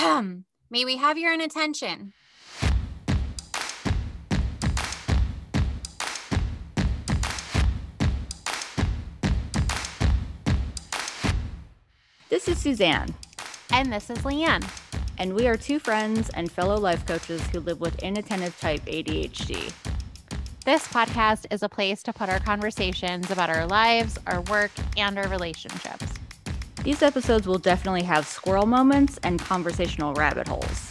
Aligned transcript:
May 0.70 0.84
we 0.86 0.96
have 0.96 1.18
your 1.18 1.32
attention? 1.34 2.14
This 12.28 12.48
is 12.48 12.58
Suzanne, 12.58 13.14
And 13.72 13.92
this 13.92 14.10
is 14.10 14.18
Leanne. 14.18 14.64
and 15.18 15.34
we 15.34 15.46
are 15.48 15.56
two 15.56 15.78
friends 15.78 16.30
and 16.30 16.50
fellow 16.50 16.76
life 16.78 17.04
coaches 17.06 17.42
who 17.48 17.60
live 17.60 17.80
with 17.80 18.02
inattentive 18.02 18.58
type 18.58 18.82
ADHD. 18.86 19.72
This 20.64 20.86
podcast 20.88 21.46
is 21.50 21.62
a 21.62 21.68
place 21.68 22.02
to 22.04 22.12
put 22.12 22.28
our 22.30 22.38
conversations 22.40 23.30
about 23.30 23.50
our 23.50 23.66
lives, 23.66 24.18
our 24.26 24.40
work, 24.42 24.70
and 24.96 25.18
our 25.18 25.28
relationships. 25.28 26.09
These 26.82 27.02
episodes 27.02 27.46
will 27.46 27.58
definitely 27.58 28.04
have 28.04 28.26
squirrel 28.26 28.64
moments 28.64 29.18
and 29.22 29.38
conversational 29.38 30.14
rabbit 30.14 30.48
holes. 30.48 30.90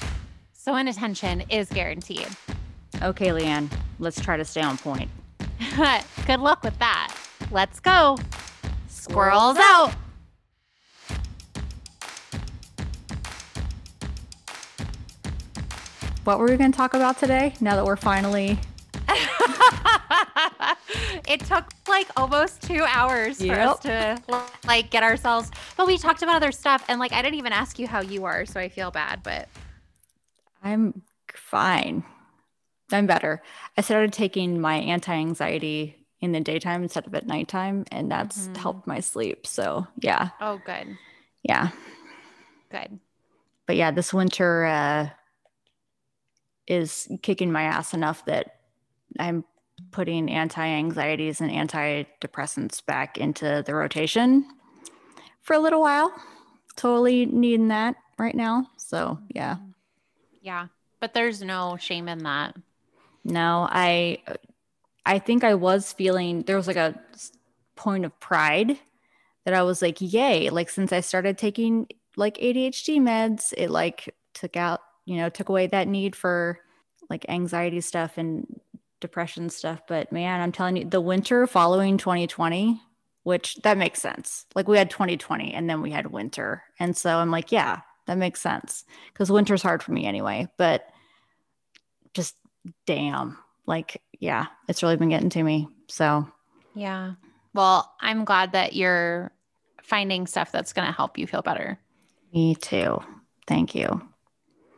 So, 0.53 0.75
inattention 0.75 1.43
is 1.49 1.67
guaranteed. 1.69 2.27
Okay, 3.01 3.29
Leanne, 3.29 3.71
let's 3.97 4.21
try 4.21 4.37
to 4.37 4.45
stay 4.45 4.61
on 4.61 4.77
point. 4.77 5.09
Good 6.27 6.41
luck 6.41 6.63
with 6.63 6.77
that. 6.77 7.15
Let's 7.49 7.79
go. 7.79 8.17
Squirrels 8.87 9.57
out. 9.57 9.95
What 16.23 16.37
were 16.37 16.45
we 16.45 16.57
going 16.57 16.71
to 16.71 16.77
talk 16.77 16.93
about 16.93 17.17
today 17.17 17.55
now 17.61 17.75
that 17.75 17.85
we're 17.85 17.95
finally. 17.95 18.59
it 21.29 21.39
took 21.41 21.65
like 21.87 22.07
almost 22.17 22.61
two 22.63 22.83
hours 22.87 23.43
for 23.43 23.53
us 23.53 23.79
to 23.79 24.21
like 24.65 24.89
get 24.89 25.03
ourselves 25.03 25.51
but 25.77 25.87
we 25.87 25.97
talked 25.97 26.21
about 26.23 26.35
other 26.35 26.51
stuff 26.51 26.83
and 26.89 26.99
like 26.99 27.13
i 27.13 27.21
didn't 27.21 27.37
even 27.37 27.53
ask 27.53 27.79
you 27.79 27.87
how 27.87 28.01
you 28.01 28.25
are 28.25 28.45
so 28.45 28.59
i 28.59 28.67
feel 28.67 28.91
bad 28.91 29.21
but 29.23 29.47
I'm 30.61 31.03
fine. 31.33 32.03
I'm 32.91 33.07
better. 33.07 33.41
I 33.77 33.81
started 33.81 34.11
taking 34.11 34.59
my 34.59 34.75
anti 34.75 35.13
anxiety 35.13 36.05
in 36.19 36.33
the 36.33 36.41
daytime 36.41 36.83
instead 36.83 37.07
of 37.07 37.15
at 37.15 37.25
nighttime, 37.25 37.85
and 37.91 38.11
that's 38.11 38.49
Mhm. 38.49 38.57
helped 38.57 38.85
my 38.87 38.99
sleep. 38.99 39.47
So, 39.47 39.87
yeah, 40.01 40.31
oh 40.41 40.57
good 40.65 40.97
yeah. 41.43 41.69
good 42.69 42.99
But 43.67 43.77
yeah, 43.77 43.91
this 43.91 44.13
winter 44.13 44.65
uh, 44.65 45.09
is 46.67 47.07
kicking 47.21 47.51
my 47.51 47.63
ass 47.63 47.93
enough 47.93 48.25
that 48.25 48.59
I'm 49.17 49.45
putting 49.91 50.29
anti 50.29 50.65
anxieties 50.65 51.41
and 51.41 51.51
antidepressants 51.51 52.85
back 52.85 53.17
into 53.17 53.63
the 53.65 53.73
rotation 53.73 54.45
for 55.41 55.55
a 55.55 55.59
little 55.59 55.81
while. 55.81 56.13
Totally 56.75 57.25
needing 57.25 57.69
that 57.69 57.95
right 58.17 58.35
now. 58.35 58.67
So, 58.77 59.19
yeah. 59.29 59.57
yeah 60.41 60.67
but 60.99 61.13
there's 61.13 61.41
no 61.41 61.77
shame 61.77 62.07
in 62.07 62.19
that 62.19 62.55
No, 63.23 63.67
I 63.69 64.19
I 65.05 65.19
think 65.19 65.43
I 65.43 65.55
was 65.55 65.93
feeling 65.93 66.43
there 66.43 66.55
was 66.55 66.67
like 66.67 66.75
a 66.75 66.99
point 67.75 68.05
of 68.05 68.17
pride 68.19 68.77
that 69.45 69.53
I 69.53 69.63
was 69.63 69.81
like, 69.81 69.97
yay, 69.99 70.49
like 70.49 70.69
since 70.69 70.91
I 70.91 70.99
started 70.99 71.37
taking 71.37 71.87
like 72.15 72.37
ADHD 72.37 72.99
meds, 72.99 73.53
it 73.57 73.69
like 73.69 74.13
took 74.33 74.57
out, 74.57 74.81
you 75.05 75.17
know, 75.17 75.29
took 75.29 75.49
away 75.49 75.67
that 75.67 75.87
need 75.87 76.15
for 76.15 76.59
like 77.09 77.25
anxiety 77.29 77.81
stuff 77.81 78.17
and 78.17 78.59
depression 78.99 79.49
stuff. 79.49 79.81
But 79.87 80.11
man, 80.11 80.41
I'm 80.41 80.51
telling 80.51 80.77
you, 80.77 80.85
the 80.85 81.01
winter 81.01 81.47
following 81.47 81.97
2020, 81.97 82.81
which 83.23 83.55
that 83.63 83.77
makes 83.77 84.01
sense. 84.01 84.45
Like 84.55 84.67
we 84.67 84.77
had 84.77 84.89
2020 84.89 85.53
and 85.53 85.69
then 85.69 85.81
we 85.81 85.91
had 85.91 86.07
winter. 86.07 86.63
And 86.79 86.95
so 86.95 87.17
I'm 87.17 87.31
like, 87.31 87.51
yeah, 87.51 87.81
that 88.07 88.17
makes 88.17 88.41
sense 88.41 88.85
because 89.13 89.31
winter's 89.31 89.63
hard 89.63 89.83
for 89.83 89.91
me 89.91 90.05
anyway. 90.05 90.47
But 90.57 90.87
just 92.13 92.35
damn 92.85 93.37
like 93.65 94.01
yeah 94.19 94.47
it's 94.67 94.83
really 94.83 94.97
been 94.97 95.09
getting 95.09 95.29
to 95.29 95.43
me 95.43 95.67
so 95.87 96.27
yeah 96.75 97.13
well 97.53 97.93
i'm 98.01 98.25
glad 98.25 98.51
that 98.51 98.73
you're 98.73 99.31
finding 99.83 100.27
stuff 100.27 100.51
that's 100.51 100.73
going 100.73 100.85
to 100.85 100.91
help 100.93 101.17
you 101.17 101.25
feel 101.25 101.41
better 101.41 101.79
me 102.33 102.55
too 102.55 102.99
thank 103.47 103.73
you 103.73 104.01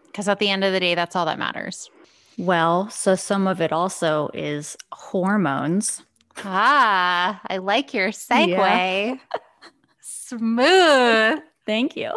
because 0.07 0.28
at 0.28 0.40
the 0.40 0.50
end 0.50 0.63
of 0.63 0.74
the 0.74 0.79
day 0.79 0.94
that's 0.94 1.16
all 1.16 1.25
that 1.25 1.40
matters 1.40 1.90
well 2.38 2.90
so 2.90 3.16
some 3.16 3.47
of 3.47 3.62
it 3.62 3.72
also 3.72 4.30
is 4.34 4.78
hormones. 4.92 6.03
Ah 6.44 7.42
i 7.47 7.58
like 7.58 7.94
your 7.94 8.09
segue. 8.09 8.50
Yeah. 8.50 9.16
smooth. 10.02 11.40
Thank 11.66 11.96
you. 11.96 12.12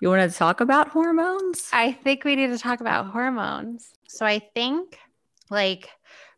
You 0.00 0.10
want 0.10 0.30
to 0.30 0.36
talk 0.36 0.60
about 0.60 0.88
hormones? 0.88 1.70
I 1.72 1.92
think 1.92 2.24
we 2.24 2.36
need 2.36 2.48
to 2.48 2.58
talk 2.58 2.80
about 2.80 3.06
hormones. 3.06 3.94
So 4.08 4.26
I 4.26 4.38
think 4.38 4.98
like 5.50 5.88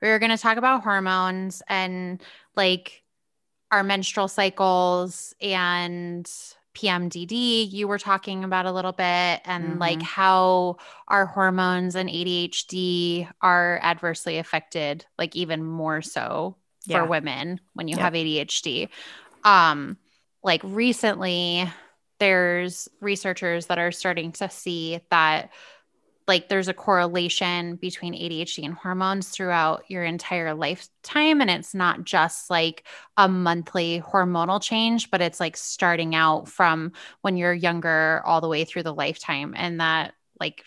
we 0.00 0.08
were 0.08 0.18
going 0.18 0.30
to 0.30 0.38
talk 0.38 0.56
about 0.56 0.82
hormones 0.82 1.62
and 1.68 2.22
like 2.54 3.02
our 3.70 3.82
menstrual 3.82 4.28
cycles 4.28 5.34
and 5.40 6.30
PMDD 6.76 7.68
you 7.72 7.88
were 7.88 7.98
talking 7.98 8.44
about 8.44 8.66
a 8.66 8.72
little 8.72 8.92
bit 8.92 9.40
and 9.44 9.78
like 9.78 10.00
Mhm. 10.00 10.02
how 10.02 10.76
our 11.08 11.26
hormones 11.26 11.94
and 11.96 12.08
ADHD 12.10 13.26
are 13.40 13.80
adversely 13.82 14.38
affected 14.38 15.06
like 15.18 15.34
even 15.34 15.64
more 15.64 16.02
so 16.02 16.56
Yeah. 16.86 16.98
for 17.00 17.06
women 17.06 17.60
when 17.74 17.88
you 17.88 17.96
Yep. 17.96 18.04
have 18.04 18.14
ADHD. 18.14 18.88
Um 19.44 19.96
like 20.42 20.60
recently 20.64 21.64
there's 22.18 22.88
researchers 23.00 23.66
that 23.66 23.78
are 23.78 23.92
starting 23.92 24.32
to 24.32 24.48
see 24.48 25.00
that 25.10 25.50
like 26.28 26.48
there's 26.48 26.68
a 26.68 26.74
correlation 26.74 27.76
between 27.76 28.14
ADHD 28.14 28.64
and 28.64 28.74
hormones 28.74 29.28
throughout 29.28 29.84
your 29.88 30.02
entire 30.02 30.54
lifetime 30.54 31.40
and 31.40 31.50
it's 31.50 31.74
not 31.74 32.04
just 32.04 32.50
like 32.50 32.86
a 33.16 33.28
monthly 33.28 34.00
hormonal 34.00 34.60
change 34.60 35.10
but 35.10 35.20
it's 35.20 35.38
like 35.38 35.56
starting 35.56 36.14
out 36.14 36.48
from 36.48 36.92
when 37.20 37.36
you're 37.36 37.54
younger 37.54 38.22
all 38.24 38.40
the 38.40 38.48
way 38.48 38.64
through 38.64 38.82
the 38.82 38.94
lifetime. 38.94 39.54
And 39.56 39.80
that 39.80 40.14
like 40.40 40.64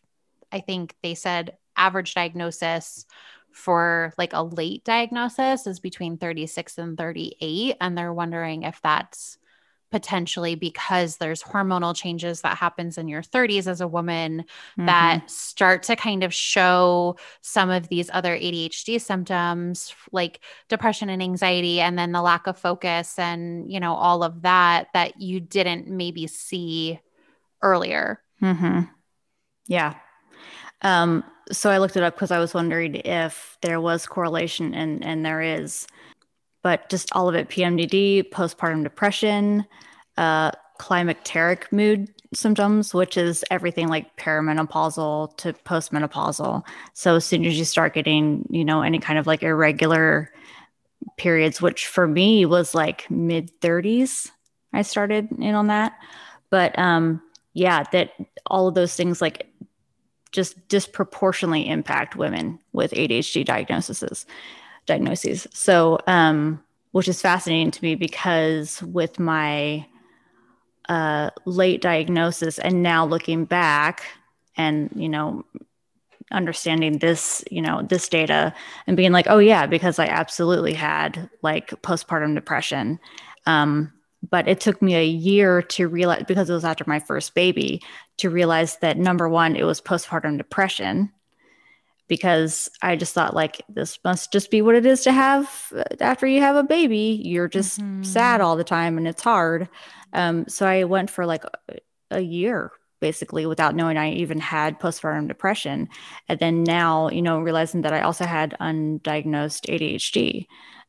I 0.52 0.62
think 0.62 0.96
they 1.04 1.16
said 1.16 1.58
average 1.76 2.14
diagnosis 2.14 3.06
for 3.52 4.14
like 4.18 4.34
a 4.34 4.44
late 4.44 4.84
diagnosis 4.84 5.66
is 5.66 5.80
between 5.80 6.18
36 6.18 6.78
and 6.78 6.98
38 6.98 7.78
and 7.82 7.98
they're 7.98 8.14
wondering 8.14 8.64
if 8.64 8.80
that's 8.82 9.39
potentially 9.92 10.56
because 10.56 11.18
there's 11.18 11.42
hormonal 11.42 11.96
changes 11.96 12.42
that 12.42 12.58
happens 12.58 12.98
in 12.98 13.08
your 13.08 13.22
30s 13.24 13.68
as 13.68 13.82
a 13.82 13.88
woman 13.88 14.46
Mhm. 14.78 14.86
that 14.86 15.30
start 15.30 15.84
to 15.84 15.96
kind 15.96 16.24
of 16.24 16.34
show 16.34 17.18
some 17.42 17.70
of 17.70 17.88
these 17.88 18.10
other 18.14 18.36
ADHD 18.36 19.00
symptoms 19.00 19.94
like 20.12 20.42
depression 20.68 21.10
and 21.10 21.22
anxiety 21.22 21.82
and 21.82 21.98
then 21.98 22.12
the 22.12 22.22
lack 22.22 22.48
of 22.48 22.58
focus 22.58 23.18
and 23.18 23.72
you 23.72 23.80
know 23.80 23.94
all 23.96 24.24
of 24.24 24.42
that 24.44 24.88
that 24.94 25.20
you 25.20 25.40
didn't 25.40 25.88
maybe 25.88 26.28
see 26.28 27.00
earlier. 27.62 28.22
Mm-hmm. 28.42 28.82
Yeah. 29.68 29.96
Um, 30.82 31.24
so 31.52 31.70
I 31.70 31.78
looked 31.80 31.98
it 31.98 32.04
up 32.04 32.16
because 32.16 32.32
I 32.32 32.40
was 32.40 32.54
wondering 32.54 32.96
if 32.96 33.58
there 33.62 33.82
was 33.82 34.06
correlation, 34.06 34.74
and 34.74 35.04
and 35.04 35.26
there 35.26 35.42
is, 35.42 35.88
but 36.62 36.90
just 36.90 37.12
all 37.14 37.30
of 37.30 37.36
it: 37.36 37.50
PMDD, 37.50 38.30
postpartum 38.30 38.84
depression, 38.84 39.66
uh, 40.18 40.52
climacteric 40.80 41.72
mood 41.72 42.10
symptoms, 42.34 42.94
which 42.94 43.18
is 43.18 43.44
everything 43.52 43.88
like 43.88 44.16
perimenopausal 44.18 45.36
to 45.38 45.54
postmenopausal. 45.54 46.64
So 46.94 47.16
as 47.16 47.26
soon 47.26 47.46
as 47.46 47.58
you 47.58 47.66
start 47.66 47.94
getting, 47.94 48.46
you 48.50 48.64
know, 48.64 48.82
any 48.82 49.00
kind 49.00 49.20
of 49.20 49.28
like 49.28 49.44
irregular 49.44 50.32
periods, 51.18 51.62
which 51.62 51.88
for 51.88 52.08
me 52.08 52.46
was 52.46 52.76
like 52.76 53.10
mid 53.10 53.52
30s, 53.62 54.30
I 54.74 54.84
started 54.84 55.30
in 55.38 55.56
on 55.56 55.68
that. 55.68 55.94
But 56.50 56.78
um, 56.78 57.22
yeah, 57.54 57.84
that 57.92 58.12
all 58.46 58.68
of 58.68 58.76
those 58.76 58.96
things 58.96 59.22
like 59.22 59.48
just 60.32 60.68
disproportionately 60.68 61.68
impact 61.68 62.16
women 62.16 62.60
with 62.72 62.92
ADHD 62.92 63.44
diagnoses 63.44 64.26
diagnoses. 64.86 65.48
So 65.54 66.00
um 66.08 66.64
which 66.92 67.08
is 67.08 67.22
fascinating 67.22 67.72
to 67.72 67.84
me 67.84 67.96
because 67.96 68.82
with 68.84 69.20
my 69.20 69.86
uh 70.88 71.30
late 71.46 71.82
diagnosis 71.82 72.58
and 72.60 72.82
now 72.82 73.06
looking 73.06 73.46
back 73.46 74.04
and 74.58 74.90
you 74.96 75.10
know 75.10 75.46
understanding 76.32 77.00
this 77.00 77.44
you 77.50 77.62
know 77.62 77.82
this 77.84 78.08
data 78.08 78.54
and 78.86 78.98
being 78.98 79.12
like 79.12 79.26
oh 79.30 79.40
yeah 79.40 79.66
because 79.66 79.98
i 79.98 80.06
absolutely 80.06 80.74
had 80.74 81.30
like 81.42 81.70
postpartum 81.82 82.36
depression 82.36 83.00
um 83.48 83.92
but 84.30 84.48
it 84.48 84.60
took 84.60 84.82
me 84.82 84.96
a 84.96 85.06
year 85.06 85.62
to 85.62 85.88
realize 85.88 86.24
because 86.28 86.50
it 86.50 86.54
was 86.54 86.66
after 86.66 86.84
my 86.86 87.00
first 87.00 87.34
baby 87.34 87.82
to 88.18 88.30
realize 88.30 88.78
that 88.78 88.98
number 88.98 89.28
one 89.28 89.56
it 89.56 89.64
was 89.64 89.82
postpartum 89.82 90.38
depression 90.38 91.12
because 92.10 92.70
I 92.82 92.98
just 92.98 93.14
thought 93.14 93.34
like 93.34 93.62
this 93.70 94.00
must 94.04 94.34
just 94.34 94.52
be 94.52 94.62
what 94.62 94.76
it 94.76 94.86
is 94.86 95.04
to 95.04 95.14
have 95.14 95.72
uh, 95.74 95.84
after 96.02 96.28
you 96.28 96.42
have 96.42 96.58
a 96.58 96.64
baby. 96.64 97.22
You're 97.24 97.48
just 97.48 97.80
mm-hmm. 97.80 98.04
sad 98.04 98.42
all 98.42 98.58
the 98.58 98.66
time 98.66 98.98
and 98.98 99.08
it's 99.08 99.24
hard. 99.24 99.70
Um, 100.12 100.46
so 100.50 100.68
I 100.68 100.84
went 100.84 101.10
for 101.10 101.26
like 101.26 101.46
a, 101.46 101.78
a 102.12 102.20
year 102.20 102.72
basically 103.00 103.46
without 103.46 103.76
knowing 103.76 103.96
I 103.96 104.12
even 104.12 104.40
had 104.40 104.80
postpartum 104.80 105.30
depression. 105.30 105.88
And 106.28 106.40
then 106.40 106.64
now, 106.64 107.10
you 107.10 107.22
know, 107.22 107.40
realizing 107.40 107.84
that 107.84 107.94
I 107.94 108.02
also 108.02 108.26
had 108.26 108.58
undiagnosed 108.60 109.70
ADHD 109.70 110.48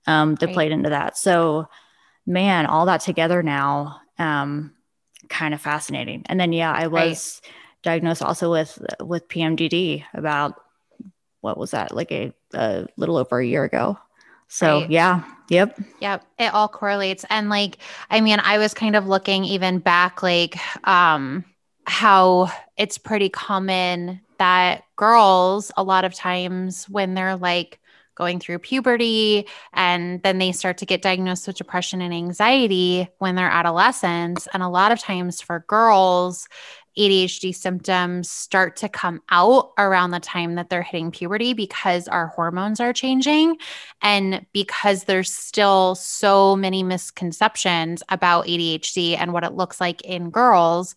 um, 0.08 0.34
that 0.37 0.46
right. 0.46 0.55
played 0.55 0.72
into 0.72 0.90
that. 0.90 1.17
So, 1.17 1.69
man, 2.26 2.67
all 2.67 2.87
that 2.87 3.02
together 3.02 3.44
now, 3.44 4.00
um, 4.19 4.72
kind 5.28 5.55
of 5.55 5.61
fascinating. 5.61 6.25
And 6.26 6.40
then, 6.40 6.52
yeah, 6.52 6.72
I 6.72 6.88
was 6.88 7.40
right. 7.44 7.52
diagnosed 7.82 8.22
also 8.22 8.50
with 8.50 8.82
with 9.00 9.28
PMDD 9.28 10.05
about 10.14 10.55
what 11.40 11.58
was 11.58 11.72
that 11.72 11.94
like 11.94 12.12
a, 12.12 12.32
a 12.54 12.87
little 12.96 13.16
over 13.16 13.38
a 13.38 13.46
year 13.46 13.64
ago. 13.64 13.98
So 14.48 14.81
right. 14.81 14.90
yeah, 14.90 15.25
yep. 15.48 15.78
Yep. 16.00 16.26
It 16.38 16.52
all 16.52 16.69
correlates. 16.69 17.25
And 17.31 17.48
like, 17.48 17.78
I 18.10 18.20
mean, 18.20 18.40
I 18.42 18.58
was 18.58 18.75
kind 18.75 18.96
of 18.96 19.06
looking 19.06 19.44
even 19.44 19.78
back, 19.78 20.22
like, 20.22 20.56
um, 20.87 21.44
how 21.84 22.50
it's 22.76 22.98
pretty 22.98 23.28
common 23.28 24.20
that 24.38 24.84
girls, 24.96 25.70
a 25.76 25.82
lot 25.82 26.04
of 26.04 26.14
times 26.14 26.88
when 26.88 27.14
they're 27.14 27.37
like 27.37 27.78
going 28.16 28.38
through 28.38 28.58
puberty 28.58 29.46
and 29.72 30.22
then 30.22 30.38
they 30.38 30.52
start 30.52 30.76
to 30.78 30.86
get 30.86 31.00
diagnosed 31.00 31.46
with 31.46 31.56
depression 31.56 32.02
and 32.02 32.12
anxiety 32.12 33.08
when 33.19 33.34
they're 33.34 33.48
adolescents. 33.50 34.46
And 34.52 34.62
a 34.62 34.69
lot 34.69 34.93
of 34.93 34.98
times 34.98 35.40
for 35.40 35.64
girls, 35.69 36.48
ADHD 37.00 37.55
symptoms 37.55 38.31
start 38.31 38.76
to 38.76 38.88
come 38.88 39.23
out 39.31 39.73
around 39.79 40.11
the 40.11 40.20
time 40.20 40.56
that 40.56 40.69
they're 40.69 40.82
hitting 40.82 41.11
puberty 41.11 41.55
because 41.55 42.06
our 42.08 42.26
hormones 42.26 42.79
are 42.79 42.93
changing 42.93 43.56
and 44.02 44.44
because 44.52 45.05
there's 45.05 45.32
still 45.32 45.94
so 45.94 46.55
many 46.55 46.82
misconceptions 46.82 48.02
about 48.11 48.47
ADHD 48.47 49.17
and 49.19 49.32
what 49.32 49.44
it 49.44 49.55
looks 49.55 49.81
like 49.81 50.02
in 50.02 50.29
girls 50.31 50.94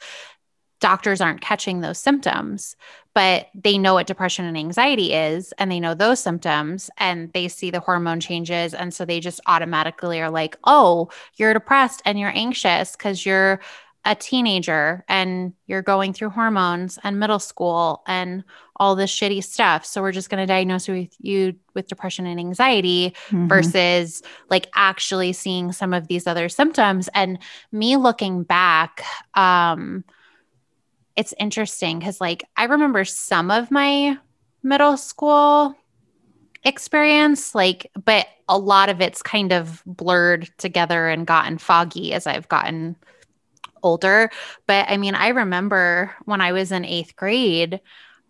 doctors 0.84 1.22
aren't 1.22 1.40
catching 1.40 1.80
those 1.80 1.98
symptoms, 1.98 2.76
but 3.16 3.48
they 3.56 3.78
know 3.78 3.94
what 3.94 4.06
depression 4.06 4.44
and 4.44 4.58
anxiety 4.58 5.14
is 5.14 5.54
and 5.54 5.72
they 5.72 5.80
know 5.80 5.94
those 5.94 6.20
symptoms 6.20 6.90
and 6.98 7.32
they 7.32 7.48
see 7.48 7.72
the 7.72 7.80
hormone 7.80 8.20
changes. 8.20 8.74
And 8.74 8.94
so 8.94 9.06
they 9.06 9.22
just 9.22 9.40
automatically 9.46 10.20
are 10.20 10.30
like, 10.30 10.58
oh, 10.66 11.08
you're 11.38 11.54
depressed 11.54 12.02
and 12.04 12.20
you're 12.20 12.36
anxious 12.36 12.98
because 12.98 13.26
you're 13.26 13.62
a 14.06 14.16
teenager 14.16 15.06
and 15.08 15.54
you're 15.66 15.82
going 15.82 16.14
through 16.14 16.30
hormones 16.30 17.00
and 17.04 17.20
middle 17.20 17.40
school 17.40 18.04
and 18.06 18.44
all 18.76 18.96
this 18.96 19.12
shitty 19.12 19.44
stuff. 19.44 19.86
So 19.86 20.02
we're 20.02 20.12
just 20.12 20.30
going 20.30 20.42
to 20.42 20.46
diagnose 20.46 20.88
with 20.88 21.16
you 21.20 21.56
with 21.74 21.88
depression 21.88 22.26
and 22.26 22.40
anxiety 22.40 23.14
mm-hmm. 23.28 23.48
versus 23.48 24.22
like 24.50 24.68
actually 24.76 25.32
seeing 25.32 25.72
some 25.72 25.94
of 25.94 26.08
these 26.08 26.28
other 26.28 26.50
symptoms. 26.50 27.10
And 27.14 27.40
me 27.72 27.96
looking 27.96 28.44
back, 28.44 29.04
um, 29.36 30.04
it's 31.16 31.34
interesting 31.40 32.00
because 32.00 32.20
like 32.20 32.44
I 32.58 32.66
remember 32.66 33.06
some 33.06 33.52
of 33.52 33.72
my 33.72 34.18
middle 34.64 34.98
school 34.98 35.76
experience 36.66 37.54
like 37.54 37.92
but 38.06 38.26
a 38.48 38.58
lot 38.58 38.88
of 38.88 39.02
it's 39.02 39.22
kind 39.22 39.52
of 39.52 39.84
blurred 39.86 40.50
together 40.58 41.10
and 41.10 41.28
gotten 41.28 41.58
foggy 41.58 42.14
as 42.14 42.26
I've 42.26 42.48
gotten 42.48 42.96
older 43.84 44.30
but 44.68 44.90
I 44.90 44.98
mean 44.98 45.16
I 45.16 45.30
remember 45.30 46.16
when 46.26 46.42
I 46.42 46.52
was 46.52 46.72
in 46.72 46.86
8th 46.86 47.16
grade 47.16 47.82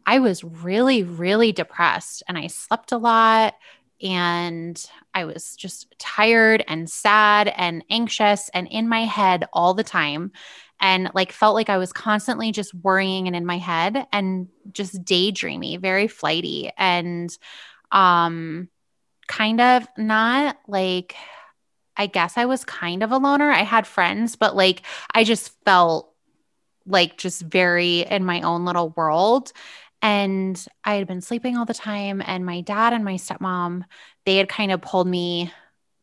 I 0.05 0.19
was 0.19 0.43
really 0.43 1.03
really 1.03 1.51
depressed 1.51 2.23
and 2.27 2.37
I 2.37 2.47
slept 2.47 2.91
a 2.91 2.97
lot 2.97 3.55
and 4.01 4.83
I 5.13 5.25
was 5.25 5.55
just 5.55 5.95
tired 5.97 6.63
and 6.67 6.89
sad 6.89 7.47
and 7.47 7.85
anxious 7.89 8.49
and 8.53 8.67
in 8.67 8.89
my 8.89 9.05
head 9.05 9.45
all 9.53 9.73
the 9.73 9.83
time 9.83 10.31
and 10.81 11.09
like 11.13 11.31
felt 11.31 11.55
like 11.55 11.69
I 11.69 11.77
was 11.77 11.93
constantly 11.93 12.51
just 12.51 12.73
worrying 12.73 13.27
and 13.27 13.35
in 13.35 13.45
my 13.45 13.57
head 13.57 14.05
and 14.11 14.49
just 14.73 15.01
daydreamy, 15.05 15.79
very 15.79 16.07
flighty 16.07 16.71
and 16.77 17.35
um 17.91 18.67
kind 19.27 19.61
of 19.61 19.87
not 19.97 20.57
like 20.67 21.15
I 21.97 22.07
guess 22.07 22.37
I 22.37 22.45
was 22.45 22.65
kind 22.65 23.03
of 23.03 23.11
a 23.11 23.17
loner. 23.17 23.51
I 23.51 23.63
had 23.63 23.87
friends, 23.87 24.35
but 24.35 24.55
like 24.55 24.81
I 25.13 25.23
just 25.23 25.51
felt 25.63 26.13
like 26.85 27.17
just 27.17 27.41
very 27.41 28.01
in 28.01 28.25
my 28.25 28.41
own 28.41 28.65
little 28.65 28.89
world. 28.89 29.51
And 30.01 30.63
I 30.83 30.95
had 30.95 31.07
been 31.07 31.21
sleeping 31.21 31.57
all 31.57 31.65
the 31.65 31.73
time. 31.73 32.21
And 32.25 32.45
my 32.45 32.61
dad 32.61 32.93
and 32.93 33.05
my 33.05 33.15
stepmom, 33.15 33.83
they 34.25 34.37
had 34.37 34.49
kind 34.49 34.71
of 34.71 34.81
pulled 34.81 35.07
me 35.07 35.51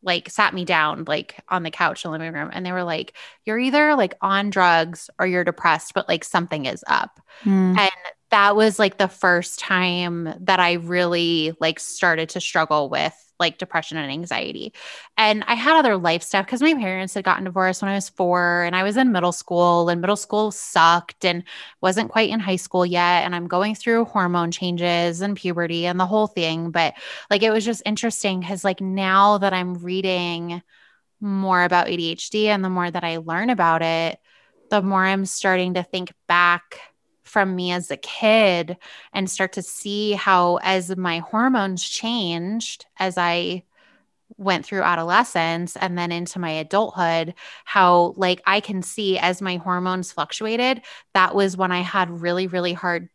like 0.02 0.30
sat 0.30 0.54
me 0.54 0.64
down 0.64 1.04
like 1.06 1.42
on 1.48 1.62
the 1.62 1.70
couch 1.70 2.04
in 2.04 2.10
the 2.10 2.18
living 2.18 2.32
room 2.32 2.50
and 2.52 2.64
they 2.64 2.72
were 2.72 2.84
like 2.84 3.14
you're 3.44 3.58
either 3.58 3.94
like 3.94 4.14
on 4.22 4.50
drugs 4.50 5.10
or 5.18 5.26
you're 5.26 5.44
depressed 5.44 5.92
but 5.94 6.08
like 6.08 6.24
something 6.24 6.64
is 6.66 6.82
up 6.86 7.20
mm. 7.44 7.76
and 7.76 7.90
that 8.30 8.56
was 8.56 8.78
like 8.78 8.98
the 8.98 9.08
first 9.08 9.58
time 9.58 10.32
that 10.40 10.60
i 10.60 10.74
really 10.74 11.52
like 11.60 11.80
started 11.80 12.28
to 12.30 12.40
struggle 12.40 12.88
with 12.88 13.14
like 13.40 13.58
depression 13.58 13.96
and 13.96 14.12
anxiety. 14.12 14.72
And 15.16 15.42
I 15.48 15.54
had 15.54 15.76
other 15.76 15.96
life 15.96 16.22
stuff 16.22 16.46
because 16.46 16.62
my 16.62 16.74
parents 16.74 17.14
had 17.14 17.24
gotten 17.24 17.44
divorced 17.44 17.82
when 17.82 17.90
I 17.90 17.94
was 17.94 18.10
four 18.10 18.62
and 18.62 18.76
I 18.76 18.82
was 18.84 18.96
in 18.96 19.10
middle 19.10 19.32
school 19.32 19.88
and 19.88 20.00
middle 20.00 20.16
school 20.16 20.52
sucked 20.52 21.24
and 21.24 21.42
wasn't 21.80 22.10
quite 22.10 22.30
in 22.30 22.38
high 22.38 22.56
school 22.56 22.86
yet. 22.86 23.24
And 23.24 23.34
I'm 23.34 23.48
going 23.48 23.74
through 23.74 24.04
hormone 24.04 24.52
changes 24.52 25.22
and 25.22 25.36
puberty 25.36 25.86
and 25.86 25.98
the 25.98 26.06
whole 26.06 26.26
thing. 26.28 26.70
But 26.70 26.94
like 27.30 27.42
it 27.42 27.50
was 27.50 27.64
just 27.64 27.82
interesting 27.84 28.40
because 28.40 28.62
like 28.62 28.80
now 28.80 29.38
that 29.38 29.54
I'm 29.54 29.74
reading 29.74 30.62
more 31.20 31.64
about 31.64 31.88
ADHD 31.88 32.46
and 32.46 32.62
the 32.62 32.70
more 32.70 32.90
that 32.90 33.04
I 33.04 33.16
learn 33.16 33.50
about 33.50 33.82
it, 33.82 34.18
the 34.70 34.82
more 34.82 35.04
I'm 35.04 35.26
starting 35.26 35.74
to 35.74 35.82
think 35.82 36.12
back 36.28 36.78
from 37.30 37.56
me 37.56 37.72
as 37.72 37.90
a 37.90 37.96
kid 37.96 38.76
and 39.12 39.30
start 39.30 39.52
to 39.54 39.62
see 39.62 40.12
how, 40.12 40.56
as 40.62 40.96
my 40.96 41.20
hormones 41.20 41.82
changed 41.82 42.86
as 42.98 43.16
I 43.16 43.64
went 44.36 44.64
through 44.64 44.82
adolescence 44.82 45.76
and 45.76 45.96
then 45.96 46.12
into 46.12 46.38
my 46.38 46.50
adulthood, 46.50 47.34
how, 47.64 48.14
like, 48.16 48.42
I 48.46 48.60
can 48.60 48.82
see 48.82 49.18
as 49.18 49.40
my 49.40 49.56
hormones 49.56 50.12
fluctuated, 50.12 50.82
that 51.14 51.34
was 51.34 51.56
when 51.56 51.72
I 51.72 51.80
had 51.80 52.20
really, 52.20 52.46
really 52.46 52.72
hard 52.72 53.08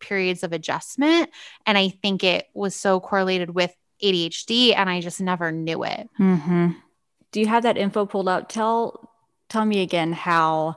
periods 0.00 0.42
of 0.42 0.52
adjustment. 0.52 1.30
And 1.66 1.76
I 1.78 1.88
think 1.88 2.24
it 2.24 2.46
was 2.54 2.74
so 2.74 3.00
correlated 3.00 3.54
with 3.54 3.74
ADHD, 4.02 4.74
and 4.74 4.88
I 4.88 5.00
just 5.00 5.20
never 5.20 5.52
knew 5.52 5.84
it. 5.84 6.08
Mm-hmm. 6.18 6.70
Do 7.32 7.40
you 7.40 7.46
have 7.46 7.62
that 7.62 7.76
info 7.76 8.06
pulled 8.06 8.28
out? 8.28 8.48
Tell 8.50 9.08
tell 9.48 9.64
me 9.64 9.82
again 9.82 10.12
how 10.12 10.76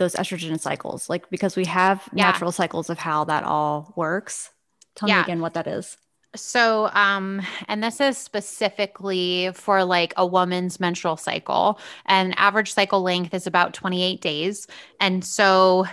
those 0.00 0.14
estrogen 0.14 0.58
cycles 0.58 1.08
like 1.10 1.28
because 1.30 1.56
we 1.56 1.66
have 1.66 2.08
yeah. 2.14 2.24
natural 2.24 2.50
cycles 2.50 2.88
of 2.88 2.98
how 2.98 3.22
that 3.22 3.44
all 3.44 3.92
works 3.96 4.50
tell 4.96 5.08
yeah. 5.08 5.18
me 5.18 5.22
again 5.22 5.40
what 5.40 5.54
that 5.54 5.66
is 5.66 5.98
so 6.34 6.88
um 6.94 7.42
and 7.68 7.84
this 7.84 8.00
is 8.00 8.16
specifically 8.16 9.50
for 9.54 9.84
like 9.84 10.14
a 10.16 10.26
woman's 10.26 10.80
menstrual 10.80 11.18
cycle 11.18 11.78
and 12.06 12.34
average 12.38 12.72
cycle 12.72 13.02
length 13.02 13.34
is 13.34 13.46
about 13.46 13.74
28 13.74 14.20
days 14.22 14.66
and 15.00 15.22
so 15.22 15.84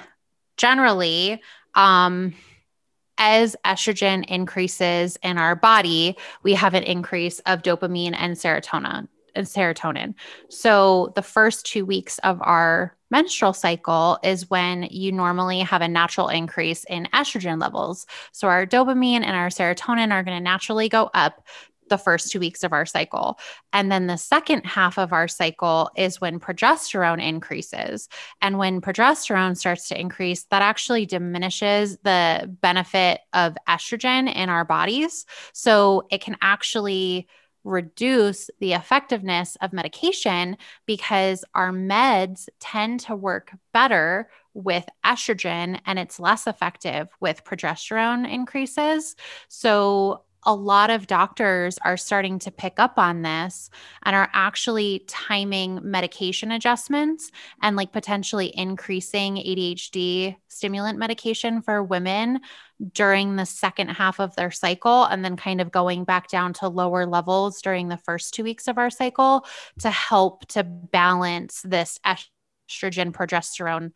generally 0.55 1.41
um 1.75 2.33
as 3.17 3.55
estrogen 3.65 4.25
increases 4.27 5.17
in 5.23 5.37
our 5.37 5.55
body, 5.55 6.15
we 6.43 6.53
have 6.53 6.73
an 6.73 6.83
increase 6.83 7.39
of 7.39 7.63
dopamine 7.63 8.15
and 8.15 8.35
serotonin 8.35 9.07
and 9.35 9.47
serotonin. 9.47 10.13
So 10.49 11.13
the 11.15 11.21
first 11.21 11.65
two 11.65 11.85
weeks 11.85 12.19
of 12.19 12.39
our 12.41 12.96
menstrual 13.09 13.53
cycle 13.53 14.19
is 14.23 14.49
when 14.49 14.83
you 14.91 15.11
normally 15.11 15.59
have 15.59 15.81
a 15.81 15.87
natural 15.87 16.27
increase 16.29 16.83
in 16.85 17.07
estrogen 17.13 17.59
levels. 17.59 18.05
So 18.31 18.47
our 18.47 18.65
dopamine 18.65 19.23
and 19.23 19.35
our 19.35 19.49
serotonin 19.49 20.11
are 20.11 20.23
going 20.23 20.37
to 20.37 20.43
naturally 20.43 20.89
go 20.89 21.09
up 21.13 21.45
the 21.89 21.97
first 21.97 22.31
two 22.31 22.39
weeks 22.39 22.63
of 22.63 22.73
our 22.73 22.85
cycle. 22.85 23.39
And 23.73 23.91
then 23.91 24.07
the 24.07 24.17
second 24.17 24.65
half 24.65 24.97
of 24.97 25.13
our 25.13 25.27
cycle 25.27 25.89
is 25.95 26.21
when 26.21 26.39
progesterone 26.39 27.23
increases. 27.23 28.09
And 28.41 28.57
when 28.57 28.81
progesterone 28.81 29.57
starts 29.57 29.87
to 29.89 29.99
increase, 29.99 30.43
that 30.51 30.61
actually 30.61 31.05
diminishes 31.05 31.97
the 32.03 32.53
benefit 32.61 33.21
of 33.33 33.57
estrogen 33.67 34.33
in 34.33 34.49
our 34.49 34.65
bodies. 34.65 35.25
So 35.53 36.07
it 36.11 36.21
can 36.21 36.37
actually 36.41 37.27
reduce 37.63 38.49
the 38.59 38.73
effectiveness 38.73 39.57
of 39.61 39.73
medication 39.73 40.57
because 40.85 41.43
our 41.53 41.71
meds 41.71 42.47
tend 42.59 42.99
to 43.01 43.15
work 43.15 43.51
better 43.73 44.29
with 44.53 44.85
estrogen 45.05 45.79
and 45.85 45.99
it's 45.99 46.19
less 46.19 46.47
effective 46.47 47.09
with 47.19 47.43
progesterone 47.43 48.29
increases. 48.31 49.15
So 49.47 50.23
a 50.47 50.55
lot 50.55 50.89
of 50.89 51.07
doctors 51.07 51.77
are 51.83 51.97
starting 51.97 52.39
to 52.39 52.51
pick 52.51 52.79
up 52.79 52.97
on 52.97 53.21
this 53.21 53.69
and 54.03 54.15
are 54.15 54.29
actually 54.33 55.03
timing 55.05 55.79
medication 55.83 56.53
adjustments 56.53 57.31
and 57.61 57.75
like 57.75 57.91
potentially 57.91 58.57
increasing 58.57 59.35
ADHD 59.35 60.37
stimulant 60.47 60.97
medication 60.97 61.61
for 61.61 61.83
women 61.83 62.39
during 62.93 63.35
the 63.35 63.45
second 63.45 63.89
half 63.89 64.21
of 64.21 64.35
their 64.35 64.49
cycle 64.49 65.03
and 65.03 65.23
then 65.23 65.35
kind 65.35 65.59
of 65.59 65.69
going 65.69 66.05
back 66.05 66.29
down 66.29 66.53
to 66.53 66.69
lower 66.69 67.05
levels 67.05 67.61
during 67.61 67.89
the 67.89 67.97
first 67.97 68.33
two 68.33 68.43
weeks 68.43 68.69
of 68.69 68.77
our 68.77 68.89
cycle 68.89 69.45
to 69.79 69.91
help 69.91 70.47
to 70.47 70.63
balance 70.63 71.61
this 71.65 71.99
estrogen 72.05 73.11
progesterone 73.11 73.91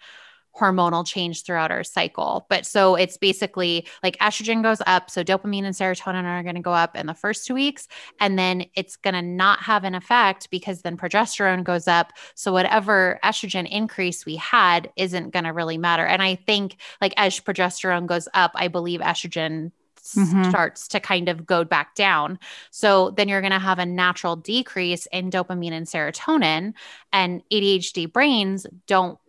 hormonal 0.55 1.05
change 1.05 1.43
throughout 1.43 1.72
our 1.72 1.84
cycle. 1.84 2.46
But 2.50 2.65
so 2.65 2.96
it's 2.96 3.17
basically 3.17 3.88
like 4.03 4.17
estrogen 4.17 4.62
goes 4.62 4.81
up. 4.86 5.10
So 5.10 5.24
dopamine 5.24 5.63
and 5.63 5.75
serotonin 5.75 6.24
are 6.24 6.43
going 6.43 6.55
to 6.55 6.62
go 6.62 6.74
up 6.74 6.96
in 6.96 7.08
the 7.08 7.13
first 7.13 7.46
two 7.46 7.53
weeks. 7.53 7.88
And 8.20 8.38
then 8.38 8.65
it's 8.75 8.96
going 8.96 9.13
to 9.13 9.22
not 9.22 9.60
have 9.62 9.84
an 9.84 9.96
effect 9.96 10.50
because 10.51 10.81
then 10.81 10.98
progesterone 10.98 11.63
goes 11.63 11.88
up. 11.88 12.13
So 12.36 12.51
whatever 12.51 13.20
estrogen 13.24 13.70
increase 13.70 14.25
we 14.25 14.36
had 14.36 14.91
isn't 14.96 15.31
going 15.31 15.46
to 15.46 15.53
really 15.53 15.77
matter. 15.77 16.05
And 16.05 16.22
I 16.22 16.36
think 16.36 16.77
like 17.00 17.13
as 17.17 17.39
progesterone 17.39 18.05
goes 18.05 18.27
up, 18.34 18.51
I 18.55 18.67
believe 18.67 19.00
estrogen 19.00 19.72
Mm-hmm. 20.15 20.50
starts 20.50 20.88
to 20.89 21.00
kind 21.00 21.29
of 21.29 21.46
go 21.46 21.63
back 21.63 21.93
down. 21.93 22.39
So 22.72 23.12
then 23.12 23.29
you're 23.29 23.39
going 23.41 23.51
to 23.51 23.60
have 23.60 23.77
a 23.77 23.86
natural 23.86 24.36
decrease 24.36 25.05
in 25.05 25.29
dopamine 25.29 25.74
and 25.74 25.86
serotonin. 25.86 26.74
And 27.13 27.43
ADHD 27.51 28.12
brains 28.12 28.65
don't 28.88 29.20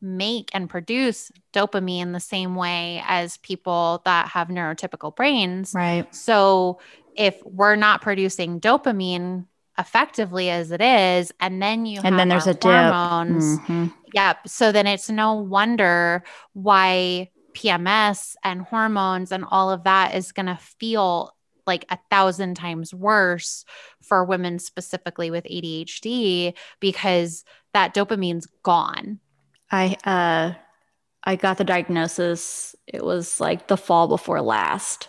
make 0.00 0.50
and 0.54 0.68
produce 0.68 1.30
dopamine 1.52 2.02
in 2.02 2.12
the 2.12 2.20
same 2.20 2.54
way 2.54 3.02
as 3.06 3.36
people 3.38 4.02
that 4.04 4.28
have 4.28 4.48
neurotypical 4.48 5.14
brains. 5.14 5.72
Right. 5.74 6.12
So 6.14 6.80
if 7.16 7.40
we're 7.44 7.76
not 7.76 8.02
producing 8.02 8.60
dopamine 8.60 9.46
effectively 9.78 10.50
as 10.50 10.70
it 10.70 10.80
is, 10.80 11.32
and 11.40 11.60
then 11.62 11.86
you 11.86 12.00
and 12.02 12.18
then 12.18 12.28
there's 12.28 12.46
a 12.46 12.56
hormones. 12.60 13.58
Mm-hmm. 13.60 13.86
Yep. 14.14 14.48
So 14.48 14.72
then 14.72 14.86
it's 14.86 15.10
no 15.10 15.34
wonder 15.34 16.24
why 16.52 17.30
PMS 17.52 18.36
and 18.44 18.62
hormones 18.62 19.32
and 19.32 19.44
all 19.50 19.70
of 19.70 19.84
that 19.84 20.14
is 20.14 20.32
going 20.32 20.46
to 20.46 20.56
feel 20.56 21.34
like 21.66 21.84
a 21.90 21.98
thousand 22.10 22.54
times 22.54 22.92
worse 22.94 23.64
for 24.02 24.24
women 24.24 24.58
specifically 24.58 25.30
with 25.30 25.44
ADHD 25.44 26.54
because 26.80 27.44
that 27.72 27.94
dopamine's 27.94 28.46
gone 28.62 29.20
I 29.70 29.96
uh 30.04 30.54
I 31.22 31.36
got 31.36 31.58
the 31.58 31.64
diagnosis. 31.64 32.74
It 32.86 33.04
was 33.04 33.40
like 33.40 33.68
the 33.68 33.76
fall 33.76 34.08
before 34.08 34.40
last 34.40 35.08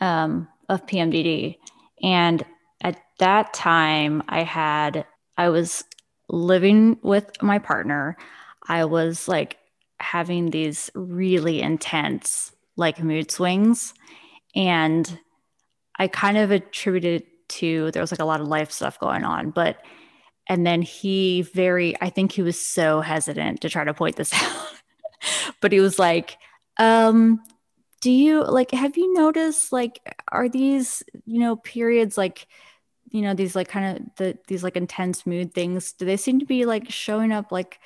um, 0.00 0.48
of 0.68 0.86
PMDD, 0.86 1.58
and 2.02 2.44
at 2.80 3.00
that 3.18 3.54
time, 3.54 4.22
I 4.28 4.42
had 4.42 5.06
I 5.38 5.48
was 5.48 5.84
living 6.28 6.98
with 7.02 7.30
my 7.42 7.58
partner. 7.58 8.16
I 8.68 8.84
was 8.84 9.28
like 9.28 9.58
having 10.00 10.50
these 10.50 10.90
really 10.94 11.62
intense 11.62 12.52
like 12.76 13.02
mood 13.02 13.30
swings, 13.30 13.94
and 14.56 15.18
I 15.98 16.08
kind 16.08 16.36
of 16.36 16.50
attributed 16.50 17.24
to 17.46 17.90
there 17.92 18.02
was 18.02 18.10
like 18.10 18.20
a 18.20 18.24
lot 18.24 18.40
of 18.40 18.48
life 18.48 18.72
stuff 18.72 18.98
going 18.98 19.24
on, 19.24 19.50
but 19.50 19.78
and 20.48 20.66
then 20.66 20.82
he 20.82 21.42
very, 21.42 21.94
I 22.00 22.10
think 22.10 22.32
he 22.32 22.42
was 22.42 22.60
so 22.60 23.00
hesitant 23.00 23.62
to 23.62 23.68
try 23.68 23.84
to 23.84 23.94
point 23.94 24.16
this 24.16 24.32
out. 24.42 24.66
but 25.60 25.72
he 25.72 25.80
was 25.80 25.98
like, 25.98 26.36
um, 26.78 27.42
do 28.00 28.10
you 28.10 28.44
like 28.44 28.70
have 28.72 28.98
you 28.98 29.14
noticed 29.14 29.72
like 29.72 30.14
are 30.30 30.48
these, 30.48 31.02
you 31.24 31.40
know, 31.40 31.56
periods 31.56 32.18
like 32.18 32.46
you 33.10 33.22
know, 33.22 33.32
these 33.32 33.54
like 33.54 33.68
kind 33.68 33.96
of 33.96 34.16
the 34.16 34.38
these 34.48 34.64
like 34.64 34.76
intense 34.76 35.24
mood 35.24 35.54
things, 35.54 35.92
do 35.92 36.04
they 36.04 36.16
seem 36.16 36.40
to 36.40 36.44
be 36.44 36.66
like 36.66 36.90
showing 36.90 37.32
up 37.32 37.52
like 37.52 37.78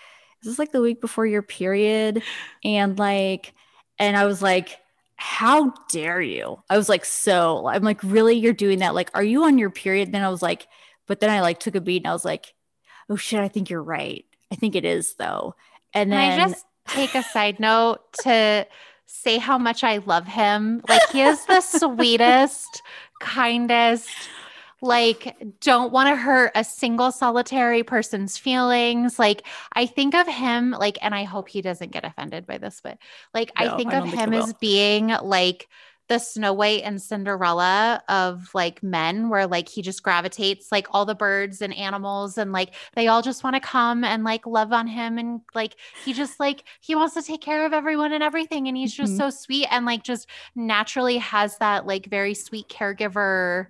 is 0.43 0.49
this 0.49 0.59
like 0.59 0.73
the 0.73 0.81
week 0.81 1.01
before 1.01 1.27
your 1.27 1.43
period? 1.43 2.23
And 2.65 2.99
like 2.99 3.53
and 3.99 4.17
I 4.17 4.25
was 4.25 4.43
like, 4.43 4.79
how 5.17 5.75
dare 5.91 6.21
you? 6.21 6.63
I 6.71 6.77
was 6.77 6.89
like, 6.89 7.05
so 7.05 7.69
I'm 7.69 7.83
like, 7.83 8.03
really, 8.03 8.37
you're 8.37 8.53
doing 8.53 8.79
that? 8.79 8.95
Like, 8.95 9.11
are 9.15 9.23
you 9.23 9.45
on 9.45 9.59
your 9.59 9.71
period? 9.71 10.13
Then 10.13 10.23
I 10.23 10.29
was 10.29 10.43
like, 10.43 10.67
but 11.09 11.21
then 11.21 11.31
I 11.31 11.41
like 11.41 11.59
took 11.59 11.75
a 11.75 11.81
beat 11.81 12.03
and 12.03 12.07
I 12.07 12.13
was 12.13 12.25
like, 12.25 12.55
oh 13.11 13.17
shit, 13.17 13.41
I 13.41 13.49
think 13.49 13.71
you're 13.71 13.83
right. 13.83 14.25
I 14.53 14.55
think 14.55 14.77
it 14.77 14.85
is 14.85 15.15
though. 15.15 15.57
And 15.93 16.11
Can 16.11 16.19
then 16.19 16.41
I 16.41 16.49
just 16.49 16.65
take 16.87 17.15
a 17.15 17.23
side 17.23 17.59
note 17.59 18.01
to 18.23 18.67
say 19.07 19.39
how 19.39 19.59
much 19.59 19.83
I 19.83 19.99
love 19.99 20.27
him. 20.27 20.83
Like 20.89 21.09
he 21.11 21.23
is 21.23 21.45
the 21.47 21.61
sweetest, 21.63 22.83
kindest, 23.21 24.11
like 24.81 25.37
don't 25.61 25.93
want 25.93 26.09
to 26.09 26.17
hurt 26.17 26.53
a 26.55 26.63
single 26.63 27.11
solitary 27.11 27.83
person's 27.83 28.39
feelings. 28.39 29.19
Like 29.19 29.47
I 29.73 29.87
think 29.87 30.15
of 30.15 30.29
him 30.29 30.71
like 30.71 30.99
and 31.03 31.15
I 31.15 31.25
hope 31.25 31.49
he 31.49 31.63
doesn't 31.63 31.91
get 31.91 32.05
offended 32.05 32.47
by 32.47 32.59
this, 32.59 32.81
but 32.83 32.99
like 33.35 33.51
no, 33.59 33.75
I 33.75 33.77
think 33.77 33.93
I 33.93 33.99
of 33.99 34.13
him 34.13 34.33
as 34.35 34.53
being 34.55 35.09
like 35.23 35.69
the 36.09 36.19
Snow 36.19 36.53
White 36.53 36.83
and 36.83 37.01
Cinderella 37.01 38.03
of 38.09 38.49
like 38.55 38.83
men, 38.83 39.29
where 39.29 39.47
like 39.47 39.69
he 39.69 39.83
just 39.83 40.03
gravitates 40.03 40.73
like 40.73 40.87
all 40.91 41.05
the 41.05 41.15
birds 41.15 41.61
and 41.63 41.75
animals, 41.75 42.39
and 42.39 42.53
like 42.53 42.75
they 42.95 43.07
all 43.07 43.23
just 43.23 43.45
want 43.45 43.55
to 43.55 43.61
come 43.61 44.05
and 44.05 44.25
like 44.25 44.47
love 44.47 44.73
on 44.73 44.87
him. 44.87 45.19
And 45.19 45.41
like 45.55 45.77
he 46.05 46.13
just 46.13 46.41
like 46.41 46.65
he 46.81 46.95
wants 46.95 47.15
to 47.15 47.23
take 47.23 47.41
care 47.41 47.67
of 47.67 47.73
everyone 47.73 48.13
and 48.13 48.23
everything. 48.23 48.69
And 48.69 48.77
he's 48.77 48.95
just 48.95 49.13
mm-hmm. 49.13 49.29
so 49.29 49.31
sweet 49.31 49.67
and 49.71 49.87
like 49.87 50.03
just 50.03 50.29
naturally 50.55 51.19
has 51.19 51.59
that 51.59 51.87
like 51.87 52.07
very 52.07 52.35
sweet 52.35 52.69
caregiver 52.69 53.67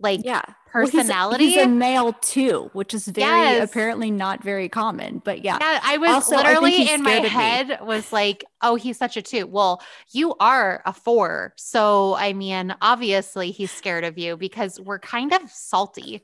like 0.00 0.24
yeah 0.24 0.42
personality. 0.70 1.44
Well, 1.44 1.48
he's, 1.48 1.54
he's, 1.54 1.64
a 1.64 1.68
male 1.68 2.12
too, 2.14 2.70
which 2.72 2.94
is 2.94 3.08
very 3.08 3.28
yes. 3.42 3.68
apparently 3.68 4.10
not 4.10 4.42
very 4.42 4.68
common. 4.68 5.20
But 5.24 5.44
yeah, 5.44 5.58
yeah. 5.60 5.80
I 5.82 5.96
was 5.98 6.10
also, 6.10 6.36
literally 6.36 6.88
I 6.88 6.94
in 6.94 7.02
my 7.02 7.10
head 7.12 7.68
me. 7.68 7.76
was 7.82 8.12
like, 8.12 8.44
oh, 8.62 8.76
he's 8.76 8.96
such 8.96 9.16
a 9.16 9.22
two. 9.22 9.46
Well, 9.46 9.82
you 10.12 10.34
are 10.40 10.82
a 10.86 10.92
four, 10.92 11.54
so 11.56 12.14
I 12.16 12.32
mean, 12.32 12.74
obviously 12.80 13.50
he's 13.50 13.70
scared 13.70 14.04
of 14.04 14.18
you 14.18 14.36
because 14.36 14.80
we're 14.80 14.98
kind 14.98 15.32
of 15.32 15.50
salty. 15.50 16.22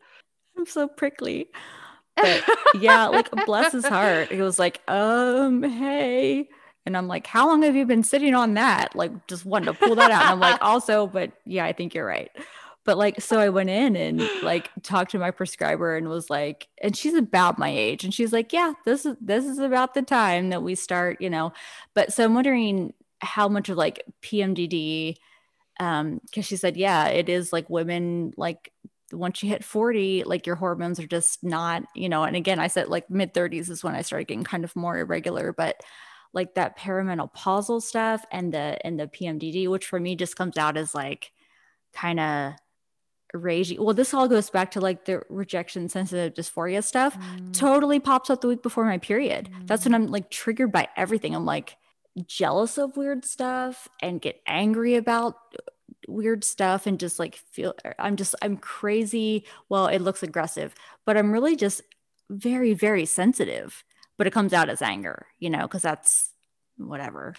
I'm 0.56 0.66
so 0.66 0.88
prickly. 0.88 1.49
But 2.16 2.45
yeah, 2.80 3.06
like 3.06 3.30
bless 3.45 3.73
his 3.73 3.87
heart. 3.87 4.30
He 4.30 4.40
was 4.40 4.59
like, 4.59 4.80
um, 4.88 5.62
hey. 5.62 6.49
And 6.87 6.97
I'm 6.97 7.09
like, 7.09 7.26
how 7.26 7.49
long 7.49 7.62
have 7.62 7.75
you 7.75 7.85
been 7.85 8.04
sitting 8.04 8.35
on 8.35 8.54
that? 8.54 8.95
Like, 8.95 9.26
just 9.26 9.45
wanting 9.45 9.75
to 9.75 9.78
pull 9.78 9.97
that 9.97 10.12
out. 10.12 10.23
And 10.23 10.30
I'm 10.30 10.40
like, 10.40 10.59
also, 10.62 11.09
but 11.09 11.33
yeah, 11.45 11.64
I 11.64 11.73
think 11.73 11.95
you're 11.95 12.06
right. 12.06 12.30
But 12.87 12.97
like, 12.97 13.21
so 13.21 13.38
I 13.38 13.49
went 13.49 13.69
in 13.69 13.97
and 13.97 14.23
like 14.43 14.71
talked 14.83 15.11
to 15.11 15.19
my 15.19 15.33
prescriber 15.33 15.97
and 15.97 16.09
was 16.09 16.31
like, 16.31 16.69
and 16.81 16.97
she's 16.97 17.14
about 17.14 17.59
my 17.59 17.69
age. 17.69 18.05
And 18.05 18.14
she's 18.14 18.33
like, 18.33 18.52
yeah, 18.52 18.73
this 18.85 19.05
is, 19.05 19.16
this 19.21 19.45
is 19.45 19.59
about 19.59 19.95
the 19.95 20.02
time 20.02 20.50
that 20.50 20.62
we 20.62 20.76
start, 20.76 21.21
you 21.21 21.28
know. 21.28 21.52
But 21.95 22.12
so 22.12 22.25
I'm 22.25 22.35
wondering 22.35 22.95
how 23.21 23.49
much 23.49 23.69
of 23.69 23.76
like 23.76 24.05
PMDD, 24.23 25.16
um, 25.81 26.21
because 26.25 26.47
she 26.47 26.57
said, 26.57 26.76
yeah, 26.76 27.09
it 27.09 27.28
is 27.28 27.52
like 27.52 27.69
women 27.69 28.33
like 28.37 28.73
once 29.12 29.43
you 29.43 29.49
hit 29.49 29.64
40 29.64 30.25
like 30.25 30.47
your 30.47 30.57
hormones 30.57 30.99
are 30.99 31.07
just 31.07 31.45
not 31.45 31.85
you 31.95 32.09
know 32.09 32.25
and 32.25 32.35
again 32.35 32.59
i 32.59 32.66
said 32.66 32.88
like 32.88 33.09
mid 33.09 33.33
30s 33.33 33.71
is 33.71 33.85
when 33.85 33.95
i 33.95 34.02
started 34.02 34.26
getting 34.26 34.43
kind 34.43 34.64
of 34.64 34.75
more 34.75 34.99
irregular 34.99 35.52
but 35.52 35.81
like 36.33 36.55
that 36.55 36.76
perimenopausal 36.76 37.81
stuff 37.81 38.25
and 38.33 38.52
the 38.52 38.85
and 38.85 38.99
the 38.99 39.07
pmdd 39.07 39.69
which 39.69 39.87
for 39.87 40.00
me 40.00 40.16
just 40.16 40.37
comes 40.37 40.59
out 40.59 40.76
as 40.76 40.93
like 40.95 41.31
kind 41.93 42.19
of 42.19 42.52
raging. 43.38 43.83
Well, 43.83 43.95
this 43.95 44.14
all 44.14 44.28
goes 44.28 44.50
back 44.50 44.71
to 44.73 44.81
like 44.81 45.05
the 45.05 45.23
rejection 45.28 45.88
sensitive 45.88 46.35
dysphoria 46.35 46.83
stuff. 46.83 47.19
Mm. 47.19 47.52
Totally 47.52 48.00
pops 48.00 48.31
up 48.31 48.40
the 48.40 48.49
week 48.49 48.62
before 48.62 48.85
my 48.85 48.99
period. 48.99 49.50
Mm. 49.50 49.66
That's 49.66 49.85
when 49.85 49.95
I'm 49.95 50.07
like 50.07 50.31
triggered 50.31 50.73
by 50.73 50.88
everything. 50.97 51.35
I'm 51.35 51.45
like 51.45 51.76
jealous 52.26 52.78
of 52.78 52.97
weird 52.97 53.25
stuff 53.25 53.88
and 54.00 54.21
get 54.21 54.40
angry 54.47 54.95
about 54.95 55.37
weird 56.09 56.45
stuff 56.45 56.87
and 56.87 56.99
just 56.99 57.19
like 57.19 57.37
feel 57.37 57.75
I'm 57.99 58.16
just 58.16 58.35
I'm 58.43 58.57
crazy. 58.57 59.45
Well, 59.69 59.87
it 59.87 60.00
looks 60.00 60.23
aggressive, 60.23 60.75
but 61.05 61.16
I'm 61.16 61.33
really 61.33 61.57
just 61.57 61.83
very 62.31 62.75
very 62.75 63.05
sensitive. 63.05 63.85
But 64.16 64.26
it 64.26 64.33
comes 64.33 64.55
out 64.55 64.71
as 64.71 64.81
anger, 64.81 65.26
you 65.38 65.50
know, 65.50 65.69
cuz 65.69 65.83
that's 65.83 66.31
whatever. 66.78 67.35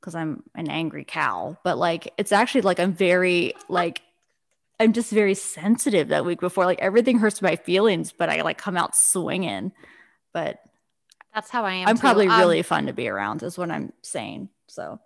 Cuz 0.00 0.14
I'm 0.14 0.42
an 0.54 0.68
angry 0.68 1.04
cow, 1.04 1.58
but 1.62 1.78
like 1.78 2.12
it's 2.18 2.32
actually 2.32 2.62
like 2.62 2.80
I'm 2.80 2.92
very 2.92 3.54
like 3.68 4.02
I'm 4.80 4.94
just 4.94 5.12
very 5.12 5.34
sensitive 5.34 6.08
that 6.08 6.24
week 6.24 6.40
before. 6.40 6.64
Like 6.64 6.80
everything 6.80 7.18
hurts 7.18 7.42
my 7.42 7.56
feelings, 7.56 8.12
but 8.12 8.30
I 8.30 8.40
like 8.40 8.56
come 8.56 8.78
out 8.78 8.96
swinging. 8.96 9.72
But 10.32 10.60
that's 11.34 11.50
how 11.50 11.64
I 11.66 11.74
am. 11.74 11.88
I'm 11.88 11.96
too. 11.96 12.00
probably 12.00 12.26
um, 12.26 12.40
really 12.40 12.62
fun 12.62 12.86
to 12.86 12.94
be 12.94 13.06
around, 13.06 13.42
is 13.42 13.58
what 13.58 13.70
I'm 13.70 13.92
saying. 14.00 14.48
So 14.68 14.98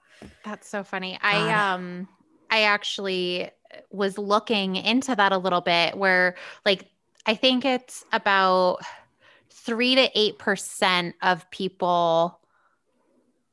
that's 0.45 0.69
so 0.69 0.85
funny. 0.85 1.19
I 1.21 1.73
um 1.73 2.07
I 2.51 2.63
actually 2.63 3.51
was 3.91 4.17
looking 4.17 4.77
into 4.77 5.17
that 5.17 5.33
a 5.33 5.39
little 5.39 5.61
bit 5.61 5.97
where 5.97 6.37
like 6.65 6.89
I 7.27 7.35
think 7.35 7.65
it's 7.65 8.05
about 8.13 8.79
three 9.51 9.97
to 9.97 10.09
eight 10.15 10.39
percent 10.39 11.17
of 11.21 11.51
people 11.51 12.39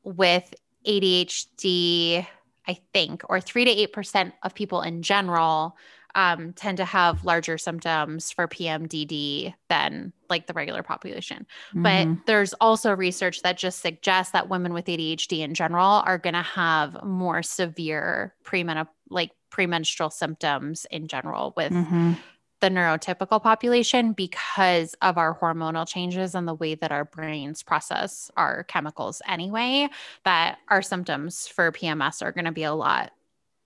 with 0.04 0.54
ADHD 0.86 2.20
I 2.20 2.28
I 2.68 2.80
think, 2.94 3.24
or 3.28 3.42
three 3.42 3.66
to 3.66 3.72
eight 3.72 3.92
percent 3.92 4.34
of 4.44 4.54
people 4.54 4.82
in 4.82 5.02
general 5.02 5.76
um, 6.16 6.54
tend 6.54 6.78
to 6.78 6.86
have 6.86 7.26
larger 7.26 7.58
symptoms 7.58 8.32
for 8.32 8.48
PMDD 8.48 9.54
than 9.70 10.14
like 10.30 10.48
the 10.48 10.54
regular 10.54 10.84
population. 10.84 11.46
Mm-hmm. 11.74 11.84
But 11.84 12.26
there's 12.26 12.54
also 12.54 12.96
research 12.96 13.42
that 13.42 13.58
just 13.58 13.80
suggests 13.80 14.34
that 14.34 14.50
women 14.50 14.74
with 14.74 14.86
ADHD 14.86 15.40
in 15.40 15.54
general 15.54 16.04
are 16.06 16.18
going 16.18 16.34
to 16.34 16.42
have 16.42 17.04
more 17.04 17.44
severe 17.44 18.34
premenop- 18.44 18.88
like 19.10 19.32
premenstrual 19.50 20.10
symptoms 20.10 20.86
in 20.90 21.08
general 21.08 21.54
with 21.58 21.74
mm-hmm. 21.74 22.14
the 22.62 22.70
neurotypical 22.70 23.42
population 23.42 24.14
because 24.14 24.96
of 25.02 25.18
our 25.18 25.38
hormonal 25.38 25.88
changes 25.88 26.34
and 26.34 26.48
the 26.48 26.54
way 26.54 26.74
that 26.76 26.92
our 26.92 27.04
brains 27.04 27.62
process 27.62 28.32
our 28.38 28.64
chemicals 28.64 29.22
anyway 29.28 29.90
that 30.24 30.58
our 30.70 30.82
symptoms 30.82 31.48
for 31.48 31.72
PMS 31.74 32.22
are 32.22 32.32
going 32.32 32.46
to 32.46 32.52
be 32.54 32.64
a 32.64 32.74
lot 32.74 33.12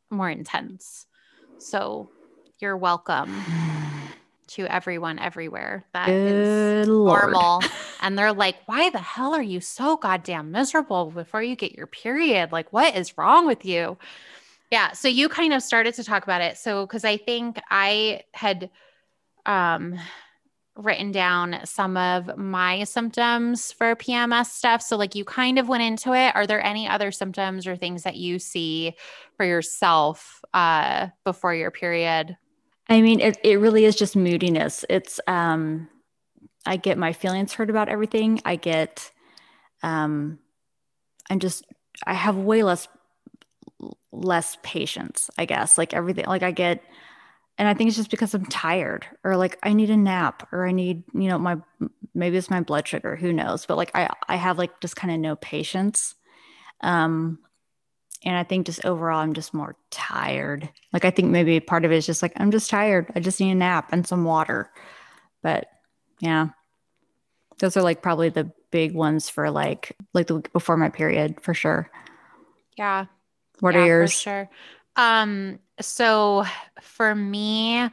more 0.09 0.29
intense. 0.29 1.05
So 1.59 2.09
you're 2.59 2.77
welcome 2.77 3.33
to 4.47 4.65
everyone 4.67 5.19
everywhere. 5.19 5.83
That 5.93 6.07
Good 6.07 6.33
is 6.33 6.87
Lord. 6.87 7.31
normal. 7.31 7.61
and 8.01 8.17
they're 8.17 8.33
like, 8.33 8.55
why 8.65 8.89
the 8.89 8.99
hell 8.99 9.33
are 9.33 9.41
you 9.41 9.59
so 9.59 9.97
goddamn 9.97 10.51
miserable 10.51 11.11
before 11.11 11.41
you 11.41 11.55
get 11.55 11.73
your 11.73 11.87
period? 11.87 12.51
Like, 12.51 12.71
what 12.71 12.95
is 12.95 13.17
wrong 13.17 13.45
with 13.45 13.65
you? 13.65 13.97
Yeah. 14.71 14.93
So 14.93 15.07
you 15.07 15.29
kind 15.29 15.53
of 15.53 15.61
started 15.61 15.93
to 15.95 16.03
talk 16.03 16.23
about 16.23 16.41
it. 16.41 16.57
So, 16.57 16.85
because 16.85 17.05
I 17.05 17.17
think 17.17 17.59
I 17.69 18.21
had 18.33 18.69
um, 19.45 19.95
written 20.75 21.11
down 21.11 21.59
some 21.65 21.97
of 21.97 22.37
my 22.37 22.83
symptoms 22.83 23.71
for 23.71 23.95
PMS 23.95 24.47
stuff. 24.47 24.81
So, 24.81 24.97
like, 24.97 25.15
you 25.15 25.23
kind 25.23 25.59
of 25.59 25.67
went 25.67 25.83
into 25.83 26.13
it. 26.13 26.35
Are 26.35 26.47
there 26.47 26.63
any 26.63 26.87
other 26.87 27.11
symptoms 27.11 27.67
or 27.67 27.75
things 27.75 28.03
that 28.03 28.15
you 28.15 28.39
see 28.39 28.95
for 29.37 29.45
yourself 29.45 30.43
uh, 30.53 31.09
before 31.23 31.53
your 31.53 31.71
period? 31.71 32.37
I 32.89 33.01
mean, 33.01 33.19
it, 33.19 33.37
it 33.43 33.57
really 33.57 33.85
is 33.85 33.95
just 33.95 34.15
moodiness. 34.15 34.85
It's, 34.89 35.19
um, 35.27 35.89
I 36.65 36.77
get 36.77 36.97
my 36.97 37.13
feelings 37.13 37.53
hurt 37.53 37.69
about 37.69 37.89
everything. 37.89 38.41
I 38.45 38.55
get, 38.55 39.11
um, 39.83 40.39
I'm 41.29 41.39
just, 41.39 41.65
I 42.05 42.13
have 42.13 42.35
way 42.35 42.63
less, 42.63 42.87
less 44.11 44.57
patience, 44.63 45.29
I 45.37 45.45
guess. 45.45 45.77
Like 45.77 45.93
everything, 45.93 46.25
like 46.25 46.43
I 46.43 46.51
get, 46.51 46.81
and 47.57 47.67
I 47.67 47.73
think 47.73 47.87
it's 47.87 47.97
just 47.97 48.11
because 48.11 48.33
I'm 48.33 48.45
tired 48.45 49.05
or 49.23 49.37
like 49.37 49.57
I 49.63 49.73
need 49.73 49.89
a 49.89 49.97
nap 49.97 50.47
or 50.51 50.67
I 50.67 50.71
need, 50.71 51.03
you 51.13 51.29
know, 51.29 51.37
my, 51.39 51.57
maybe 52.13 52.37
it's 52.37 52.49
my 52.49 52.61
blood 52.61 52.87
sugar, 52.87 53.15
who 53.15 53.31
knows? 53.31 53.65
But 53.65 53.77
like 53.77 53.91
I, 53.95 54.09
I 54.27 54.35
have 54.35 54.57
like 54.57 54.79
just 54.81 54.95
kind 54.95 55.13
of 55.13 55.19
no 55.19 55.35
patience. 55.35 56.15
Um, 56.81 57.39
and 58.25 58.35
I 58.35 58.43
think 58.43 58.65
just 58.65 58.83
overall, 58.85 59.19
I'm 59.19 59.33
just 59.33 59.53
more 59.53 59.75
tired. 59.91 60.67
Like, 60.91 61.05
I 61.05 61.11
think 61.11 61.29
maybe 61.29 61.59
part 61.59 61.85
of 61.85 61.91
it 61.91 61.97
is 61.97 62.05
just 62.07 62.23
like, 62.23 62.33
I'm 62.37 62.51
just 62.51 62.69
tired. 62.69 63.11
I 63.15 63.19
just 63.19 63.39
need 63.39 63.51
a 63.51 63.55
nap 63.55 63.89
and 63.91 64.05
some 64.05 64.23
water. 64.23 64.71
But 65.43 65.67
yeah, 66.19 66.49
those 67.59 67.77
are 67.77 67.83
like 67.83 68.01
probably 68.01 68.29
the 68.29 68.51
big 68.71 68.93
ones 68.95 69.29
for 69.29 69.51
like, 69.51 69.95
like 70.13 70.27
the 70.27 70.35
week 70.35 70.51
before 70.51 70.75
my 70.75 70.89
period 70.89 71.39
for 71.41 71.53
sure. 71.53 71.89
Yeah. 72.77 73.05
What 73.59 73.75
yeah, 73.75 73.81
are 73.81 73.85
yours? 73.85 74.13
sure. 74.13 74.49
Um, 74.95 75.59
so 75.79 76.45
for 76.81 77.13
me, 77.13 77.89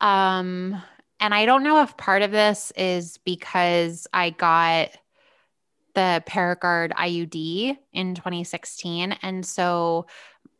um, 0.00 0.80
and 1.20 1.34
I 1.34 1.44
don't 1.44 1.64
know 1.64 1.82
if 1.82 1.96
part 1.96 2.22
of 2.22 2.30
this 2.30 2.72
is 2.76 3.18
because 3.18 4.06
I 4.12 4.30
got 4.30 4.90
the 5.94 6.22
Paragard 6.26 6.92
IUD 6.92 7.76
in 7.92 8.14
2016. 8.14 9.12
And 9.22 9.44
so 9.44 10.06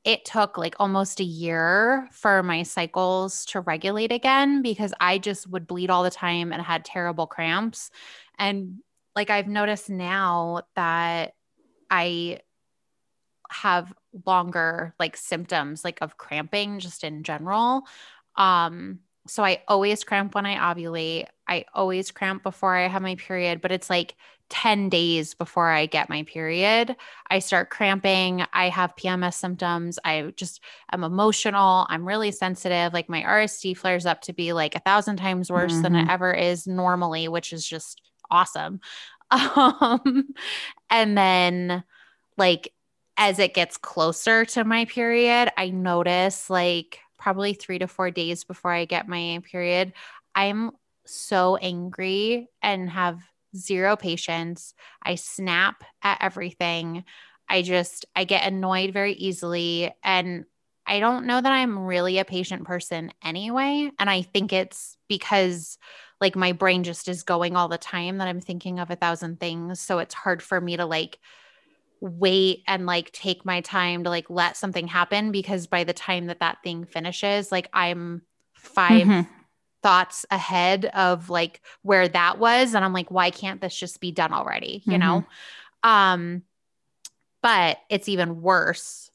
it 0.04 0.24
took 0.24 0.58
like 0.58 0.74
almost 0.80 1.20
a 1.20 1.24
year 1.24 2.08
for 2.10 2.42
my 2.42 2.64
cycles 2.64 3.44
to 3.46 3.60
regulate 3.60 4.10
again 4.10 4.60
because 4.62 4.92
I 5.00 5.18
just 5.18 5.48
would 5.48 5.66
bleed 5.66 5.90
all 5.90 6.02
the 6.02 6.10
time 6.10 6.52
and 6.52 6.60
had 6.60 6.84
terrible 6.84 7.26
cramps. 7.26 7.90
And 8.38 8.78
like 9.14 9.30
I've 9.30 9.46
noticed 9.46 9.88
now 9.88 10.62
that 10.74 11.34
I 11.88 12.40
have 13.50 13.92
longer 14.26 14.94
like 14.98 15.16
symptoms 15.16 15.84
like 15.84 15.98
of 16.00 16.16
cramping 16.16 16.80
just 16.80 17.04
in 17.04 17.22
general. 17.22 17.82
Um 18.36 19.00
so 19.28 19.44
I 19.44 19.62
always 19.68 20.02
cramp 20.02 20.34
when 20.34 20.46
I 20.46 20.56
ovulate. 20.56 21.26
I 21.46 21.66
always 21.74 22.10
cramp 22.10 22.42
before 22.42 22.74
I 22.74 22.88
have 22.88 23.02
my 23.02 23.14
period, 23.14 23.60
but 23.60 23.70
it's 23.70 23.88
like 23.88 24.16
10 24.52 24.90
days 24.90 25.32
before 25.32 25.70
I 25.70 25.86
get 25.86 26.10
my 26.10 26.24
period, 26.24 26.94
I 27.30 27.38
start 27.38 27.70
cramping. 27.70 28.44
I 28.52 28.68
have 28.68 28.94
PMS 28.96 29.32
symptoms. 29.34 29.98
I 30.04 30.34
just 30.36 30.60
am 30.92 31.04
emotional. 31.04 31.86
I'm 31.88 32.06
really 32.06 32.32
sensitive. 32.32 32.92
Like 32.92 33.08
my 33.08 33.22
RSD 33.22 33.78
flares 33.78 34.04
up 34.04 34.20
to 34.22 34.34
be 34.34 34.52
like 34.52 34.74
a 34.74 34.80
thousand 34.80 35.16
times 35.16 35.50
worse 35.50 35.72
mm-hmm. 35.72 35.82
than 35.82 35.96
it 35.96 36.00
mm-hmm. 36.02 36.10
ever 36.10 36.34
is 36.34 36.66
normally, 36.66 37.28
which 37.28 37.54
is 37.54 37.66
just 37.66 38.02
awesome. 38.30 38.80
Um, 39.34 40.34
and 40.90 41.16
then, 41.16 41.84
like, 42.36 42.74
as 43.16 43.38
it 43.38 43.54
gets 43.54 43.78
closer 43.78 44.44
to 44.44 44.62
my 44.62 44.84
period, 44.84 45.50
I 45.56 45.70
notice 45.70 46.50
like 46.50 46.98
probably 47.18 47.54
three 47.54 47.78
to 47.78 47.86
four 47.86 48.10
days 48.10 48.44
before 48.44 48.72
I 48.72 48.84
get 48.84 49.08
my 49.08 49.40
period, 49.50 49.94
I'm 50.34 50.72
so 51.06 51.56
angry 51.56 52.48
and 52.60 52.90
have 52.90 53.20
zero 53.56 53.96
patience. 53.96 54.74
I 55.02 55.16
snap 55.16 55.84
at 56.02 56.18
everything. 56.20 57.04
I 57.48 57.62
just, 57.62 58.06
I 58.16 58.24
get 58.24 58.46
annoyed 58.46 58.92
very 58.92 59.12
easily. 59.14 59.92
And 60.02 60.44
I 60.86 61.00
don't 61.00 61.26
know 61.26 61.40
that 61.40 61.52
I'm 61.52 61.78
really 61.78 62.18
a 62.18 62.24
patient 62.24 62.64
person 62.64 63.12
anyway. 63.22 63.90
And 63.98 64.10
I 64.10 64.22
think 64.22 64.52
it's 64.52 64.96
because 65.08 65.78
like 66.20 66.36
my 66.36 66.52
brain 66.52 66.84
just 66.84 67.08
is 67.08 67.22
going 67.22 67.56
all 67.56 67.68
the 67.68 67.78
time 67.78 68.18
that 68.18 68.28
I'm 68.28 68.40
thinking 68.40 68.78
of 68.78 68.90
a 68.90 68.96
thousand 68.96 69.40
things. 69.40 69.80
So 69.80 69.98
it's 69.98 70.14
hard 70.14 70.42
for 70.42 70.60
me 70.60 70.76
to 70.76 70.86
like 70.86 71.18
wait 72.00 72.62
and 72.66 72.84
like 72.84 73.12
take 73.12 73.44
my 73.44 73.60
time 73.60 74.04
to 74.04 74.10
like 74.10 74.28
let 74.28 74.56
something 74.56 74.88
happen 74.88 75.30
because 75.30 75.66
by 75.66 75.84
the 75.84 75.92
time 75.92 76.26
that 76.26 76.40
that 76.40 76.58
thing 76.64 76.84
finishes, 76.84 77.52
like 77.52 77.68
I'm 77.72 78.22
5 78.54 79.06
mm-hmm 79.06 79.41
thoughts 79.82 80.24
ahead 80.30 80.86
of 80.86 81.28
like 81.28 81.60
where 81.82 82.08
that 82.08 82.38
was 82.38 82.74
and 82.74 82.84
i'm 82.84 82.92
like 82.92 83.10
why 83.10 83.30
can't 83.30 83.60
this 83.60 83.76
just 83.76 84.00
be 84.00 84.12
done 84.12 84.32
already 84.32 84.82
you 84.84 84.92
mm-hmm. 84.92 85.00
know 85.00 85.24
um 85.82 86.42
but 87.42 87.78
it's 87.90 88.08
even 88.08 88.42
worse 88.42 89.10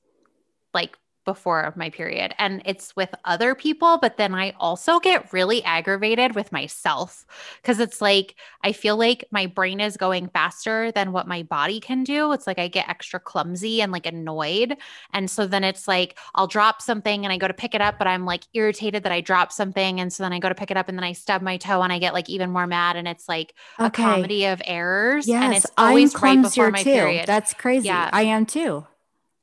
like 0.74 0.98
before 1.28 1.74
my 1.76 1.90
period 1.90 2.34
and 2.40 2.62
it's 2.64 2.96
with 2.96 3.14
other 3.26 3.54
people 3.54 3.98
but 4.02 4.16
then 4.16 4.34
i 4.34 4.54
also 4.62 4.98
get 5.00 5.34
really 5.34 5.62
aggravated 5.66 6.36
with 6.36 6.54
myself 6.54 7.26
because 7.62 7.82
it's 7.82 8.02
like 8.02 8.36
i 8.64 8.72
feel 8.72 8.96
like 8.96 9.26
my 9.30 9.46
brain 9.46 9.82
is 9.82 9.98
going 9.98 10.30
faster 10.30 10.90
than 10.94 11.12
what 11.12 11.28
my 11.28 11.44
body 11.44 11.82
can 11.82 12.06
do. 12.06 12.32
It's 12.32 12.48
like 12.48 12.58
i 12.58 12.70
get 12.70 12.88
extra 12.88 13.20
clumsy 13.20 13.82
and 13.82 13.92
like 13.92 14.06
annoyed 14.06 14.78
and 15.12 15.30
so 15.30 15.46
then 15.46 15.66
it's 15.66 15.86
like 15.86 16.18
i'll 16.34 16.48
drop 16.48 16.82
something 16.82 17.26
and 17.26 17.34
i 17.34 17.38
go 17.38 17.48
to 17.50 17.54
pick 17.54 17.76
it 17.76 17.82
up 17.82 17.98
but 17.98 18.08
i'm 18.08 18.24
like 18.26 18.46
irritated 18.54 19.04
that 19.04 19.12
i 19.12 19.20
dropped 19.20 19.52
something 19.52 20.00
and 20.00 20.14
so 20.14 20.24
then 20.24 20.32
i 20.32 20.40
go 20.40 20.48
to 20.48 20.56
pick 20.56 20.72
it 20.72 20.78
up 20.78 20.88
and 20.88 20.98
then 20.98 21.04
i 21.04 21.12
stub 21.12 21.42
my 21.42 21.58
toe 21.58 21.82
and 21.82 21.92
i 21.92 22.00
get 22.00 22.14
like 22.14 22.30
even 22.30 22.50
more 22.50 22.68
mad 22.68 22.96
and 22.96 23.06
it's 23.06 23.28
like 23.28 23.54
okay. 23.80 23.88
a 23.88 23.90
comedy 23.90 24.46
of 24.46 24.62
errors 24.64 25.28
yes, 25.28 25.44
and 25.44 25.54
it's 25.54 25.68
always 25.78 26.16
I'm 26.16 26.22
right 26.22 26.42
before 26.42 26.72
my 26.72 26.84
too. 26.84 26.92
period. 26.92 27.28
That's 27.28 27.54
crazy. 27.54 27.88
Yeah. 27.88 28.10
I 28.14 28.24
am 28.24 28.46
too 28.46 28.86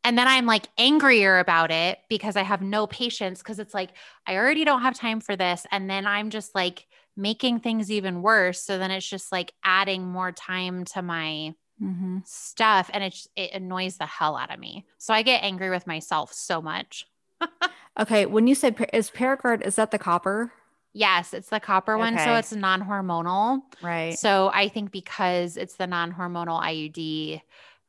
and 0.05 0.19
then 0.19 0.29
I'm 0.29 0.45
like 0.45 0.69
angrier 0.77 1.39
about 1.39 1.71
it 1.71 1.99
because 2.11 2.37
I 2.37 2.43
have 2.43 2.61
no 2.61 2.87
patience 2.87 3.39
because 3.39 3.59
it's 3.59 3.73
like, 3.73 3.91
I 4.27 4.37
already 4.37 4.65
don't 4.65 4.83
have 4.83 4.95
time 4.95 5.21
for 5.21 5.35
this. 5.35 5.67
And 5.73 5.89
then 5.89 6.07
I'm 6.07 6.29
just 6.29 6.55
like 6.55 6.87
making 7.17 7.61
things 7.61 7.91
even 7.91 8.21
worse. 8.21 8.61
So 8.61 8.77
then 8.77 8.91
it's 8.91 9.09
just 9.09 9.33
like 9.33 9.53
adding 9.65 10.07
more 10.07 10.31
time 10.31 10.85
to 10.87 11.01
my 11.01 11.55
mm-hmm. 11.83 12.19
stuff. 12.27 12.91
And 12.93 13.03
it, 13.03 13.17
it 13.35 13.53
annoys 13.55 13.97
the 13.97 14.05
hell 14.05 14.37
out 14.37 14.53
of 14.53 14.61
me. 14.61 14.85
So 14.99 15.15
I 15.15 15.23
get 15.23 15.43
angry 15.43 15.71
with 15.71 15.87
myself 15.87 16.35
so 16.35 16.61
much. 16.61 17.07
okay. 17.99 18.27
When 18.27 18.47
you 18.47 18.55
said, 18.55 18.87
is 18.93 19.11
Paragard, 19.11 19.63
is 19.63 19.77
that 19.77 19.91
the 19.91 19.99
copper? 19.99 20.53
Yes, 20.93 21.35
it's 21.35 21.49
the 21.49 21.59
copper 21.59 21.99
one. 21.99 22.17
So 22.19 22.35
it's 22.35 22.53
non 22.53 22.81
hormonal. 22.81 23.63
Right. 23.83 24.17
So 24.17 24.53
I 24.55 24.69
think 24.69 24.93
because 24.93 25.57
it's 25.57 25.75
the 25.75 25.89
non 25.89 26.13
hormonal 26.13 26.63
IUD, 26.63 27.41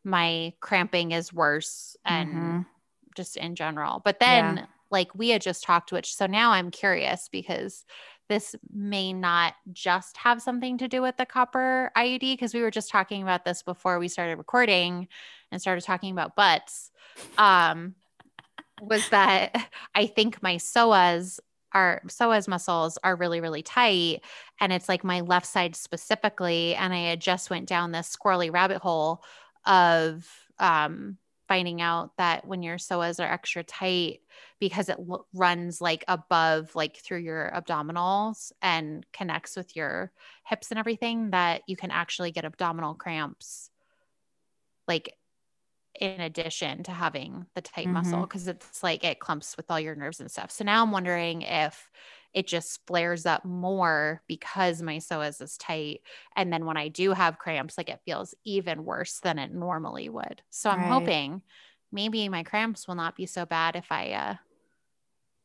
my 0.06 0.54
cramping 0.62 1.12
is 1.12 1.34
worse 1.34 1.98
and 2.06 2.30
mm-hmm. 2.30 2.62
just 3.16 3.38
in 3.38 3.56
general. 3.56 4.02
But 4.06 4.20
then, 4.20 4.58
yeah. 4.58 4.66
like 4.92 5.14
we 5.16 5.30
had 5.30 5.42
just 5.42 5.64
talked, 5.64 5.92
which 5.92 6.16
so 6.16 6.28
now 6.28 6.52
I'm 6.52 6.72
curious 6.72 7.28
because 7.30 7.86
this 8.28 8.56
may 8.74 9.14
not 9.14 9.54
just 9.72 10.18
have 10.18 10.42
something 10.42 10.78
to 10.80 10.88
do 10.88 11.02
with 11.02 11.18
the 11.18 11.26
copper 11.26 11.92
IUD 11.96 12.22
because 12.22 12.54
we 12.54 12.62
were 12.62 12.72
just 12.72 12.90
talking 12.90 13.22
about 13.22 13.46
this 13.46 13.62
before 13.62 14.00
we 14.00 14.08
started 14.08 14.38
recording 14.38 15.08
and 15.52 15.62
started 15.62 15.84
talking 15.84 16.12
about 16.12 16.36
butts. 16.36 16.92
Um, 17.38 17.96
was 18.82 19.08
that 19.10 19.70
I 19.96 20.08
think 20.08 20.42
my 20.42 20.56
psoas 20.56 21.40
are 21.74 22.02
psoas 22.08 22.48
muscles 22.48 22.98
are 23.04 23.18
really 23.18 23.42
really 23.42 23.62
tight 23.62 24.22
and 24.62 24.72
it's 24.72 24.88
like 24.88 25.04
my 25.04 25.20
left 25.20 25.46
side 25.46 25.76
specifically 25.76 26.74
and 26.76 26.94
I 26.94 27.10
had 27.10 27.20
just 27.20 27.50
went 27.50 27.68
down 27.68 27.92
this 27.92 28.16
squirrely 28.16 28.52
rabbit 28.52 28.78
hole 28.78 29.24
of 29.66 30.48
um 30.60 31.18
finding 31.48 31.80
out 31.80 32.18
that 32.18 32.48
when 32.48 32.64
your 32.64 32.78
psoas 32.78 33.24
are 33.24 33.32
extra 33.32 33.64
tight 33.64 34.22
because 34.60 34.90
it 34.90 34.98
l- 34.98 35.28
runs 35.34 35.80
like 35.80 36.04
above 36.08 36.74
like 36.76 36.98
through 36.98 37.20
your 37.20 37.52
abdominals 37.54 38.52
and 38.64 39.06
connects 39.14 39.56
with 39.56 39.76
your 39.76 40.12
hips 40.48 40.72
and 40.72 40.80
everything 40.80 41.30
that 41.30 41.62
you 41.68 41.76
can 41.76 41.92
actually 41.92 42.32
get 42.32 42.46
abdominal 42.46 42.96
cramps 42.96 43.70
like 44.88 45.18
in 46.00 46.22
addition 46.22 46.84
to 46.84 46.92
having 46.92 47.48
the 47.56 47.62
tight 47.62 47.90
Mhm. 47.90 47.92
muscle 47.92 48.22
because 48.22 48.48
it's 48.48 48.84
like 48.84 49.04
it 49.04 49.20
clumps 49.20 49.58
with 49.58 49.72
all 49.72 49.80
your 49.80 49.96
nerves 49.96 50.20
and 50.20 50.32
stuff. 50.32 50.52
So 50.52 50.64
now 50.66 50.84
I'm 50.84 50.92
wondering 50.92 51.44
if 51.44 51.92
it 52.36 52.48
just 52.48 52.86
flares 52.88 53.26
up 53.26 53.46
more 53.46 54.24
because 54.28 54.84
my 54.84 54.98
psoas 54.98 55.42
is 55.42 55.58
tight. 55.58 56.02
And 56.36 56.54
then 56.54 56.66
when 56.66 56.78
I 56.78 56.90
do 56.90 57.14
have 57.14 57.40
cramps, 57.40 57.78
like 57.80 57.90
it 57.90 58.02
feels 58.06 58.36
even 58.46 58.86
worse 58.86 59.22
than 59.22 59.40
it 59.40 59.54
normally 59.54 60.10
would. 60.10 60.44
So 60.52 60.70
I'm 60.70 60.82
Right. 60.82 60.84
hoping 60.84 61.44
maybe 61.92 62.30
my 62.30 62.44
cramps 62.44 62.88
will 62.88 62.96
not 62.96 63.16
be 63.18 63.26
so 63.28 63.46
bad 63.48 63.78
if 63.78 63.92
I 63.92 64.12
uh 64.14 64.36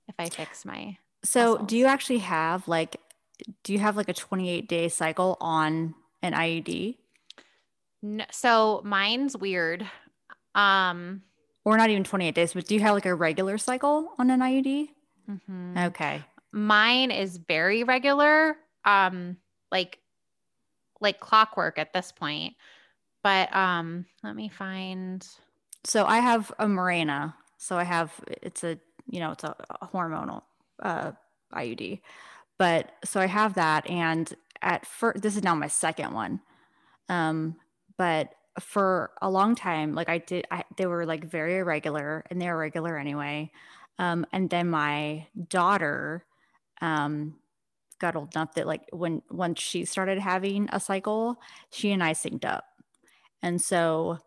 if 0.08 0.14
I 0.18 0.28
fix 0.30 0.64
my 0.64 0.98
So, 1.22 1.58
muscles. 1.58 1.68
do 1.68 1.76
you 1.76 1.86
actually 1.86 2.18
have 2.20 2.66
like, 2.66 2.96
do 3.62 3.72
you 3.72 3.78
have 3.78 3.96
like 3.96 4.08
a 4.08 4.14
28 4.14 4.68
day 4.68 4.88
cycle 4.88 5.36
on 5.40 5.94
an 6.22 6.34
IUD? 6.34 6.98
no, 8.02 8.24
so 8.30 8.80
mine's 8.84 9.36
weird. 9.36 9.88
Um 10.54 11.22
Or 11.64 11.76
not 11.76 11.90
even 11.90 12.04
28 12.04 12.34
days, 12.34 12.54
but 12.54 12.66
do 12.66 12.74
you 12.74 12.80
have 12.80 12.94
like 12.94 13.06
a 13.06 13.14
regular 13.14 13.58
cycle 13.58 14.14
on 14.18 14.30
an 14.30 14.40
IUD? 14.42 14.90
mhm. 15.26 15.88
Okay. 15.88 16.24
Mine 16.52 17.10
is 17.10 17.36
very 17.38 17.84
regular 17.84 18.56
um 18.84 19.36
like 19.70 19.98
like 21.00 21.20
clockwork 21.20 21.78
at 21.78 21.92
this 21.92 22.12
point 22.12 22.54
but 23.22 23.54
um 23.54 24.06
let 24.22 24.34
me 24.36 24.48
find 24.48 25.26
So 25.84 26.04
I 26.04 26.18
have 26.18 26.52
a 26.58 26.66
Mirena. 26.66 27.34
So 27.58 27.76
I 27.78 27.84
have 27.84 28.12
it's 28.42 28.64
a 28.64 28.78
you 29.06 29.20
know 29.20 29.32
it's 29.32 29.44
a, 29.44 29.54
a 29.80 29.88
hormonal 29.88 30.42
uh, 30.82 31.12
IUD, 31.54 32.00
but 32.58 32.92
so 33.04 33.20
I 33.20 33.26
have 33.26 33.54
that, 33.54 33.88
and 33.88 34.32
at 34.62 34.86
first 34.86 35.22
this 35.22 35.36
is 35.36 35.42
now 35.42 35.54
my 35.54 35.68
second 35.68 36.12
one, 36.14 36.40
um, 37.08 37.56
but 37.98 38.34
for 38.60 39.10
a 39.22 39.30
long 39.30 39.54
time, 39.54 39.94
like 39.94 40.08
I 40.08 40.18
did, 40.18 40.46
I, 40.50 40.64
they 40.76 40.86
were 40.86 41.06
like 41.06 41.24
very 41.24 41.58
irregular, 41.58 42.24
and 42.30 42.40
they're 42.40 42.56
regular 42.56 42.98
anyway. 42.98 43.50
Um, 43.98 44.26
and 44.32 44.48
then 44.50 44.68
my 44.70 45.26
daughter 45.48 46.24
um, 46.80 47.36
got 47.98 48.16
old 48.16 48.34
enough 48.34 48.54
that 48.54 48.66
like 48.66 48.82
when 48.92 49.22
once 49.30 49.60
she 49.60 49.84
started 49.84 50.18
having 50.18 50.68
a 50.72 50.80
cycle, 50.80 51.40
she 51.70 51.92
and 51.92 52.02
I 52.02 52.12
synced 52.12 52.44
up, 52.44 52.64
and 53.42 53.60
so 53.60 54.18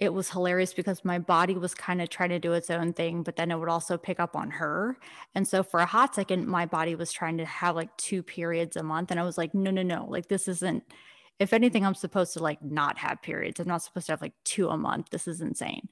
it 0.00 0.14
was 0.14 0.30
hilarious 0.30 0.72
because 0.72 1.04
my 1.04 1.18
body 1.18 1.56
was 1.56 1.74
kind 1.74 2.00
of 2.00 2.08
trying 2.08 2.30
to 2.30 2.38
do 2.38 2.54
its 2.54 2.70
own 2.70 2.94
thing, 2.94 3.22
but 3.22 3.36
then 3.36 3.50
it 3.50 3.58
would 3.58 3.68
also 3.68 3.98
pick 3.98 4.18
up 4.18 4.34
on 4.34 4.50
her. 4.50 4.96
And 5.34 5.46
so 5.46 5.62
for 5.62 5.78
a 5.80 5.86
hot 5.86 6.14
second, 6.14 6.48
my 6.48 6.64
body 6.64 6.94
was 6.94 7.12
trying 7.12 7.36
to 7.36 7.44
have 7.44 7.76
like 7.76 7.94
two 7.98 8.22
periods 8.22 8.76
a 8.76 8.82
month. 8.82 9.10
And 9.10 9.20
I 9.20 9.24
was 9.24 9.36
like, 9.36 9.52
no, 9.52 9.70
no, 9.70 9.82
no, 9.82 10.06
like 10.08 10.26
this 10.26 10.48
isn't, 10.48 10.84
if 11.38 11.52
anything, 11.52 11.84
I'm 11.84 11.94
supposed 11.94 12.32
to 12.32 12.42
like 12.42 12.62
not 12.62 12.96
have 12.96 13.20
periods. 13.20 13.60
I'm 13.60 13.68
not 13.68 13.82
supposed 13.82 14.06
to 14.06 14.12
have 14.12 14.22
like 14.22 14.32
two 14.42 14.70
a 14.70 14.76
month. 14.78 15.10
This 15.10 15.28
is 15.28 15.42
insane. 15.42 15.86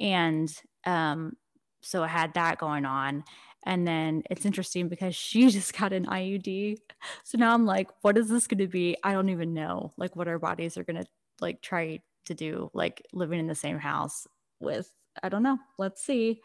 And 0.00 0.48
um, 0.86 1.36
so 1.80 2.04
I 2.04 2.08
had 2.08 2.34
that 2.34 2.58
going 2.58 2.84
on. 2.84 3.24
And 3.64 3.86
then 3.86 4.22
it's 4.30 4.46
interesting 4.46 4.88
because 4.88 5.14
she 5.14 5.48
just 5.50 5.76
got 5.78 5.92
an 5.92 6.06
IUD. 6.06 6.78
So 7.24 7.38
now 7.38 7.52
I'm 7.52 7.66
like, 7.66 7.88
what 8.02 8.16
is 8.16 8.28
this 8.28 8.46
going 8.46 8.58
to 8.58 8.68
be? 8.68 8.96
I 9.02 9.12
don't 9.12 9.28
even 9.28 9.54
know 9.54 9.92
like 9.96 10.16
what 10.16 10.28
our 10.28 10.38
bodies 10.38 10.76
are 10.78 10.84
going 10.84 11.02
to 11.02 11.06
like 11.40 11.60
try 11.60 12.00
to 12.26 12.34
do 12.34 12.70
like 12.74 13.06
living 13.12 13.40
in 13.40 13.46
the 13.46 13.54
same 13.54 13.78
house 13.78 14.26
with 14.60 14.90
I 15.22 15.28
don't 15.28 15.42
know. 15.42 15.58
Let's 15.78 16.02
see. 16.02 16.40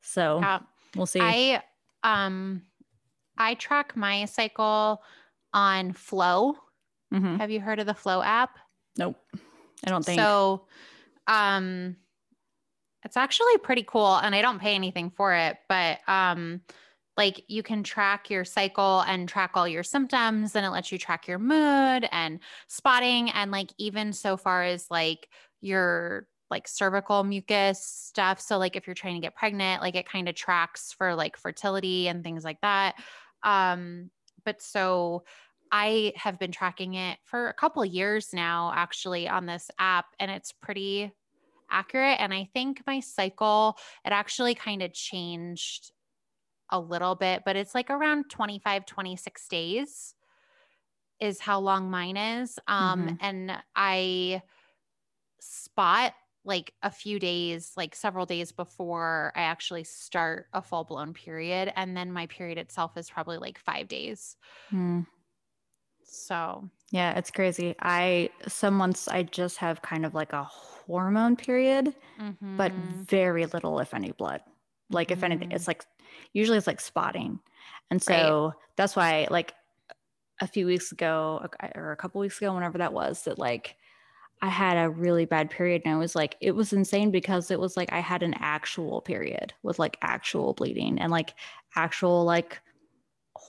So 0.00 0.40
yeah, 0.40 0.58
we'll 0.96 1.06
see. 1.06 1.20
i 1.20 1.62
um 2.02 2.62
i 3.38 3.54
track 3.54 3.96
my 3.96 4.24
cycle 4.24 5.00
on 5.54 5.92
Flo 5.92 6.56
Mhm. 7.12 7.38
have 7.38 7.50
you 7.50 7.60
heard 7.60 7.78
of 7.78 7.86
the 7.86 7.94
Flo 7.94 8.22
app 8.22 8.58
Nope. 8.98 9.16
I 9.86 9.90
don't 9.90 10.04
think. 10.04 10.20
So, 10.20 10.66
um, 11.26 11.96
it's 13.04 13.16
actually 13.16 13.58
pretty 13.58 13.84
cool, 13.86 14.16
and 14.16 14.34
I 14.34 14.42
don't 14.42 14.60
pay 14.60 14.74
anything 14.74 15.10
for 15.10 15.34
it, 15.34 15.56
but 15.68 15.98
um, 16.08 16.60
like 17.16 17.44
you 17.48 17.62
can 17.62 17.82
track 17.82 18.30
your 18.30 18.44
cycle 18.44 19.00
and 19.00 19.28
track 19.28 19.52
all 19.54 19.68
your 19.68 19.82
symptoms, 19.82 20.56
and 20.56 20.64
it 20.64 20.70
lets 20.70 20.92
you 20.92 20.98
track 20.98 21.28
your 21.28 21.38
mood 21.38 22.08
and 22.12 22.40
spotting, 22.68 23.30
and 23.30 23.50
like 23.50 23.70
even 23.78 24.12
so 24.12 24.36
far 24.36 24.62
as 24.62 24.86
like 24.90 25.28
your 25.60 26.26
like 26.50 26.68
cervical 26.68 27.24
mucus 27.24 27.82
stuff. 27.82 28.38
So 28.38 28.58
like 28.58 28.76
if 28.76 28.86
you're 28.86 28.94
trying 28.94 29.14
to 29.14 29.20
get 29.20 29.34
pregnant, 29.34 29.80
like 29.80 29.94
it 29.94 30.08
kind 30.08 30.28
of 30.28 30.34
tracks 30.34 30.92
for 30.92 31.14
like 31.14 31.36
fertility 31.36 32.08
and 32.08 32.22
things 32.22 32.44
like 32.44 32.60
that. 32.60 32.96
Um, 33.42 34.10
but 34.44 34.60
so 34.60 35.24
I 35.70 36.12
have 36.16 36.38
been 36.38 36.52
tracking 36.52 36.94
it 36.94 37.18
for 37.24 37.48
a 37.48 37.54
couple 37.54 37.82
years 37.86 38.34
now, 38.34 38.70
actually, 38.74 39.28
on 39.28 39.46
this 39.46 39.70
app, 39.78 40.04
and 40.20 40.30
it's 40.30 40.52
pretty 40.52 41.10
accurate. 41.72 42.20
And 42.20 42.34
I 42.34 42.44
think 42.52 42.82
my 42.86 43.00
cycle, 43.00 43.76
it 44.04 44.12
actually 44.12 44.54
kind 44.54 44.82
of 44.82 44.92
changed 44.92 45.92
a 46.70 46.80
little 46.80 47.14
bit, 47.16 47.42
but 47.44 47.56
it's 47.56 47.74
like 47.74 47.90
around 47.90 48.30
25, 48.30 48.86
26 48.86 49.48
days 49.48 50.14
is 51.20 51.40
how 51.40 51.60
long 51.60 51.90
mine 51.90 52.16
is. 52.16 52.58
Um, 52.66 53.08
Mhm. 53.08 53.18
And 53.20 53.62
I 53.76 54.42
spot 55.40 56.14
like 56.44 56.74
a 56.82 56.90
few 56.90 57.18
days, 57.20 57.72
like 57.76 57.94
several 57.94 58.26
days 58.26 58.52
before 58.52 59.32
I 59.36 59.42
actually 59.42 59.84
start 59.84 60.48
a 60.52 60.62
full 60.62 60.84
blown 60.84 61.14
period. 61.14 61.72
And 61.76 61.96
then 61.96 62.12
my 62.12 62.26
period 62.26 62.58
itself 62.58 62.96
is 62.96 63.10
probably 63.10 63.38
like 63.38 63.58
five 63.58 63.88
days. 63.88 64.36
Hmm. 64.70 65.02
So, 66.12 66.70
Yeah, 66.90 67.16
it's 67.18 67.30
crazy. 67.30 67.74
I 67.80 68.30
some 68.48 68.74
months 68.74 69.08
I 69.08 69.22
just 69.22 69.56
have 69.58 69.82
kind 69.82 70.04
of 70.04 70.14
like 70.14 70.32
a 70.32 70.44
hormone 70.44 71.36
period, 71.36 71.94
but 72.56 72.74
mhm. 72.74 73.06
very 73.08 73.46
little, 73.46 73.80
if 73.80 73.94
any, 73.94 74.12
blood. 74.12 74.42
Like 74.90 75.10
if 75.10 75.24
anything, 75.24 75.48
Mhm. 75.48 75.52
it's 75.52 75.68
like 75.68 75.84
usually 76.34 76.58
it's 76.58 76.66
like 76.66 76.80
spotting. 76.80 77.40
And 77.90 78.02
so 78.02 78.54
that's 78.76 78.96
why 78.96 79.26
like 79.30 79.54
a 80.40 80.48
few 80.48 80.66
weeks 80.66 80.92
ago 80.92 81.46
or 81.76 81.92
a 81.92 81.96
couple 81.96 82.20
weeks 82.20 82.38
ago, 82.38 82.54
whenever 82.54 82.78
that 82.78 82.92
was, 82.94 83.24
that 83.24 83.38
like 83.38 83.76
I 84.42 84.48
had 84.48 84.76
a 84.76 84.90
really 84.90 85.24
bad 85.24 85.50
period 85.50 85.82
and 85.84 85.94
I 85.94 85.98
was 85.98 86.16
like, 86.16 86.36
it 86.40 86.52
was 86.52 86.72
insane 86.72 87.10
because 87.12 87.50
it 87.50 87.60
was 87.60 87.76
like 87.76 87.92
I 87.92 88.00
had 88.00 88.22
an 88.22 88.34
actual 88.38 89.00
period 89.02 89.54
with 89.62 89.78
like 89.78 89.98
actual 90.02 90.54
bleeding 90.54 90.98
and 91.00 91.12
like 91.12 91.34
actual 91.76 92.24
like 92.24 92.60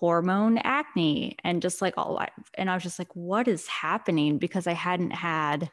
hormone 0.03 0.57
acne 0.65 1.33
and 1.45 1.61
just 1.61 1.81
like 1.81 1.93
all 1.95 2.21
and 2.55 2.69
I 2.69 2.73
was 2.73 2.83
just 2.83 2.99
like, 2.99 3.15
what 3.15 3.47
is 3.47 3.65
happening? 3.67 4.37
Because 4.37 4.67
I 4.67 4.73
hadn't 4.73 5.11
had 5.11 5.71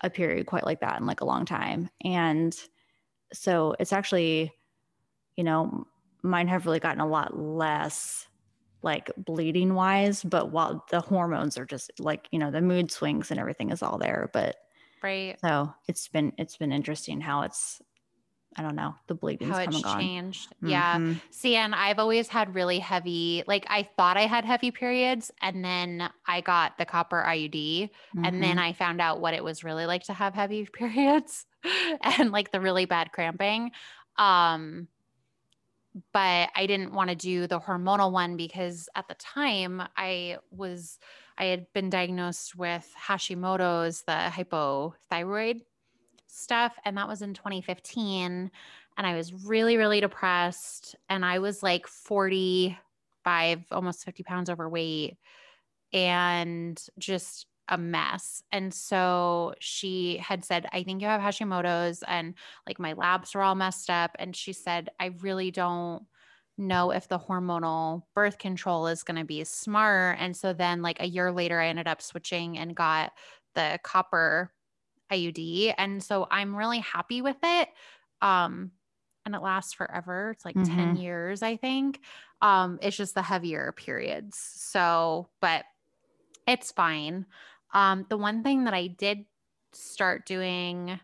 a 0.00 0.08
period 0.08 0.46
quite 0.46 0.64
like 0.64 0.80
that 0.80 0.98
in 0.98 1.04
like 1.04 1.20
a 1.20 1.26
long 1.26 1.44
time. 1.44 1.90
And 2.02 2.56
so 3.34 3.74
it's 3.78 3.92
actually, 3.92 4.54
you 5.36 5.44
know, 5.44 5.86
mine 6.22 6.48
have 6.48 6.64
really 6.64 6.80
gotten 6.80 7.02
a 7.02 7.06
lot 7.06 7.38
less 7.38 8.26
like 8.80 9.10
bleeding 9.18 9.74
wise, 9.74 10.24
but 10.24 10.50
while 10.50 10.86
the 10.90 11.02
hormones 11.02 11.58
are 11.58 11.66
just 11.66 11.90
like, 11.98 12.26
you 12.30 12.38
know, 12.38 12.50
the 12.50 12.62
mood 12.62 12.90
swings 12.90 13.30
and 13.30 13.38
everything 13.38 13.70
is 13.70 13.82
all 13.82 13.98
there. 13.98 14.30
But 14.32 14.56
right. 15.02 15.38
so 15.42 15.74
it's 15.86 16.08
been 16.08 16.32
it's 16.38 16.56
been 16.56 16.72
interesting 16.72 17.20
how 17.20 17.42
it's 17.42 17.82
I 18.58 18.62
don't 18.62 18.74
know, 18.76 18.94
the 19.06 19.14
bleeding's 19.14 19.58
How 19.58 19.60
come 19.60 19.76
it's 19.76 19.82
changed. 19.82 20.52
Yeah. 20.60 20.98
Mhm. 20.98 21.20
See, 21.30 21.54
and 21.54 21.72
I've 21.74 22.00
always 22.00 22.28
had 22.28 22.54
really 22.56 22.80
heavy, 22.80 23.44
like 23.46 23.64
I 23.68 23.84
thought 23.96 24.16
I 24.16 24.26
had 24.26 24.44
heavy 24.44 24.72
periods, 24.72 25.30
and 25.40 25.64
then 25.64 26.10
I 26.26 26.40
got 26.40 26.76
the 26.76 26.84
copper 26.84 27.22
IUD, 27.22 27.90
and 28.22 28.42
then 28.42 28.58
Mhm. 28.58 28.58
I 28.58 28.72
found 28.72 29.00
out 29.00 29.20
what 29.20 29.34
it 29.34 29.44
was 29.44 29.62
really 29.62 29.86
like 29.86 30.02
to 30.04 30.12
have 30.12 30.34
heavy 30.34 30.66
periods 30.72 31.46
and 32.02 32.32
like 32.32 32.50
the 32.50 32.60
really 32.60 32.84
bad 32.84 33.12
cramping. 33.12 33.70
Um, 34.16 34.88
but 36.12 36.50
I 36.54 36.66
didn't 36.66 36.92
want 36.92 37.10
to 37.10 37.16
do 37.16 37.46
the 37.46 37.60
hormonal 37.60 38.12
one 38.12 38.36
because 38.36 38.88
at 38.94 39.08
the 39.08 39.14
time 39.14 39.82
I 39.96 40.38
was 40.50 40.98
I 41.36 41.46
had 41.46 41.72
been 41.72 41.88
diagnosed 41.88 42.56
with 42.56 42.92
Hashimoto's, 43.06 44.02
the 44.02 44.12
hypothyroid 44.30 45.62
stuff, 46.28 46.78
and 46.84 46.96
that 46.96 47.08
was 47.08 47.22
in 47.22 47.34
2015. 47.34 48.50
And 48.96 49.06
I 49.06 49.14
was 49.16 49.32
really, 49.32 49.76
really 49.76 50.00
depressed. 50.00 50.96
And 51.08 51.24
I 51.24 51.38
was 51.38 51.62
like 51.62 51.86
45, 51.86 53.64
almost 53.70 54.04
50 54.04 54.22
pounds 54.24 54.50
overweight 54.50 55.16
and 55.92 56.80
just 56.98 57.46
a 57.68 57.78
mess. 57.78 58.42
And 58.50 58.72
so 58.72 59.54
she 59.60 60.16
had 60.18 60.44
said, 60.44 60.66
I 60.72 60.82
think 60.82 61.02
you 61.02 61.08
have 61.08 61.20
Hashimoto's, 61.20 62.02
and 62.08 62.34
like 62.66 62.78
my 62.78 62.94
labs 62.94 63.34
were 63.34 63.42
all 63.42 63.54
messed 63.54 63.90
up. 63.90 64.12
And 64.18 64.34
she 64.34 64.52
said, 64.52 64.88
I 64.98 65.12
really 65.20 65.50
don't 65.50 66.04
know 66.56 66.90
if 66.90 67.08
the 67.08 67.18
hormonal 67.18 68.02
birth 68.14 68.38
control 68.38 68.88
is 68.88 69.04
going 69.04 69.18
to 69.18 69.24
be 69.24 69.44
smart. 69.44 70.16
And 70.18 70.36
so 70.36 70.52
then, 70.52 70.82
like 70.82 71.00
a 71.00 71.06
year 71.06 71.30
later, 71.30 71.60
I 71.60 71.68
ended 71.68 71.86
up 71.86 72.02
switching 72.02 72.58
and 72.58 72.74
got 72.74 73.12
the 73.54 73.78
copper 73.84 74.50
IUD. 75.10 75.74
And 75.78 76.02
so 76.02 76.26
I'm 76.30 76.54
really 76.54 76.80
happy 76.80 77.22
with 77.22 77.36
it. 77.42 77.68
Um, 78.20 78.72
and 79.24 79.34
it 79.34 79.42
lasts 79.42 79.74
forever. 79.74 80.30
It's 80.30 80.44
like 80.44 80.54
mm-hmm. 80.54 80.76
10 80.76 80.96
years, 80.96 81.42
I 81.42 81.56
think. 81.56 82.00
Um, 82.40 82.78
it's 82.80 82.96
just 82.96 83.14
the 83.14 83.22
heavier 83.22 83.72
periods. 83.76 84.38
So, 84.38 85.28
but 85.40 85.64
it's 86.46 86.72
fine. 86.72 87.26
Um, 87.74 88.06
the 88.08 88.16
one 88.16 88.42
thing 88.42 88.64
that 88.64 88.74
I 88.74 88.86
did 88.86 89.26
start 89.72 90.24
doing, 90.24 90.90
I 90.90 91.00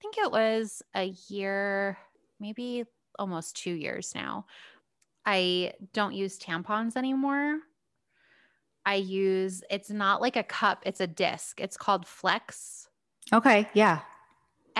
think 0.00 0.16
it 0.16 0.32
was 0.32 0.82
a 0.94 1.14
year, 1.28 1.98
maybe 2.38 2.84
almost 3.18 3.56
two 3.56 3.72
years 3.72 4.14
now. 4.14 4.46
I 5.26 5.74
don't 5.92 6.14
use 6.14 6.38
tampons 6.38 6.96
anymore. 6.96 7.58
I 8.86 8.94
use 8.94 9.62
it's 9.70 9.90
not 9.90 10.22
like 10.22 10.36
a 10.36 10.42
cup, 10.42 10.82
it's 10.86 11.00
a 11.00 11.06
disc. 11.06 11.60
It's 11.60 11.76
called 11.76 12.06
Flex. 12.06 12.88
Okay, 13.32 13.68
yeah. 13.74 14.09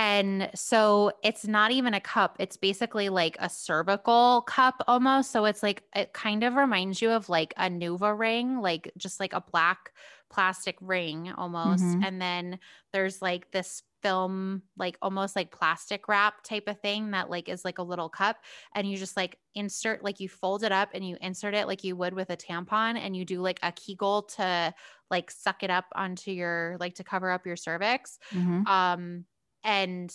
And 0.00 0.48
so 0.54 1.12
it's 1.22 1.46
not 1.46 1.72
even 1.72 1.92
a 1.92 2.00
cup. 2.00 2.36
It's 2.38 2.56
basically 2.56 3.10
like 3.10 3.36
a 3.38 3.50
cervical 3.50 4.40
cup 4.46 4.82
almost. 4.88 5.30
So 5.30 5.44
it's 5.44 5.62
like, 5.62 5.82
it 5.94 6.14
kind 6.14 6.42
of 6.42 6.54
reminds 6.54 7.02
you 7.02 7.10
of 7.10 7.28
like 7.28 7.52
a 7.58 7.68
NuvaRing, 7.68 8.62
like 8.62 8.90
just 8.96 9.20
like 9.20 9.34
a 9.34 9.42
black 9.42 9.92
plastic 10.30 10.78
ring 10.80 11.30
almost. 11.36 11.84
Mm-hmm. 11.84 12.02
And 12.02 12.22
then 12.22 12.58
there's 12.94 13.20
like 13.20 13.50
this 13.50 13.82
film 14.02 14.62
like 14.78 14.96
almost 15.02 15.36
like 15.36 15.50
plastic 15.50 16.08
wrap 16.08 16.42
type 16.44 16.66
of 16.66 16.80
thing 16.80 17.10
that 17.10 17.28
like 17.28 17.50
is 17.50 17.66
like 17.66 17.76
a 17.76 17.82
little 17.82 18.08
cup 18.08 18.38
and 18.74 18.90
you 18.90 18.96
just 18.96 19.14
like 19.14 19.36
insert 19.54 20.02
like 20.02 20.20
you 20.20 20.26
fold 20.30 20.64
it 20.64 20.72
up 20.72 20.88
and 20.94 21.06
you 21.06 21.18
insert 21.20 21.52
it 21.52 21.66
like 21.66 21.84
you 21.84 21.94
would 21.94 22.14
with 22.14 22.30
a 22.30 22.36
tampon 22.38 22.96
and 22.96 23.14
you 23.14 23.26
do 23.26 23.42
like 23.42 23.60
a 23.62 23.70
kegel 23.72 24.22
to 24.22 24.72
like 25.10 25.30
suck 25.30 25.62
it 25.62 25.68
up 25.68 25.84
onto 25.94 26.30
your 26.30 26.78
like 26.80 26.94
to 26.94 27.04
cover 27.04 27.30
up 27.30 27.44
your 27.44 27.56
cervix 27.56 28.18
mm-hmm. 28.32 28.66
um 28.66 29.26
and 29.64 30.14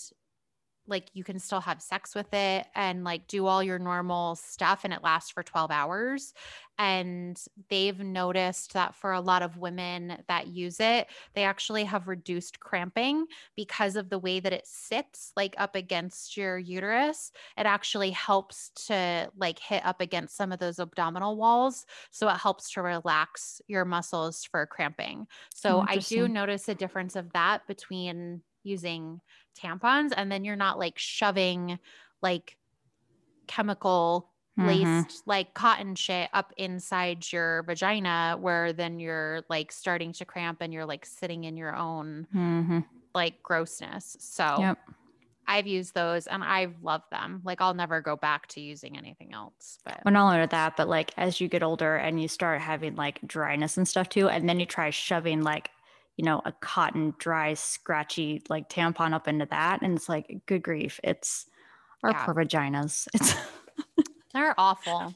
like 0.87 1.09
you 1.13 1.23
can 1.23 1.39
still 1.39 1.61
have 1.61 1.81
sex 1.81 2.13
with 2.13 2.31
it 2.33 2.67
and 2.75 3.03
like 3.03 3.27
do 3.27 3.47
all 3.47 3.63
your 3.63 3.79
normal 3.79 4.35
stuff 4.35 4.81
and 4.83 4.93
it 4.93 5.03
lasts 5.03 5.31
for 5.31 5.43
12 5.43 5.71
hours. 5.71 6.33
And 6.77 7.41
they've 7.69 7.99
noticed 7.99 8.73
that 8.73 8.95
for 8.95 9.13
a 9.13 9.21
lot 9.21 9.41
of 9.41 9.57
women 9.57 10.17
that 10.27 10.47
use 10.47 10.81
it 10.81 11.07
they 11.33 11.43
actually 11.43 11.85
have 11.85 12.09
reduced 12.09 12.59
cramping 12.59 13.27
because 13.55 13.95
of 13.95 14.09
the 14.09 14.19
way 14.19 14.41
that 14.41 14.51
it 14.51 14.67
sits 14.67 15.31
like 15.37 15.55
up 15.57 15.75
against 15.75 16.35
your 16.35 16.57
uterus. 16.57 17.31
It 17.57 17.65
actually 17.65 18.11
helps 18.11 18.71
to 18.87 19.31
like 19.37 19.59
hit 19.59 19.85
up 19.85 20.01
against 20.01 20.35
some 20.35 20.51
of 20.51 20.59
those 20.59 20.79
abdominal 20.79 21.37
walls 21.37 21.85
so 22.11 22.27
it 22.27 22.37
helps 22.37 22.71
to 22.73 22.81
relax 22.81 23.61
your 23.67 23.85
muscles 23.85 24.43
for 24.43 24.65
cramping. 24.65 25.27
So 25.53 25.85
i 25.87 25.97
do 25.97 26.27
notice 26.27 26.67
a 26.67 26.75
difference 26.75 27.15
of 27.15 27.31
that 27.33 27.65
between 27.67 28.41
using 28.65 29.21
tampons 29.59 30.11
and 30.15 30.31
then 30.31 30.43
you're 30.43 30.55
not 30.55 30.77
like 30.79 30.97
shoving 30.97 31.79
like 32.21 32.57
chemical 33.47 34.29
laced 34.57 34.85
mm-hmm. 34.85 35.17
like 35.25 35.53
cotton 35.53 35.95
shit 35.95 36.29
up 36.33 36.53
inside 36.55 37.29
your 37.31 37.63
vagina 37.63 38.37
where 38.39 38.71
then 38.71 38.99
you're 38.99 39.43
like 39.49 39.69
starting 39.71 40.13
to 40.13 40.23
cramp 40.23 40.59
and 40.61 40.73
you're 40.73 40.85
like 40.85 41.05
sitting 41.05 41.43
in 41.43 41.57
your 41.57 41.75
own 41.75 42.25
mm-hmm. 42.33 42.79
like 43.13 43.43
grossness 43.43 44.15
so 44.19 44.55
yep. 44.59 44.77
I've 45.47 45.67
used 45.67 45.93
those 45.93 46.27
and 46.27 46.43
I've 46.43 46.73
loved 46.81 47.11
them. 47.11 47.41
Like 47.43 47.61
I'll 47.61 47.73
never 47.73 48.01
go 48.01 48.15
back 48.15 48.47
to 48.47 48.61
using 48.61 48.97
anything 48.97 49.33
else. 49.33 49.77
But 49.85 50.01
well, 50.03 50.13
not 50.13 50.33
only 50.33 50.45
that, 50.47 50.75
but 50.75 50.87
like 50.87 51.13
as 51.17 51.39
you 51.39 51.47
get 51.47 51.63
older 51.63 51.95
and 51.95 52.19
you 52.19 52.27
start 52.27 52.61
having 52.61 52.95
like 52.95 53.19
dryness 53.27 53.77
and 53.77 53.87
stuff 53.87 54.09
too, 54.09 54.27
and 54.27 54.49
then 54.49 54.59
you 54.59 54.65
try 54.65 54.89
shoving 54.89 55.43
like 55.43 55.69
you 56.17 56.23
know, 56.25 56.41
a 56.45 56.51
cotton, 56.51 57.13
dry, 57.17 57.53
scratchy 57.53 58.41
like 58.49 58.69
tampon 58.69 59.13
up 59.13 59.27
into 59.27 59.45
that. 59.47 59.81
And 59.81 59.97
it's 59.97 60.09
like, 60.09 60.41
good 60.45 60.63
grief. 60.63 60.99
It's 61.03 61.45
our 62.03 62.11
yeah. 62.11 62.25
poor 62.25 62.35
vaginas. 62.35 63.07
It's 63.13 63.35
they're 64.33 64.55
awful. 64.57 65.13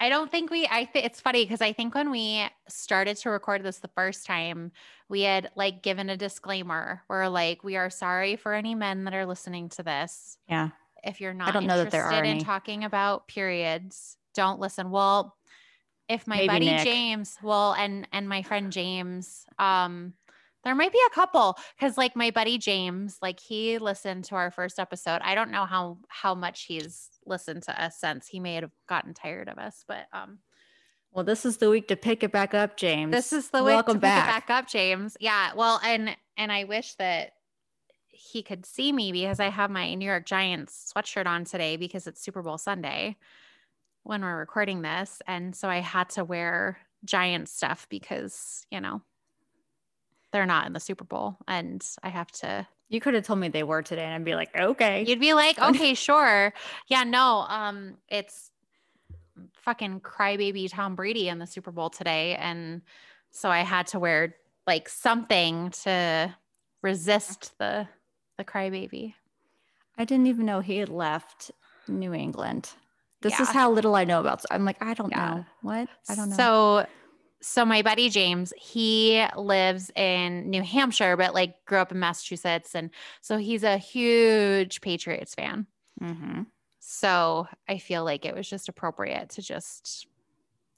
I 0.00 0.08
don't 0.08 0.30
think 0.30 0.50
we, 0.50 0.66
I 0.66 0.84
think 0.84 1.06
it's 1.06 1.20
funny 1.20 1.44
because 1.44 1.60
I 1.60 1.72
think 1.72 1.94
when 1.94 2.10
we 2.10 2.44
started 2.68 3.16
to 3.18 3.30
record 3.30 3.62
this 3.62 3.78
the 3.78 3.88
first 3.88 4.26
time, 4.26 4.72
we 5.08 5.22
had 5.22 5.50
like 5.54 5.82
given 5.82 6.10
a 6.10 6.16
disclaimer. 6.16 7.02
We're 7.08 7.28
like, 7.28 7.62
we 7.62 7.76
are 7.76 7.90
sorry 7.90 8.36
for 8.36 8.52
any 8.52 8.74
men 8.74 9.04
that 9.04 9.14
are 9.14 9.26
listening 9.26 9.68
to 9.70 9.82
this. 9.82 10.38
Yeah. 10.48 10.70
If 11.04 11.20
you're 11.20 11.34
not 11.34 11.50
I 11.50 11.52
don't 11.52 11.66
know 11.66 11.78
that 11.78 11.90
there 11.90 12.04
are 12.04 12.24
in 12.24 12.30
any. 12.30 12.40
talking 12.40 12.84
about 12.84 13.28
periods, 13.28 14.16
don't 14.34 14.58
listen. 14.58 14.90
Well, 14.90 15.36
if 16.08 16.26
my 16.26 16.36
Maybe 16.36 16.48
buddy 16.48 16.66
Nick. 16.66 16.84
James, 16.84 17.38
well, 17.42 17.72
and 17.72 18.06
and 18.12 18.28
my 18.28 18.42
friend 18.42 18.72
James, 18.72 19.46
um, 19.58 20.14
there 20.64 20.74
might 20.74 20.92
be 20.92 21.00
a 21.06 21.14
couple 21.14 21.56
because 21.78 21.98
like 21.98 22.14
my 22.14 22.30
buddy 22.30 22.58
James, 22.58 23.18
like 23.20 23.40
he 23.40 23.78
listened 23.78 24.24
to 24.26 24.34
our 24.34 24.50
first 24.50 24.78
episode. 24.78 25.20
I 25.22 25.34
don't 25.34 25.50
know 25.50 25.64
how 25.64 25.98
how 26.08 26.34
much 26.34 26.64
he's 26.64 27.08
listened 27.26 27.64
to 27.64 27.82
us 27.82 27.98
since. 27.98 28.26
He 28.26 28.40
may 28.40 28.54
have 28.54 28.70
gotten 28.88 29.14
tired 29.14 29.48
of 29.48 29.58
us, 29.58 29.84
but 29.86 30.06
um 30.12 30.38
well, 31.12 31.24
this 31.24 31.44
is 31.44 31.58
the 31.58 31.68
week 31.68 31.88
to 31.88 31.96
pick 31.96 32.22
it 32.22 32.32
back 32.32 32.54
up, 32.54 32.78
James. 32.78 33.12
This 33.12 33.34
is 33.34 33.50
the 33.50 33.62
week 33.62 33.74
Welcome 33.74 33.96
to 33.96 34.00
back. 34.00 34.24
pick 34.24 34.28
it 34.28 34.46
back 34.48 34.58
up, 34.58 34.68
James. 34.68 35.16
Yeah. 35.20 35.52
Well, 35.54 35.78
and 35.84 36.16
and 36.36 36.50
I 36.50 36.64
wish 36.64 36.94
that 36.94 37.32
he 38.08 38.42
could 38.42 38.64
see 38.64 38.92
me 38.92 39.12
because 39.12 39.40
I 39.40 39.50
have 39.50 39.70
my 39.70 39.94
New 39.94 40.06
York 40.06 40.24
Giants 40.24 40.92
sweatshirt 40.94 41.26
on 41.26 41.44
today 41.44 41.76
because 41.76 42.06
it's 42.06 42.22
Super 42.22 42.40
Bowl 42.42 42.56
Sunday 42.56 43.16
when 44.04 44.22
we're 44.22 44.38
recording 44.38 44.82
this. 44.82 45.20
And 45.26 45.54
so 45.54 45.68
I 45.68 45.78
had 45.78 46.08
to 46.10 46.24
wear 46.24 46.78
Giant 47.04 47.48
stuff 47.48 47.86
because, 47.90 48.66
you 48.70 48.80
know, 48.80 49.02
they're 50.32 50.46
not 50.46 50.66
in 50.66 50.72
the 50.72 50.80
Super 50.80 51.04
Bowl. 51.04 51.36
And 51.46 51.84
I 52.02 52.08
have 52.08 52.30
to. 52.32 52.66
You 52.88 53.00
could 53.00 53.14
have 53.14 53.24
told 53.24 53.38
me 53.38 53.48
they 53.48 53.62
were 53.62 53.82
today 53.82 54.04
and 54.04 54.14
I'd 54.14 54.24
be 54.24 54.34
like, 54.34 54.54
okay. 54.56 55.04
You'd 55.06 55.20
be 55.20 55.34
like, 55.34 55.58
okay, 55.62 55.94
sure. 55.94 56.52
Yeah, 56.88 57.04
no, 57.04 57.46
um, 57.48 57.96
it's 58.08 58.50
fucking 59.54 60.00
crybaby 60.00 60.70
Tom 60.70 60.94
Brady 60.94 61.28
in 61.28 61.38
the 61.38 61.46
Super 61.46 61.70
Bowl 61.70 61.90
today. 61.90 62.34
And 62.36 62.82
so 63.30 63.48
I 63.48 63.60
had 63.60 63.86
to 63.88 63.98
wear 63.98 64.36
like 64.66 64.88
something 64.88 65.70
to 65.82 66.34
resist 66.82 67.56
the 67.58 67.88
the 68.38 68.44
crybaby. 68.44 69.14
I 69.98 70.04
didn't 70.04 70.26
even 70.26 70.46
know 70.46 70.60
he 70.60 70.78
had 70.78 70.88
left 70.88 71.50
New 71.86 72.14
England. 72.14 72.70
This 73.20 73.34
yeah. 73.34 73.42
is 73.42 73.48
how 73.50 73.70
little 73.70 73.94
I 73.94 74.04
know 74.04 74.20
about. 74.20 74.44
I'm 74.50 74.64
like, 74.64 74.82
I 74.82 74.94
don't 74.94 75.10
yeah. 75.10 75.34
know. 75.34 75.44
What? 75.62 75.88
I 76.08 76.14
don't 76.14 76.30
know. 76.30 76.36
So 76.36 76.86
so 77.42 77.64
my 77.64 77.82
buddy 77.82 78.08
James, 78.08 78.52
he 78.56 79.26
lives 79.36 79.90
in 79.96 80.48
New 80.48 80.62
Hampshire, 80.62 81.16
but 81.16 81.34
like 81.34 81.62
grew 81.64 81.78
up 81.78 81.92
in 81.92 81.98
Massachusetts, 81.98 82.74
and 82.74 82.90
so 83.20 83.36
he's 83.36 83.64
a 83.64 83.76
huge 83.76 84.80
Patriots 84.80 85.34
fan. 85.34 85.66
Mm-hmm. 86.00 86.42
So 86.78 87.48
I 87.68 87.78
feel 87.78 88.04
like 88.04 88.24
it 88.24 88.34
was 88.34 88.48
just 88.48 88.68
appropriate 88.68 89.30
to 89.30 89.42
just 89.42 90.06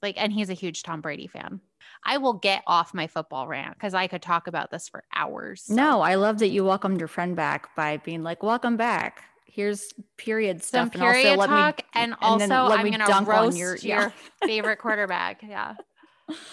like, 0.01 0.15
and 0.17 0.33
he's 0.33 0.49
a 0.49 0.53
huge 0.53 0.83
Tom 0.83 1.01
Brady 1.01 1.27
fan. 1.27 1.61
I 2.03 2.17
will 2.17 2.33
get 2.33 2.63
off 2.67 2.93
my 2.93 3.07
football 3.07 3.47
rant 3.47 3.73
because 3.73 3.93
I 3.93 4.07
could 4.07 4.21
talk 4.21 4.47
about 4.47 4.71
this 4.71 4.89
for 4.89 5.03
hours. 5.13 5.63
So. 5.63 5.75
No, 5.75 6.01
I 6.01 6.15
love 6.15 6.39
that 6.39 6.49
you 6.49 6.63
welcomed 6.63 6.99
your 6.99 7.07
friend 7.07 7.35
back 7.35 7.75
by 7.75 7.97
being 7.97 8.23
like, 8.23 8.43
"Welcome 8.43 8.77
back." 8.77 9.23
Here's 9.45 9.93
period 10.17 10.63
stuff, 10.63 10.91
Some 10.91 11.01
period 11.01 11.27
and 11.27 11.41
also 11.41 11.47
talk, 11.47 11.77
me, 11.77 11.83
and, 11.93 12.11
and 12.11 12.21
also 12.21 12.73
I'm 12.73 12.91
gonna 12.91 13.23
roast 13.25 13.57
your, 13.57 13.77
yeah. 13.77 14.01
your 14.01 14.13
favorite 14.43 14.77
quarterback. 14.77 15.41
Yeah. 15.41 15.75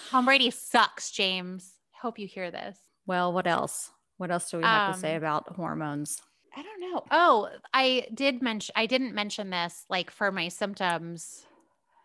Tom 0.09 0.25
Brady 0.25 0.51
sucks, 0.51 1.11
James. 1.11 1.73
Hope 2.01 2.19
you 2.19 2.27
hear 2.27 2.51
this. 2.51 2.77
Well, 3.05 3.33
what 3.33 3.47
else? 3.47 3.91
What 4.17 4.31
else 4.31 4.49
do 4.51 4.57
we 4.57 4.63
have 4.63 4.89
um, 4.89 4.93
to 4.93 4.99
say 4.99 5.11
um, 5.11 5.17
about 5.17 5.55
hormones? 5.55 6.21
I 6.55 6.61
don't 6.61 6.79
know. 6.79 7.03
Oh, 7.11 7.49
I 7.73 8.07
did 8.13 8.41
mention 8.41 8.73
I 8.75 8.85
didn't 8.85 9.15
mention 9.15 9.49
this 9.49 9.85
like 9.89 10.11
for 10.11 10.31
my 10.31 10.49
symptoms 10.49 11.45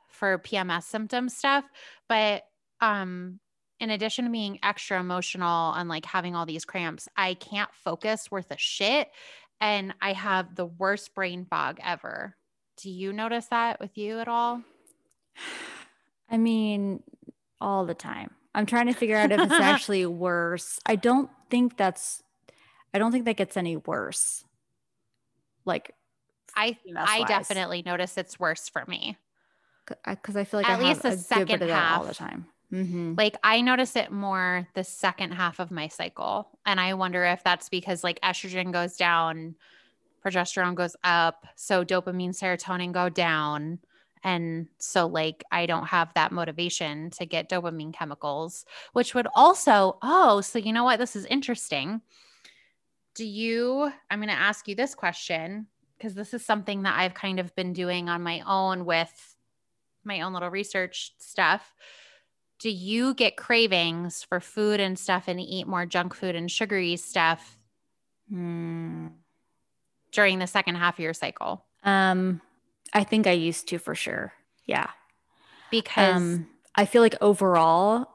for 0.08 0.38
PMS 0.38 0.84
symptom 0.84 1.28
stuff, 1.28 1.64
but 2.08 2.44
um 2.80 3.40
in 3.80 3.90
addition 3.90 4.24
to 4.24 4.30
being 4.30 4.58
extra 4.62 4.98
emotional 4.98 5.72
and 5.74 5.88
like 5.88 6.04
having 6.04 6.34
all 6.34 6.46
these 6.46 6.64
cramps, 6.64 7.08
I 7.16 7.34
can't 7.34 7.72
focus 7.72 8.30
worth 8.30 8.50
a 8.50 8.58
shit 8.58 9.08
and 9.60 9.94
I 10.00 10.12
have 10.14 10.54
the 10.54 10.66
worst 10.66 11.14
brain 11.14 11.46
fog 11.48 11.78
ever. 11.82 12.34
Do 12.78 12.90
you 12.90 13.12
notice 13.12 13.46
that 13.46 13.80
with 13.80 13.96
you 13.96 14.18
at 14.18 14.28
all? 14.28 14.62
I 16.30 16.36
mean, 16.36 17.02
all 17.60 17.86
the 17.86 17.94
time. 17.94 18.30
I'm 18.54 18.66
trying 18.66 18.86
to 18.86 18.92
figure 18.92 19.16
out 19.16 19.32
if 19.32 19.40
it's 19.40 19.52
actually 19.60 20.06
worse. 20.06 20.80
I 20.86 20.96
don't 20.96 21.30
think 21.50 21.76
that's 21.76 22.22
I 22.92 22.98
don't 22.98 23.12
think 23.12 23.24
that 23.26 23.36
gets 23.36 23.56
any 23.56 23.76
worse. 23.76 24.44
Like 25.64 25.94
I 26.56 26.78
I 26.96 27.24
definitely 27.24 27.82
notice 27.84 28.16
it's 28.16 28.40
worse 28.40 28.68
for 28.68 28.84
me. 28.86 29.16
Cuz 30.22 30.36
I 30.36 30.44
feel 30.44 30.60
like 30.60 30.68
at 30.68 30.80
I 30.80 30.82
least 30.82 31.02
the 31.02 31.16
second 31.16 31.62
half 31.62 32.00
all 32.00 32.04
the 32.04 32.14
time. 32.14 32.46
Mm-hmm. 32.72 33.14
Like 33.16 33.36
I 33.42 33.60
notice 33.60 33.96
it 33.96 34.10
more 34.10 34.66
the 34.74 34.84
second 34.84 35.32
half 35.32 35.58
of 35.58 35.70
my 35.70 35.88
cycle. 35.88 36.48
And 36.66 36.80
I 36.80 36.94
wonder 36.94 37.24
if 37.24 37.42
that's 37.42 37.68
because 37.68 38.04
like 38.04 38.20
estrogen 38.20 38.72
goes 38.72 38.96
down, 38.96 39.54
progesterone 40.24 40.74
goes 40.74 40.96
up, 41.02 41.46
so 41.56 41.84
dopamine, 41.84 42.36
serotonin 42.36 42.92
go 42.92 43.08
down. 43.08 43.78
And 44.24 44.68
so, 44.78 45.06
like, 45.06 45.44
I 45.52 45.66
don't 45.66 45.86
have 45.86 46.12
that 46.14 46.32
motivation 46.32 47.10
to 47.10 47.26
get 47.26 47.48
dopamine 47.50 47.92
chemicals, 47.94 48.64
which 48.92 49.14
would 49.14 49.26
also, 49.34 49.98
oh, 50.02 50.40
so 50.40 50.58
you 50.58 50.72
know 50.72 50.84
what? 50.84 50.98
This 50.98 51.16
is 51.16 51.24
interesting. 51.26 52.00
do 53.14 53.24
you, 53.26 53.90
I'm 54.10 54.20
going 54.20 54.28
to 54.28 54.34
ask 54.34 54.68
you 54.68 54.74
this 54.76 54.94
question 54.94 55.66
because 55.96 56.14
this 56.14 56.32
is 56.32 56.44
something 56.46 56.82
that 56.84 56.96
I've 56.96 57.14
kind 57.14 57.40
of 57.40 57.54
been 57.56 57.72
doing 57.72 58.08
on 58.08 58.22
my 58.22 58.42
own 58.46 58.84
with 58.84 59.34
my 60.04 60.20
own 60.20 60.32
little 60.32 60.50
research 60.50 61.12
stuff. 61.18 61.74
Do 62.60 62.70
you 62.70 63.14
get 63.14 63.36
cravings 63.36 64.22
for 64.22 64.38
food 64.40 64.78
and 64.78 64.96
stuff 64.98 65.24
and 65.26 65.40
eat 65.40 65.66
more 65.66 65.86
junk 65.86 66.14
food 66.14 66.34
and 66.36 66.50
sugary 66.50 66.96
stuff 66.96 67.56
Hmm. 68.28 69.08
during 70.12 70.38
the 70.38 70.46
second 70.46 70.76
half 70.76 70.94
of 70.98 71.02
your 71.02 71.14
cycle? 71.14 71.64
Um, 71.82 72.40
I 72.92 73.04
think 73.04 73.26
I 73.26 73.32
used 73.32 73.68
to 73.68 73.78
for 73.78 73.94
sure. 73.94 74.32
Yeah. 74.66 74.90
Because 75.70 76.22
Um, 76.22 76.48
I 76.74 76.84
feel 76.86 77.02
like 77.02 77.16
overall, 77.20 78.06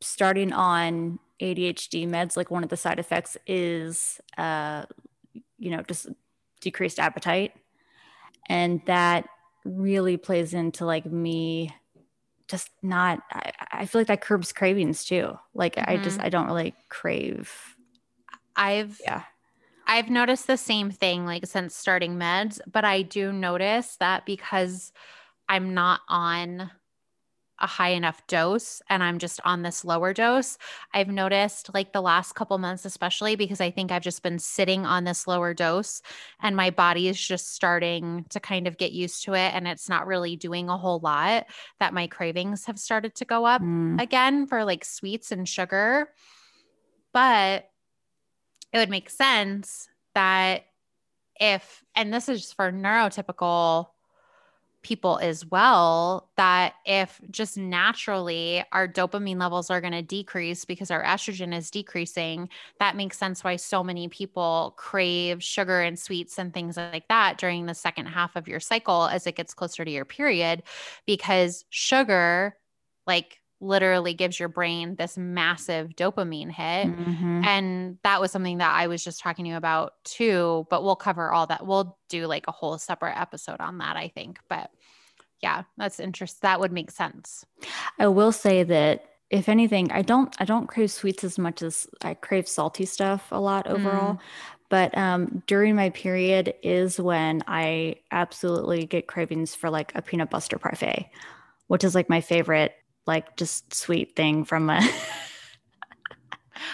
starting 0.00 0.52
on 0.52 1.18
ADHD 1.40 2.06
meds, 2.06 2.36
like 2.36 2.50
one 2.50 2.62
of 2.62 2.70
the 2.70 2.76
side 2.76 2.98
effects 2.98 3.36
is, 3.46 4.20
uh, 4.38 4.86
you 5.58 5.70
know, 5.70 5.82
just 5.82 6.08
decreased 6.60 6.98
appetite, 6.98 7.52
and 8.48 8.80
that 8.86 9.28
really 9.64 10.16
plays 10.16 10.54
into 10.54 10.84
like 10.86 11.06
me 11.06 11.74
just 12.48 12.70
not. 12.82 13.20
I, 13.32 13.52
I 13.72 13.86
feel 13.86 14.00
like 14.00 14.08
that 14.08 14.20
curbs 14.20 14.52
cravings 14.52 15.04
too. 15.04 15.38
Like 15.54 15.76
I 15.78 15.96
just 15.96 16.20
I 16.20 16.28
don't 16.28 16.46
really 16.46 16.74
crave. 16.88 17.52
I've 18.54 19.00
Yeah. 19.02 19.22
I've 19.86 20.10
noticed 20.10 20.46
the 20.46 20.56
same 20.56 20.90
thing 20.90 21.24
like 21.24 21.46
since 21.46 21.74
starting 21.74 22.16
meds, 22.16 22.60
but 22.70 22.84
I 22.84 23.02
do 23.02 23.32
notice 23.32 23.96
that 24.00 24.26
because 24.26 24.92
I'm 25.48 25.74
not 25.74 26.00
on 26.08 26.70
a 27.58 27.66
high 27.66 27.90
enough 27.90 28.26
dose 28.26 28.82
and 28.90 29.02
I'm 29.02 29.18
just 29.18 29.40
on 29.44 29.62
this 29.62 29.82
lower 29.82 30.12
dose, 30.12 30.58
I've 30.92 31.08
noticed 31.08 31.72
like 31.72 31.92
the 31.92 32.02
last 32.02 32.34
couple 32.34 32.58
months, 32.58 32.84
especially 32.84 33.34
because 33.34 33.62
I 33.62 33.70
think 33.70 33.90
I've 33.90 34.02
just 34.02 34.22
been 34.22 34.38
sitting 34.38 34.84
on 34.84 35.04
this 35.04 35.26
lower 35.26 35.54
dose 35.54 36.02
and 36.42 36.54
my 36.54 36.68
body 36.68 37.08
is 37.08 37.18
just 37.18 37.54
starting 37.54 38.26
to 38.28 38.40
kind 38.40 38.66
of 38.66 38.76
get 38.76 38.92
used 38.92 39.24
to 39.24 39.32
it 39.32 39.54
and 39.54 39.66
it's 39.66 39.88
not 39.88 40.06
really 40.06 40.36
doing 40.36 40.68
a 40.68 40.76
whole 40.76 40.98
lot, 40.98 41.46
that 41.80 41.94
my 41.94 42.06
cravings 42.08 42.66
have 42.66 42.78
started 42.78 43.14
to 43.14 43.24
go 43.24 43.46
up 43.46 43.62
Mm. 43.62 44.02
again 44.02 44.46
for 44.46 44.64
like 44.64 44.84
sweets 44.84 45.32
and 45.32 45.48
sugar. 45.48 46.08
But 47.14 47.70
it 48.76 48.80
would 48.80 48.90
make 48.90 49.08
sense 49.08 49.88
that 50.14 50.66
if, 51.40 51.82
and 51.94 52.12
this 52.12 52.28
is 52.28 52.52
for 52.52 52.70
neurotypical 52.70 53.88
people 54.82 55.18
as 55.18 55.44
well, 55.46 56.28
that 56.36 56.74
if 56.84 57.20
just 57.30 57.56
naturally 57.56 58.62
our 58.72 58.86
dopamine 58.86 59.40
levels 59.40 59.70
are 59.70 59.80
going 59.80 59.94
to 59.94 60.02
decrease 60.02 60.64
because 60.64 60.90
our 60.90 61.02
estrogen 61.02 61.56
is 61.56 61.70
decreasing, 61.70 62.48
that 62.78 62.96
makes 62.96 63.18
sense 63.18 63.42
why 63.42 63.56
so 63.56 63.82
many 63.82 64.08
people 64.08 64.74
crave 64.76 65.42
sugar 65.42 65.80
and 65.80 65.98
sweets 65.98 66.38
and 66.38 66.52
things 66.52 66.76
like 66.76 67.08
that 67.08 67.38
during 67.38 67.66
the 67.66 67.74
second 67.74 68.06
half 68.06 68.36
of 68.36 68.46
your 68.46 68.60
cycle 68.60 69.06
as 69.06 69.26
it 69.26 69.36
gets 69.36 69.54
closer 69.54 69.84
to 69.84 69.90
your 69.90 70.04
period, 70.04 70.62
because 71.06 71.64
sugar, 71.70 72.56
like, 73.06 73.40
literally 73.66 74.14
gives 74.14 74.38
your 74.38 74.48
brain 74.48 74.96
this 74.96 75.16
massive 75.16 75.90
dopamine 75.90 76.50
hit. 76.50 76.86
Mhm. 76.86 77.44
And 77.44 77.98
that 78.02 78.20
was 78.20 78.30
something 78.30 78.58
that 78.58 78.74
I 78.74 78.86
was 78.86 79.02
just 79.02 79.20
talking 79.20 79.44
to 79.44 79.50
you 79.50 79.56
about 79.56 79.94
too, 80.04 80.66
but 80.70 80.82
we'll 80.82 80.96
cover 80.96 81.32
all 81.32 81.46
that. 81.48 81.66
We'll 81.66 81.98
do 82.08 82.26
like 82.26 82.46
a 82.48 82.52
whole 82.52 82.78
separate 82.78 83.18
episode 83.18 83.60
on 83.60 83.78
that, 83.78 83.96
I 83.96 84.08
think. 84.08 84.38
But 84.48 84.70
yeah, 85.42 85.64
that's 85.76 86.00
interesting. 86.00 86.40
That 86.42 86.60
would 86.60 86.72
make 86.72 86.90
sense. 86.90 87.44
I 87.98 88.06
will 88.08 88.32
say 88.32 88.62
that 88.62 89.04
if 89.30 89.48
anything, 89.48 89.90
I 89.92 90.02
don't 90.02 90.34
I 90.38 90.44
don't 90.44 90.66
crave 90.68 90.90
sweets 90.90 91.24
as 91.24 91.38
much 91.38 91.62
as 91.62 91.86
I 92.02 92.14
crave 92.14 92.46
salty 92.48 92.86
stuff 92.86 93.28
a 93.32 93.40
lot 93.40 93.66
overall. 93.66 94.20
But 94.68 94.96
um, 94.98 95.42
during 95.46 95.76
my 95.76 95.90
period 95.90 96.54
is 96.62 96.98
when 96.98 97.42
I 97.46 97.96
absolutely 98.10 98.86
get 98.86 99.06
cravings 99.06 99.54
for 99.54 99.70
like 99.70 99.94
a 99.94 100.02
peanut 100.02 100.30
butter 100.30 100.58
parfait, 100.58 101.10
which 101.68 101.84
is 101.84 101.94
like 101.94 102.08
my 102.08 102.20
favorite, 102.20 102.72
like 103.06 103.36
just 103.36 103.74
sweet 103.74 104.16
thing 104.16 104.44
from 104.44 104.70
a 104.70 104.80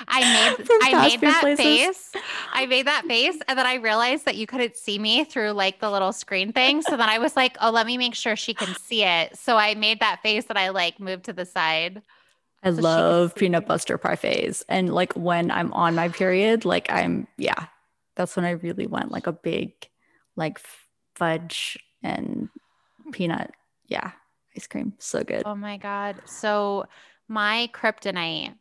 I 0.08 0.20
made 0.58 0.68
I 0.82 0.94
made 1.08 1.20
that 1.22 1.40
places. 1.40 1.64
face. 1.64 2.12
I 2.52 2.66
made 2.66 2.86
that 2.86 3.04
face 3.06 3.36
and 3.48 3.58
then 3.58 3.66
I 3.66 3.74
realized 3.74 4.24
that 4.26 4.36
you 4.36 4.46
couldn't 4.46 4.76
see 4.76 4.98
me 4.98 5.24
through 5.24 5.52
like 5.52 5.80
the 5.80 5.90
little 5.90 6.12
screen 6.12 6.52
thing. 6.52 6.82
So 6.82 6.96
then 6.96 7.08
I 7.08 7.18
was 7.18 7.36
like, 7.36 7.56
oh, 7.60 7.70
let 7.70 7.86
me 7.86 7.98
make 7.98 8.14
sure 8.14 8.36
she 8.36 8.54
can 8.54 8.74
see 8.74 9.02
it. 9.04 9.36
So 9.36 9.56
I 9.56 9.74
made 9.74 10.00
that 10.00 10.20
face 10.22 10.46
and 10.48 10.58
I 10.58 10.70
like 10.70 11.00
moved 11.00 11.24
to 11.24 11.32
the 11.32 11.44
side. 11.46 12.02
I 12.62 12.70
So 12.70 12.82
love 12.82 13.34
peanut 13.34 13.66
butter 13.66 13.98
parfaits. 13.98 14.62
And 14.68 14.92
like 14.94 15.12
when 15.14 15.50
I'm 15.50 15.72
on 15.72 15.94
my 15.94 16.08
period, 16.08 16.64
like 16.64 16.90
I'm, 16.92 17.26
yeah, 17.36 17.66
that's 18.14 18.36
when 18.36 18.44
I 18.44 18.50
really 18.50 18.86
want 18.86 19.10
like 19.10 19.26
a 19.26 19.32
big, 19.32 19.72
like 20.36 20.60
fudge 21.16 21.78
and 22.02 22.48
peanut, 23.12 23.50
yeah, 23.88 24.12
ice 24.56 24.66
cream. 24.66 24.94
So 24.98 25.22
good. 25.22 25.42
Oh 25.46 25.54
my 25.54 25.76
God. 25.76 26.20
So 26.26 26.84
my 27.28 27.70
kryptonite 27.72 28.54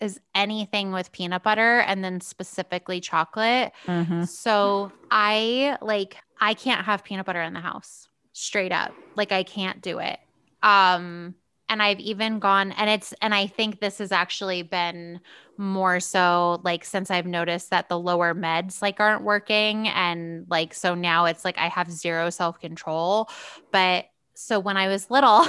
is 0.00 0.20
anything 0.34 0.92
with 0.92 1.12
peanut 1.12 1.42
butter 1.42 1.80
and 1.80 2.04
then 2.04 2.20
specifically 2.20 3.00
chocolate. 3.00 3.72
Mhm. 3.86 4.28
So 4.28 4.92
I 5.10 5.78
like 5.80 6.16
I 6.40 6.54
can't 6.54 6.84
have 6.84 7.04
peanut 7.04 7.26
butter 7.26 7.42
in 7.42 7.54
the 7.54 7.60
house. 7.60 8.08
Straight 8.32 8.72
up. 8.72 8.92
Like 9.16 9.32
I 9.32 9.42
can't 9.42 9.80
do 9.80 9.98
it. 9.98 10.18
Um 10.62 11.34
and 11.68 11.82
I've 11.82 12.00
even 12.00 12.40
gone 12.40 12.72
and 12.72 12.90
it's 12.90 13.14
and 13.22 13.34
I 13.34 13.46
think 13.46 13.80
this 13.80 13.98
has 13.98 14.12
actually 14.12 14.62
been 14.62 15.20
more 15.56 16.00
so 16.00 16.60
like 16.64 16.84
since 16.84 17.10
I've 17.10 17.26
noticed 17.26 17.70
that 17.70 17.88
the 17.88 17.98
lower 17.98 18.34
meds 18.34 18.82
like 18.82 19.00
aren't 19.00 19.22
working 19.22 19.88
and 19.88 20.46
like 20.50 20.74
so 20.74 20.94
now 20.94 21.24
it's 21.26 21.44
like 21.44 21.56
I 21.58 21.68
have 21.68 21.90
zero 21.90 22.30
self-control. 22.30 23.30
But 23.72 24.06
so 24.34 24.58
when 24.58 24.76
I 24.76 24.88
was 24.88 25.10
little 25.10 25.46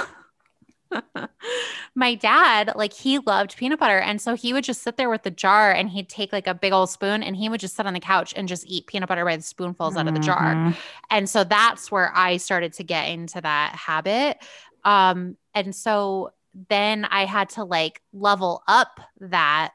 my 1.94 2.14
dad 2.14 2.72
like 2.76 2.92
he 2.92 3.18
loved 3.18 3.56
peanut 3.56 3.78
butter 3.80 3.98
and 3.98 4.20
so 4.20 4.34
he 4.34 4.52
would 4.52 4.62
just 4.64 4.82
sit 4.82 4.96
there 4.96 5.10
with 5.10 5.22
the 5.24 5.30
jar 5.30 5.72
and 5.72 5.90
he'd 5.90 6.08
take 6.08 6.32
like 6.32 6.46
a 6.46 6.54
big 6.54 6.72
old 6.72 6.88
spoon 6.88 7.22
and 7.22 7.36
he 7.36 7.48
would 7.48 7.60
just 7.60 7.74
sit 7.74 7.86
on 7.86 7.94
the 7.94 8.00
couch 8.00 8.32
and 8.36 8.46
just 8.46 8.64
eat 8.66 8.86
peanut 8.86 9.08
butter 9.08 9.24
by 9.24 9.36
the 9.36 9.42
spoonfuls 9.42 9.96
out 9.96 10.06
of 10.06 10.14
the 10.14 10.20
jar 10.20 10.54
Mhm. 10.54 10.76
and 11.10 11.28
so 11.28 11.42
that's 11.42 11.90
where 11.90 12.12
I 12.14 12.36
started 12.36 12.72
to 12.74 12.84
get 12.84 13.08
into 13.08 13.40
that 13.40 13.74
habit. 13.74 14.38
Um, 14.84 15.36
and 15.54 15.74
so 15.74 16.30
then 16.68 17.04
I 17.06 17.24
had 17.24 17.48
to 17.50 17.64
like 17.64 18.00
level 18.12 18.62
up 18.68 19.00
that 19.20 19.72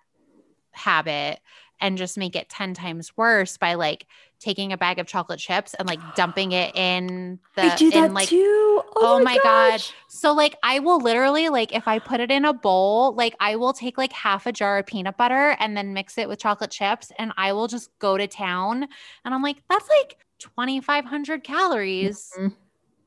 habit 0.72 1.40
and 1.82 1.98
just 1.98 2.18
make 2.18 2.36
it 2.36 2.48
10 2.48 2.74
times 2.74 3.18
worse 3.18 3.58
by 3.58 3.74
like 3.74 4.08
taking 4.42 4.74
a 4.74 4.78
bag 4.78 5.00
of 5.00 5.06
chocolate 5.08 5.40
chips 5.40 5.74
and 5.76 5.88
like 5.88 6.00
dumping 6.16 6.52
it 6.52 6.76
in 6.76 7.40
the 7.56 7.62
I 7.64 7.76
do 7.76 7.90
that 7.92 8.06
in 8.08 8.14
like 8.14 8.28
too. 8.28 8.82
Oh 8.96 9.22
my 9.24 9.36
God. 9.38 9.72
gosh. 9.72 9.94
so 10.08 10.34
like 10.34 10.56
I 10.64 10.80
will 10.80 11.00
literally 11.00 11.50
like 11.50 11.74
if 11.74 11.88
I 11.88 12.00
put 12.00 12.20
it 12.20 12.32
in 12.32 12.44
a 12.44 12.52
bowl, 12.54 13.14
like 13.16 13.36
I 13.40 13.56
will 13.56 13.72
take 13.74 13.98
like 13.98 14.12
half 14.12 14.46
a 14.48 14.52
jar 14.52 14.80
of 14.80 14.86
peanut 14.88 15.16
butter 15.16 15.56
and 15.60 15.78
then 15.78 15.94
mix 15.94 16.18
it 16.18 16.28
with 16.28 16.40
chocolate 16.40 16.72
chips 16.72 17.12
and 17.20 17.32
I 17.38 17.54
will 17.54 17.68
just 17.68 17.90
go 18.00 18.18
to 18.18 18.28
town 18.28 18.88
and 19.24 19.34
I'm 19.34 19.42
like 19.44 19.58
that's 19.70 19.88
like 20.02 20.18
2500 20.40 21.44
calories 21.44 22.32
Mhm. 22.38 22.56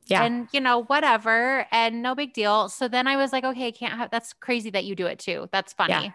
Yeah. 0.07 0.23
and 0.25 0.49
you 0.53 0.61
know 0.61 0.83
whatever 0.85 1.67
and 1.73 2.03
no 2.03 2.15
big 2.15 2.33
deal. 2.35 2.69
So 2.69 2.89
then 2.89 3.07
I 3.09 3.17
was 3.17 3.33
like 3.33 3.43
okay, 3.45 3.67
I 3.69 3.71
can't 3.73 3.95
have 3.95 4.11
that's 4.11 4.33
crazy 4.35 4.71
that 4.71 4.85
you 4.85 4.95
do 4.95 5.07
it 5.07 5.19
too. 5.19 5.49
That's 5.53 5.73
funny. 5.73 6.15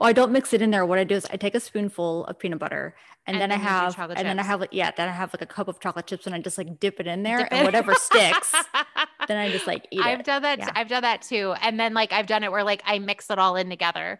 Oh, 0.00 0.06
I 0.06 0.12
don't 0.14 0.32
mix 0.32 0.54
it 0.54 0.62
in 0.62 0.70
there. 0.70 0.86
What 0.86 0.98
I 0.98 1.04
do 1.04 1.14
is 1.14 1.26
I 1.30 1.36
take 1.36 1.54
a 1.54 1.60
spoonful 1.60 2.24
of 2.26 2.38
peanut 2.38 2.58
butter 2.58 2.94
and, 3.26 3.34
And 3.34 3.42
then, 3.42 3.50
then 3.50 3.58
I 3.58 3.62
have 3.62 3.98
and 3.98 4.26
then 4.26 4.38
I 4.38 4.42
have 4.44 4.60
like 4.60 4.70
yeah, 4.72 4.90
then 4.96 5.08
I 5.08 5.12
have 5.12 5.32
like 5.34 5.42
a 5.42 5.46
cup 5.46 5.66
of 5.68 5.80
chocolate 5.80 6.06
chips 6.06 6.26
and 6.26 6.34
I 6.34 6.40
just 6.40 6.58
like 6.58 6.78
dip 6.78 7.00
it 7.00 7.06
in 7.06 7.22
there 7.24 7.38
Dip 7.38 7.48
and 7.50 7.60
it- 7.62 7.64
whatever 7.64 7.94
sticks, 7.94 8.52
then 9.28 9.36
I 9.36 9.50
just 9.50 9.66
like 9.66 9.86
eat 9.90 10.00
it. 10.00 10.06
I've 10.06 10.20
it. 10.20 10.26
done 10.26 10.42
that. 10.42 10.58
Yeah. 10.60 10.70
I've 10.74 10.88
done 10.88 11.02
that 11.02 11.22
too. 11.22 11.54
And 11.60 11.78
then 11.80 11.92
like 11.92 12.12
I've 12.12 12.26
done 12.26 12.44
it 12.44 12.52
where 12.52 12.62
like 12.64 12.82
I 12.84 12.98
mix 13.00 13.28
it 13.30 13.38
all 13.38 13.56
in 13.56 13.68
together. 13.68 14.18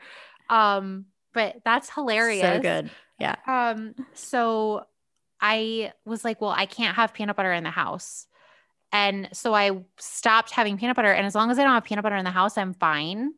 Um, 0.50 1.06
but 1.32 1.56
that's 1.64 1.88
hilarious. 1.90 2.42
So 2.42 2.60
good. 2.60 2.90
Yeah. 3.20 3.36
Um, 3.46 3.94
so 4.14 4.86
I 5.40 5.92
was 6.04 6.24
like, 6.24 6.40
well, 6.40 6.50
I 6.50 6.66
can't 6.66 6.96
have 6.96 7.12
peanut 7.14 7.36
butter 7.36 7.52
in 7.52 7.62
the 7.64 7.70
house. 7.70 8.26
And 8.92 9.28
so 9.32 9.54
I 9.54 9.82
stopped 9.98 10.50
having 10.50 10.78
peanut 10.78 10.96
butter. 10.96 11.12
And 11.12 11.26
as 11.26 11.34
long 11.34 11.50
as 11.50 11.58
I 11.58 11.64
don't 11.64 11.74
have 11.74 11.84
peanut 11.84 12.02
butter 12.02 12.16
in 12.16 12.24
the 12.24 12.30
house, 12.30 12.56
I'm 12.56 12.72
fine. 12.74 13.32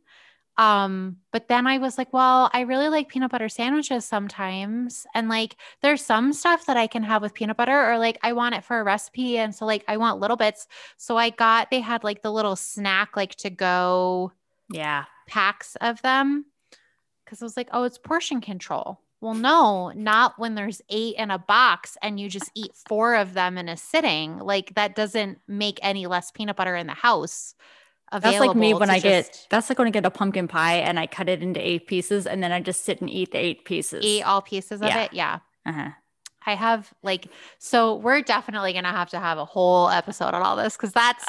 Um, 0.59 1.19
but 1.33 1.49
then 1.49 1.67
I 1.69 1.79
was 1.79 1.99
like, 1.99 2.13
well, 2.13 2.51
I 2.53 2.63
really 2.63 2.89
like 2.89 3.09
peanut 3.09 3.31
butter 3.31 3.49
sandwiches 3.49 4.05
sometimes. 4.05 5.07
And 5.15 5.29
like 5.29 5.57
there's 5.83 6.05
some 6.05 6.33
stuff 6.33 6.67
that 6.67 6.77
I 6.77 6.89
can 6.89 7.05
have 7.05 7.23
with 7.23 7.35
peanut 7.35 7.57
butter, 7.57 7.91
or 7.91 7.99
like 7.99 8.19
I 8.23 8.33
want 8.33 8.57
it 8.57 8.65
for 8.65 8.81
a 8.81 8.85
recipe. 8.85 9.39
And 9.39 9.55
so 9.55 9.65
like 9.67 9.85
I 9.89 9.97
want 9.99 10.21
little 10.21 10.37
bits. 10.37 10.67
So 10.97 11.17
I 11.17 11.31
got 11.31 11.71
they 11.71 11.81
had 11.81 12.05
like 12.05 12.23
the 12.23 12.33
little 12.33 12.57
snack 12.57 13.17
like 13.17 13.37
to 13.37 13.51
go 13.51 14.33
Yeah. 14.69 15.05
packs 15.27 15.77
of 15.81 16.03
them 16.03 16.47
because 17.25 17.43
I 17.43 17.45
was 17.45 17.57
like, 17.57 17.69
oh, 17.73 17.85
it's 17.85 17.99
portion 17.99 18.41
control. 18.41 19.01
Well, 19.21 19.35
no, 19.35 19.91
not 19.97 20.39
when 20.39 20.55
there's 20.55 20.81
eight 20.91 21.17
in 21.17 21.31
a 21.31 21.39
box 21.39 21.97
and 22.03 22.21
you 22.21 22.29
just 22.29 22.51
eat 22.55 22.73
four 22.89 23.17
of 23.17 23.35
them 23.35 23.59
in 23.59 23.69
a 23.69 23.77
sitting. 23.77 24.39
Like 24.39 24.75
that 24.75 24.95
doesn't 24.95 25.41
make 25.49 25.79
any 25.83 26.07
less 26.07 26.31
peanut 26.31 26.57
butter 26.57 26.77
in 26.77 26.87
the 26.87 26.95
house. 26.95 27.55
Available. 28.13 28.39
That's 28.41 28.49
like 28.49 28.57
me 28.57 28.75
when 28.75 28.91
I 28.91 28.99
get 29.01 29.47
that's 29.51 29.69
like 29.69 29.79
when 29.79 29.89
I 29.89 29.91
get 29.91 30.07
a 30.07 30.11
pumpkin 30.11 30.49
pie 30.49 30.77
and 30.77 30.99
I 30.99 31.07
cut 31.07 31.29
it 31.29 31.43
into 31.43 31.61
eight 31.67 31.87
pieces 31.87 32.27
and 32.27 32.43
then 32.43 32.53
I 32.53 32.61
just 32.61 32.85
sit 32.85 33.01
and 33.01 33.11
eat 33.11 33.33
the 33.33 33.39
eight 33.39 33.65
pieces. 33.65 34.05
eat 34.05 34.23
all 34.23 34.43
pieces 34.43 34.81
of 34.81 34.89
Yeah. 34.89 35.03
it. 35.05 35.13
Yeah. 35.13 35.39
Uh-huh. 35.67 35.91
I 36.47 36.55
have 36.55 36.91
like 37.03 37.27
so 37.59 37.97
we're 37.97 38.23
definitely 38.23 38.73
gonna 38.73 38.91
have 38.93 39.11
to 39.11 39.19
have 39.19 39.37
a 39.37 39.45
whole 39.45 39.91
episode 39.91 40.33
on 40.33 40.41
all 40.41 40.57
this 40.57 40.77
because 40.79 40.93
that's 40.95 41.27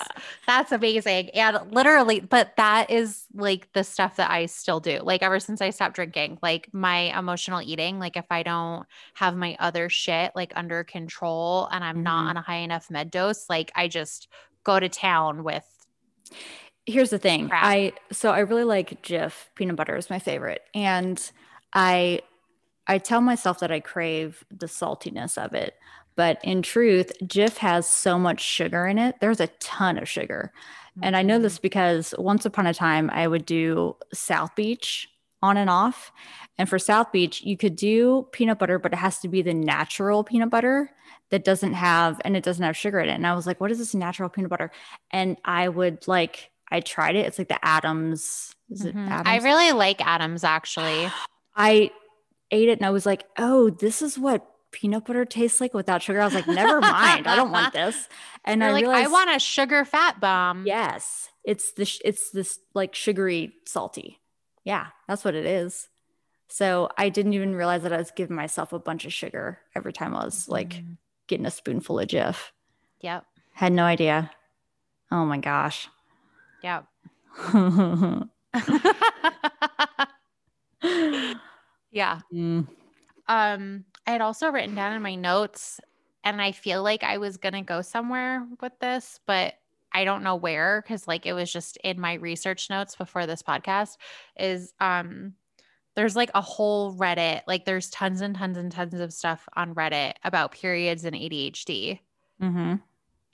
that's 0.48 0.72
amazing 0.72 1.32
and 1.32 1.60
literally 1.74 2.22
but 2.22 2.56
that 2.56 2.90
is 2.90 3.26
like 3.34 3.68
the 3.74 3.84
stuff 3.84 4.16
that 4.16 4.32
I 4.32 4.46
still 4.46 4.80
do 4.80 5.00
like 5.04 5.22
ever 5.22 5.42
since 5.42 5.60
I 5.62 5.72
stopped 5.72 5.96
drinking 5.96 6.38
like 6.42 6.70
my 6.72 7.18
emotional 7.20 7.62
eating 7.62 8.00
like 8.00 8.16
if 8.16 8.28
I 8.32 8.44
don't 8.44 8.86
have 9.16 9.36
my 9.36 9.58
other 9.60 9.90
shit 9.90 10.32
like 10.36 10.54
under 10.56 10.86
control 10.86 11.68
and 11.70 11.84
I'm 11.84 12.02
not 12.02 12.24
Mhm. 12.26 12.30
on 12.30 12.38
a 12.38 12.42
high 12.42 12.58
enough 12.58 12.90
med 12.90 13.12
dose 13.12 13.50
like 13.50 13.74
I 13.76 13.90
just 13.90 14.30
go 14.64 14.80
to 14.80 14.88
town 14.88 15.44
with 15.44 15.66
Here's 16.90 17.10
the 17.12 17.20
thing. 17.20 17.50
Crap. 17.50 17.64
I 17.64 17.94
so 18.12 18.32
I 18.32 18.40
really 18.40 18.64
like 18.64 19.02
Jif 19.04 19.34
peanut 19.56 19.76
butter 19.76 19.96
is 19.96 20.10
my 20.10 20.20
favorite. 20.20 20.64
And 20.74 21.32
I 21.74 22.22
I 22.88 22.98
tell 22.98 23.22
myself 23.22 23.60
that 23.60 23.72
I 23.72 23.80
crave 23.80 24.44
the 24.52 24.66
saltiness 24.68 25.38
of 25.44 25.54
it. 25.54 25.76
But 26.16 26.40
in 26.44 26.62
truth, 26.62 27.12
Jif 27.24 27.58
has 27.58 27.88
so 27.90 28.20
much 28.20 28.42
sugar 28.42 28.88
in 28.88 28.98
it. 28.98 29.16
There's 29.22 29.40
a 29.40 29.48
ton 29.60 29.98
of 29.98 30.10
sugar. 30.10 30.52
And 31.02 31.16
I 31.16 31.24
know 31.24 31.40
Mm-hmm. 31.40 31.44
this 31.44 31.60
because 31.60 32.14
once 32.18 32.46
upon 32.46 32.68
a 32.68 32.74
time 32.74 33.10
I 33.14 33.28
would 33.28 33.46
do 33.46 33.96
South 34.14 34.56
Beach 34.56 35.08
on 35.42 35.56
and 35.58 35.70
off. 35.70 36.12
And 36.58 36.68
for 36.68 36.78
South 36.80 37.12
Beach, 37.14 37.42
you 37.44 37.56
could 37.56 37.76
do 37.78 38.28
peanut 38.34 38.60
butter, 38.60 38.80
but 38.80 38.92
it 38.94 38.98
has 38.98 39.20
to 39.20 39.30
be 39.30 39.42
the 39.42 39.54
natural 39.54 40.24
peanut 40.24 40.50
butter 40.50 40.92
that 41.30 41.46
doesn't 41.46 41.74
have 41.74 42.20
and 42.26 42.36
it 42.36 42.44
doesn't 42.44 42.66
have 42.66 42.76
sugar 42.76 43.00
in 43.00 43.10
it. 43.10 43.14
And 43.14 43.26
I 43.28 43.34
was 43.36 43.48
like, 43.48 43.62
what 43.62 43.72
is 43.72 43.78
this 43.78 43.96
natural 43.96 44.30
peanut 44.30 44.50
butter? 44.50 44.72
And 45.12 45.38
I 45.46 45.70
would 45.70 46.08
like 46.08 46.52
I 46.72 46.80
tried 46.82 47.16
it. 47.16 47.26
It's 47.26 47.38
like 47.40 47.48
the 47.50 47.64
Adams. 47.66 48.54
Is 48.70 48.86
it 48.86 48.96
Mhm. 48.96 49.10
Adams? 49.10 49.28
I 49.28 49.38
really 49.48 49.72
like 49.72 50.06
Adams 50.06 50.44
actually 50.44 51.10
I 51.56 51.92
ate 52.52 52.70
it 52.70 52.80
and 52.80 52.86
I 52.86 52.90
was 52.92 53.06
like, 53.06 53.26
oh, 53.38 53.70
this 53.70 54.02
is 54.02 54.18
what 54.18 54.46
peanut 54.72 55.06
butter 55.06 55.26
tastes 55.26 55.60
like 55.60 55.74
without 55.74 56.02
sugar. 56.04 56.22
I 56.22 56.26
was 56.26 56.34
like, 56.36 56.48
never 56.48 56.80
mind. 56.98 57.28
I 57.28 57.36
don't 57.36 57.52
want 57.52 57.74
this. 57.74 58.08
And 58.46 58.62
You're 58.62 58.70
I 58.70 58.74
like 58.74 58.82
realized, 58.84 59.08
I 59.08 59.12
want 59.12 59.36
a 59.36 59.40
sugar 59.40 59.84
fat 59.86 60.20
bomb 60.22 60.66
yes, 60.66 61.30
it's 61.44 61.74
the 61.74 61.84
sh- 61.86 62.00
it's 62.06 62.32
this 62.32 62.58
like 62.74 62.96
sugary 62.96 63.54
salty. 63.66 64.18
Yeah, 64.64 64.88
that's 65.08 65.26
what 65.26 65.36
it 65.36 65.46
is. 65.46 65.90
So 66.48 66.90
I 66.98 67.10
didn't 67.10 67.34
even 67.34 67.54
realize 67.54 67.84
that 67.84 67.94
I 67.94 67.98
was 67.98 68.12
giving 68.12 68.36
myself 68.38 68.72
a 68.74 68.80
bunch 68.80 69.06
of 69.06 69.14
sugar 69.14 69.60
every 69.76 69.92
time 69.94 70.16
I 70.16 70.24
was 70.24 70.48
like 70.48 70.70
Mhm. 70.76 70.98
getting 71.28 71.46
a 71.46 71.52
spoonful 71.52 72.00
of 72.00 72.08
Jif. 72.08 72.52
yep 73.02 73.26
Had 73.54 73.74
no 73.74 73.84
idea. 73.84 74.32
Oh 75.12 75.26
my 75.26 75.38
gosh. 75.38 75.90
Yep 76.62 76.86
yeah 81.92 82.20
Mm. 82.34 82.68
Um, 83.28 83.86
I 84.08 84.12
had 84.12 84.22
also 84.22 84.50
written 84.50 84.74
down 84.76 84.94
in 84.94 85.02
my 85.04 85.16
notes, 85.16 85.80
and 86.24 86.42
I 86.42 86.52
feel 86.52 86.82
like 86.84 87.04
I 87.04 87.18
was 87.20 87.38
gonna 87.38 87.62
go 87.64 87.82
somewhere 87.82 88.46
with 88.60 88.74
this, 88.80 89.20
but 89.28 89.54
I 89.94 90.04
don't 90.04 90.24
know 90.24 90.36
where 90.36 90.82
because 90.82 91.08
like 91.08 91.26
it 91.26 91.34
was 91.34 91.52
just 91.52 91.78
in 91.78 92.00
my 92.00 92.14
research 92.16 92.70
notes 92.70 92.96
before 92.96 93.26
this 93.28 93.44
podcast. 93.44 93.98
Is 94.38 94.74
um 94.80 95.34
there's 95.96 96.16
like 96.16 96.32
a 96.34 96.42
whole 96.42 96.96
Reddit, 96.96 97.42
like 97.48 97.66
there's 97.66 97.90
tons 97.90 98.22
and 98.22 98.36
tons 98.36 98.58
and 98.58 98.72
tons 98.72 99.00
of 99.00 99.14
stuff 99.14 99.48
on 99.56 99.76
Reddit 99.76 100.14
about 100.24 100.52
periods 100.52 101.06
and 101.06 101.16
ADHD. 101.16 102.00
hmm 102.40 102.76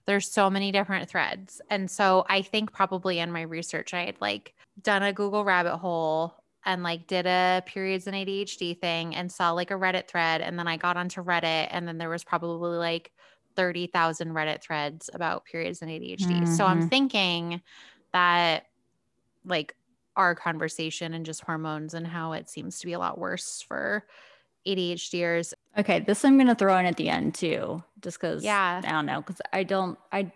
There's 0.08 0.32
so 0.32 0.50
many 0.50 0.72
different 0.72 1.10
threads. 1.10 1.62
And 1.70 1.90
so 1.90 2.26
I 2.30 2.42
think 2.42 2.72
probably 2.72 3.20
in 3.20 3.32
my 3.32 3.42
research, 3.42 3.94
I 3.94 4.06
had 4.06 4.22
like 4.22 4.54
done 4.82 5.02
a 5.04 5.14
Google 5.14 5.44
rabbit 5.44 5.78
hole 5.78 6.36
and 6.64 6.84
like 6.84 7.08
did 7.08 7.26
a 7.26 7.64
periods 7.66 8.06
and 8.08 8.16
ADHD 8.16 8.74
thing 8.76 9.16
and 9.16 9.32
saw 9.32 9.52
like 9.52 9.72
a 9.72 9.76
Reddit 9.76 10.08
thread. 10.08 10.42
And 10.42 10.60
then 10.60 10.68
I 10.68 10.78
got 10.78 10.98
onto 10.98 11.24
Reddit 11.24 11.68
and 11.72 11.88
then 11.88 11.98
there 11.98 12.10
was 12.10 12.24
probably 12.24 12.78
like 12.78 13.12
30,000 13.56 14.30
Reddit 14.34 14.62
threads 14.62 15.10
about 15.14 15.46
periods 15.46 15.82
and 15.82 15.90
ADHD. 15.90 16.46
So 16.46 16.66
I'm 16.66 16.82
Mhm. 16.82 16.90
thinking 16.90 17.62
that 18.14 18.66
like 19.44 19.76
our 20.16 20.34
conversation 20.36 21.14
and 21.14 21.26
just 21.26 21.42
hormones 21.42 21.94
and 21.94 22.08
how 22.08 22.32
it 22.34 22.50
seems 22.50 22.80
to 22.80 22.86
be 22.86 22.94
a 22.94 23.00
lot 23.00 23.18
worse 23.18 23.62
for 23.62 24.08
ADHDers. 24.68 25.54
Okay, 25.78 26.00
this 26.00 26.24
I'm 26.26 26.38
gonna 26.38 26.56
throw 26.56 26.78
in 26.78 26.86
at 26.86 26.98
the 26.98 27.10
end 27.10 27.36
too, 27.36 27.84
just 28.02 28.20
because 28.20 28.44
Yeah. 28.44 28.82
I 28.84 28.92
don't 28.92 29.06
know, 29.06 29.22
because 29.22 29.42
I 29.54 29.64
don't 29.64 29.98
I 30.12 30.32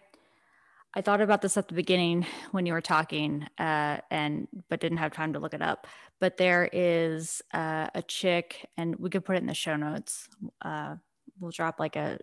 I 0.95 1.01
thought 1.01 1.21
about 1.21 1.41
this 1.41 1.55
at 1.55 1.67
the 1.67 1.75
beginning 1.75 2.25
when 2.51 2.65
you 2.65 2.73
were 2.73 2.82
talking, 2.82 3.47
uh, 3.59 3.97
and 4.09 4.47
but 4.69 4.80
didn't 4.80 4.97
have 4.97 5.13
time 5.13 5.34
to 5.34 5.39
look 5.39 5.53
it 5.53 5.61
up. 5.61 5.86
But 6.19 6.38
there 6.38 6.67
is 6.73 7.43
uh, 7.53 7.89
a 7.93 8.01
chick, 8.01 8.67
and 8.75 8.95
we 8.95 9.09
could 9.09 9.23
put 9.23 9.36
it 9.36 9.41
in 9.41 9.47
the 9.47 9.53
show 9.53 9.75
notes. 9.75 10.27
Uh, 10.61 10.95
we'll 11.39 11.51
drop 11.51 11.80
like 11.80 11.95
a 11.95 12.17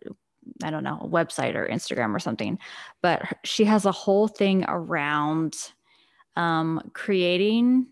I 0.62 0.70
don't 0.70 0.84
know 0.84 0.98
a 1.00 1.08
website 1.08 1.54
or 1.54 1.68
Instagram 1.68 2.14
or 2.14 2.18
something. 2.18 2.58
But 3.02 3.38
she 3.44 3.64
has 3.64 3.84
a 3.84 3.92
whole 3.92 4.28
thing 4.28 4.64
around 4.66 5.56
um, 6.36 6.90
creating 6.92 7.86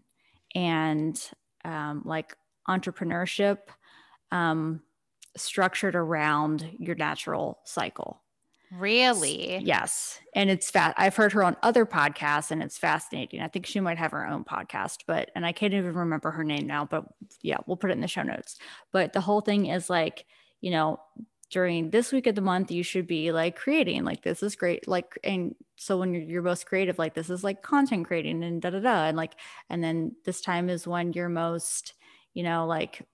and 0.54 1.20
um, 1.64 2.02
like 2.04 2.36
entrepreneurship 2.68 3.58
um, 4.34 4.82
structured 5.36 5.94
around 5.94 6.68
your 6.78 6.96
natural 6.96 7.60
cycle. 7.64 8.20
Really? 8.72 9.58
Yes. 9.58 10.18
And 10.34 10.50
it's 10.50 10.68
fat. 10.68 10.94
I've 10.98 11.14
heard 11.14 11.32
her 11.32 11.44
on 11.44 11.56
other 11.62 11.86
podcasts 11.86 12.50
and 12.50 12.60
it's 12.60 12.76
fascinating. 12.76 13.40
I 13.40 13.46
think 13.46 13.66
she 13.66 13.78
might 13.78 13.98
have 13.98 14.10
her 14.10 14.26
own 14.26 14.42
podcast, 14.42 15.04
but, 15.06 15.30
and 15.36 15.46
I 15.46 15.52
can't 15.52 15.72
even 15.72 15.94
remember 15.94 16.32
her 16.32 16.42
name 16.42 16.66
now, 16.66 16.84
but 16.84 17.04
yeah, 17.40 17.58
we'll 17.66 17.76
put 17.76 17.90
it 17.90 17.92
in 17.92 18.00
the 18.00 18.08
show 18.08 18.24
notes. 18.24 18.58
But 18.90 19.12
the 19.12 19.20
whole 19.20 19.40
thing 19.40 19.66
is 19.66 19.88
like, 19.88 20.24
you 20.60 20.72
know, 20.72 20.98
during 21.50 21.90
this 21.90 22.10
week 22.10 22.26
of 22.26 22.34
the 22.34 22.40
month, 22.40 22.72
you 22.72 22.82
should 22.82 23.06
be 23.06 23.30
like 23.30 23.54
creating, 23.54 24.02
like, 24.02 24.22
this 24.22 24.42
is 24.42 24.56
great. 24.56 24.88
Like, 24.88 25.16
and 25.22 25.54
so 25.76 25.98
when 25.98 26.12
you're, 26.12 26.22
you're 26.22 26.42
most 26.42 26.66
creative, 26.66 26.98
like, 26.98 27.14
this 27.14 27.30
is 27.30 27.44
like 27.44 27.62
content 27.62 28.08
creating 28.08 28.42
and 28.42 28.60
da 28.60 28.70
da 28.70 28.80
da. 28.80 29.04
And 29.04 29.16
like, 29.16 29.34
and 29.70 29.84
then 29.84 30.16
this 30.24 30.40
time 30.40 30.68
is 30.68 30.84
when 30.84 31.12
you're 31.12 31.28
most, 31.28 31.94
you 32.32 32.42
know, 32.42 32.66
like 32.66 33.06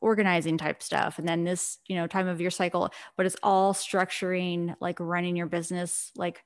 organizing 0.00 0.58
type 0.58 0.82
stuff. 0.82 1.18
And 1.18 1.28
then 1.28 1.44
this, 1.44 1.78
you 1.86 1.96
know, 1.96 2.06
time 2.06 2.28
of 2.28 2.40
your 2.40 2.50
cycle, 2.50 2.90
but 3.16 3.26
it's 3.26 3.36
all 3.42 3.72
structuring, 3.74 4.76
like 4.80 5.00
running 5.00 5.36
your 5.36 5.46
business, 5.46 6.12
like 6.16 6.44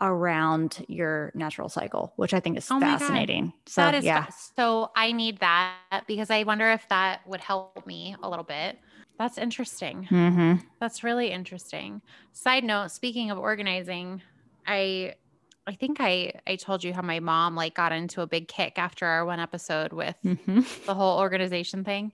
around 0.00 0.84
your 0.88 1.32
natural 1.34 1.68
cycle, 1.68 2.12
which 2.16 2.34
I 2.34 2.40
think 2.40 2.56
is 2.58 2.70
Oh 2.70 2.80
fascinating. 2.80 3.52
So 3.66 3.90
that 3.90 3.94
is 3.94 4.10
yeah. 4.10 4.26
so 4.56 4.90
I 4.96 5.12
need 5.12 5.38
that 5.38 6.04
because 6.06 6.30
I 6.30 6.42
wonder 6.44 6.70
if 6.70 6.88
that 6.88 7.26
would 7.26 7.40
help 7.40 7.86
me 7.86 8.16
a 8.22 8.28
little 8.28 8.44
bit. 8.44 8.78
That's 9.18 9.38
interesting. 9.38 10.10
hmm 10.10 10.60
That's 10.80 11.04
really 11.04 11.30
interesting. 11.30 12.02
Side 12.32 12.64
note, 12.64 12.90
speaking 12.92 13.30
of 13.30 13.38
organizing, 13.38 14.22
I 14.66 15.16
I 15.66 15.74
think 15.76 15.98
I 16.00 16.34
I 16.46 16.56
told 16.56 16.84
you 16.84 16.94
how 16.94 17.02
my 17.02 17.20
mom 17.20 17.56
like 17.56 17.74
got 17.74 17.92
into 17.92 18.22
a 18.22 18.26
big 18.28 18.48
kick 18.48 18.78
after 18.78 19.06
our 19.06 19.24
one 19.26 19.40
episode 19.40 19.92
with 19.92 20.16
hmm 20.22 20.60
the 20.86 20.94
whole 20.94 21.20
organization 21.20 21.84
thing. 21.84 22.12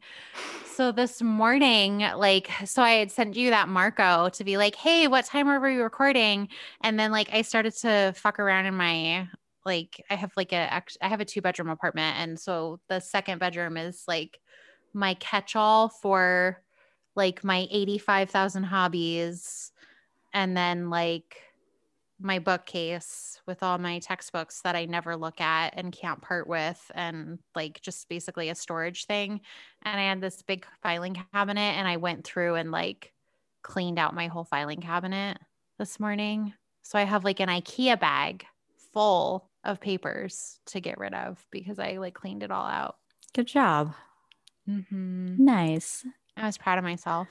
So 0.76 0.92
this 0.92 1.22
morning, 1.22 2.00
like, 2.16 2.50
so 2.66 2.82
I 2.82 2.96
had 2.96 3.10
sent 3.10 3.34
you 3.34 3.48
that 3.48 3.66
Marco 3.66 4.28
to 4.28 4.44
be 4.44 4.58
like, 4.58 4.74
hey, 4.74 5.08
what 5.08 5.24
time 5.24 5.48
are 5.48 5.58
we 5.58 5.76
recording? 5.76 6.50
And 6.82 7.00
then 7.00 7.10
like 7.12 7.30
I 7.32 7.40
started 7.40 7.74
to 7.78 8.12
fuck 8.14 8.38
around 8.38 8.66
in 8.66 8.74
my 8.74 9.26
like 9.64 10.04
I 10.10 10.16
have 10.16 10.32
like 10.36 10.52
a 10.52 10.82
I 11.00 11.08
have 11.08 11.22
a 11.22 11.24
two 11.24 11.40
bedroom 11.40 11.70
apartment, 11.70 12.18
and 12.18 12.38
so 12.38 12.78
the 12.90 13.00
second 13.00 13.38
bedroom 13.38 13.78
is 13.78 14.04
like 14.06 14.38
my 14.92 15.14
catch 15.14 15.56
all 15.56 15.88
for 15.88 16.62
like 17.14 17.42
my 17.42 17.66
eighty 17.70 17.96
five 17.96 18.28
thousand 18.28 18.64
hobbies, 18.64 19.72
and 20.34 20.54
then 20.54 20.90
like 20.90 21.38
my 22.18 22.38
bookcase 22.38 23.40
with 23.46 23.62
all 23.62 23.78
my 23.78 23.98
textbooks 23.98 24.62
that 24.62 24.74
I 24.74 24.86
never 24.86 25.16
look 25.16 25.40
at 25.40 25.74
and 25.76 25.92
can't 25.92 26.22
part 26.22 26.46
with, 26.46 26.90
and 26.94 27.38
like 27.54 27.80
just 27.82 28.08
basically 28.08 28.48
a 28.48 28.54
storage 28.54 29.04
thing. 29.06 29.40
And 29.82 30.00
I 30.00 30.04
had 30.04 30.20
this 30.20 30.42
big 30.42 30.66
filing 30.82 31.22
cabinet, 31.32 31.60
and 31.76 31.86
I 31.86 31.98
went 31.98 32.24
through 32.24 32.54
and 32.54 32.70
like 32.70 33.12
cleaned 33.62 33.98
out 33.98 34.14
my 34.14 34.28
whole 34.28 34.44
filing 34.44 34.80
cabinet 34.80 35.38
this 35.78 36.00
morning. 36.00 36.54
So 36.82 36.98
I 36.98 37.02
have 37.02 37.24
like 37.24 37.40
an 37.40 37.48
IKEA 37.48 37.98
bag 37.98 38.46
full 38.92 39.50
of 39.64 39.80
papers 39.80 40.60
to 40.66 40.80
get 40.80 40.98
rid 40.98 41.12
of 41.12 41.44
because 41.50 41.78
I 41.78 41.98
like 41.98 42.14
cleaned 42.14 42.42
it 42.42 42.50
all 42.50 42.66
out. 42.66 42.96
Good 43.34 43.46
job. 43.46 43.92
Mm-hmm. 44.68 45.44
Nice. 45.44 46.06
I 46.36 46.46
was 46.46 46.56
proud 46.56 46.78
of 46.78 46.84
myself. 46.84 47.28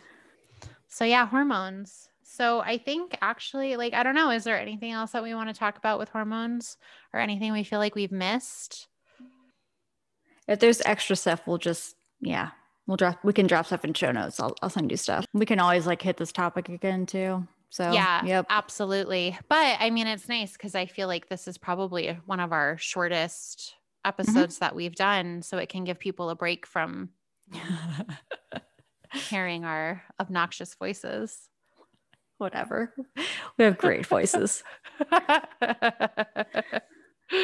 So 0.87 1.05
yeah, 1.05 1.25
hormones. 1.25 2.09
So 2.35 2.59
I 2.59 2.77
think 2.77 3.17
actually, 3.21 3.77
like, 3.77 3.93
I 3.93 4.03
don't 4.03 4.13
know, 4.13 4.29
is 4.29 4.43
there 4.43 4.59
anything 4.59 4.91
else 4.91 5.11
that 5.11 5.23
we 5.23 5.33
want 5.33 5.47
to 5.47 5.55
talk 5.55 5.77
about 5.77 5.99
with 5.99 6.09
hormones 6.09 6.75
or 7.13 7.21
anything 7.21 7.53
we 7.53 7.63
feel 7.63 7.79
like 7.79 7.95
we've 7.95 8.11
missed? 8.11 8.89
If 10.45 10.59
there's 10.59 10.81
extra 10.81 11.15
stuff, 11.15 11.41
we'll 11.45 11.59
just 11.59 11.95
yeah, 12.19 12.49
we'll 12.87 12.97
drop. 12.97 13.23
We 13.23 13.31
can 13.31 13.47
drop 13.47 13.67
stuff 13.67 13.85
in 13.85 13.93
show 13.93 14.11
notes. 14.11 14.39
I'll 14.41 14.53
I'll 14.61 14.69
send 14.69 14.91
you 14.91 14.97
stuff. 14.97 15.25
We 15.33 15.45
can 15.45 15.59
always 15.61 15.87
like 15.87 16.01
hit 16.01 16.17
this 16.17 16.33
topic 16.33 16.67
again 16.67 17.05
too. 17.05 17.47
So 17.69 17.91
yeah, 17.91 18.23
yep. 18.25 18.45
absolutely. 18.49 19.37
But 19.47 19.77
I 19.79 19.89
mean, 19.89 20.07
it's 20.07 20.27
nice 20.27 20.53
because 20.53 20.75
I 20.75 20.87
feel 20.87 21.07
like 21.07 21.29
this 21.29 21.47
is 21.47 21.57
probably 21.57 22.19
one 22.25 22.41
of 22.41 22.51
our 22.51 22.77
shortest 22.77 23.75
mm-hmm. 24.05 24.09
episodes 24.09 24.59
that 24.59 24.75
we've 24.75 24.95
done. 24.95 25.41
So 25.41 25.57
it 25.57 25.69
can 25.69 25.85
give 25.85 25.99
people 25.99 26.29
a 26.29 26.35
break 26.35 26.65
from 26.65 27.11
hearing 29.13 29.63
our 29.63 30.03
obnoxious 30.19 30.75
voices. 30.75 31.49
Whatever. 32.37 32.93
We 33.57 33.63
have 33.65 33.77
great 33.77 34.05
voices. 34.05 34.63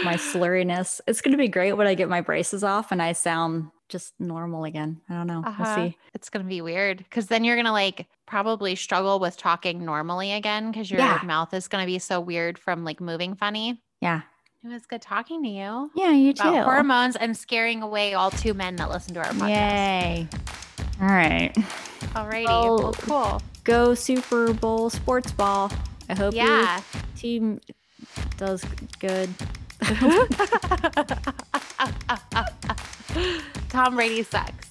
my 0.04 0.16
slurriness. 0.16 1.02
It's 1.08 1.22
going 1.22 1.32
to 1.32 1.38
be 1.38 1.48
great 1.48 1.74
when 1.74 1.88
I 1.88 1.96
get 1.96 2.10
my 2.10 2.22
braces 2.22 2.64
off 2.64 2.92
and 2.92 3.02
I 3.02 3.14
sound 3.14 3.70
just 3.90 4.14
normal 4.20 4.64
again. 4.66 5.02
I 5.10 5.14
don't 5.16 5.28
know. 5.28 5.44
Uh-huh. 5.46 5.64
We'll 5.66 5.76
see. 5.90 5.98
It's 6.14 6.30
going 6.30 6.46
to 6.46 6.50
be 6.50 6.62
weird 6.62 7.00
because 7.00 7.28
then 7.28 7.44
you're 7.44 7.56
going 7.56 7.66
to 7.66 7.72
like 7.72 8.08
probably 8.28 8.76
struggle 8.76 9.20
with 9.20 9.38
talking 9.38 9.84
normally 9.86 10.34
again 10.34 10.72
because 10.72 10.90
your 10.90 11.00
Yeah. 11.00 11.20
mouth 11.26 11.54
is 11.54 11.68
going 11.68 11.82
to 11.84 11.88
be 11.88 12.00
so 12.00 12.20
weird 12.20 12.58
from 12.58 12.84
like 12.84 13.02
moving 13.02 13.36
funny. 13.36 13.82
Yeah. 14.02 14.22
It 14.64 14.68
was 14.68 14.86
good 14.86 15.02
talking 15.02 15.42
to 15.44 15.50
you 15.50 15.90
Yeah, 15.96 16.12
you 16.12 16.30
about 16.32 16.54
too. 16.56 16.62
hormones 16.62 17.16
and 17.16 17.36
scaring 17.36 17.82
away 17.82 18.14
all 18.14 18.30
two 18.30 18.54
men 18.54 18.76
that 18.76 18.92
listen 18.92 19.16
to 19.16 19.20
our 19.22 19.26
podcast. 19.34 19.50
Yay. 19.50 20.28
All 21.02 21.08
right. 21.08 21.52
Alrighty. 22.14 22.46
Well, 22.46 22.78
Well, 22.78 22.94
cool. 22.94 23.42
Go 23.64 23.94
Super 23.94 24.54
Bowl 24.54 24.90
sports 24.90 25.32
ball. 25.32 25.72
I 26.10 26.16
hope 26.16 26.34
Yeah. 26.34 26.82
your 26.94 27.04
team 27.16 27.62
does 28.38 28.64
good. 29.00 29.30
Tom 33.70 33.96
Brady 33.96 34.24
sucks. 34.24 34.71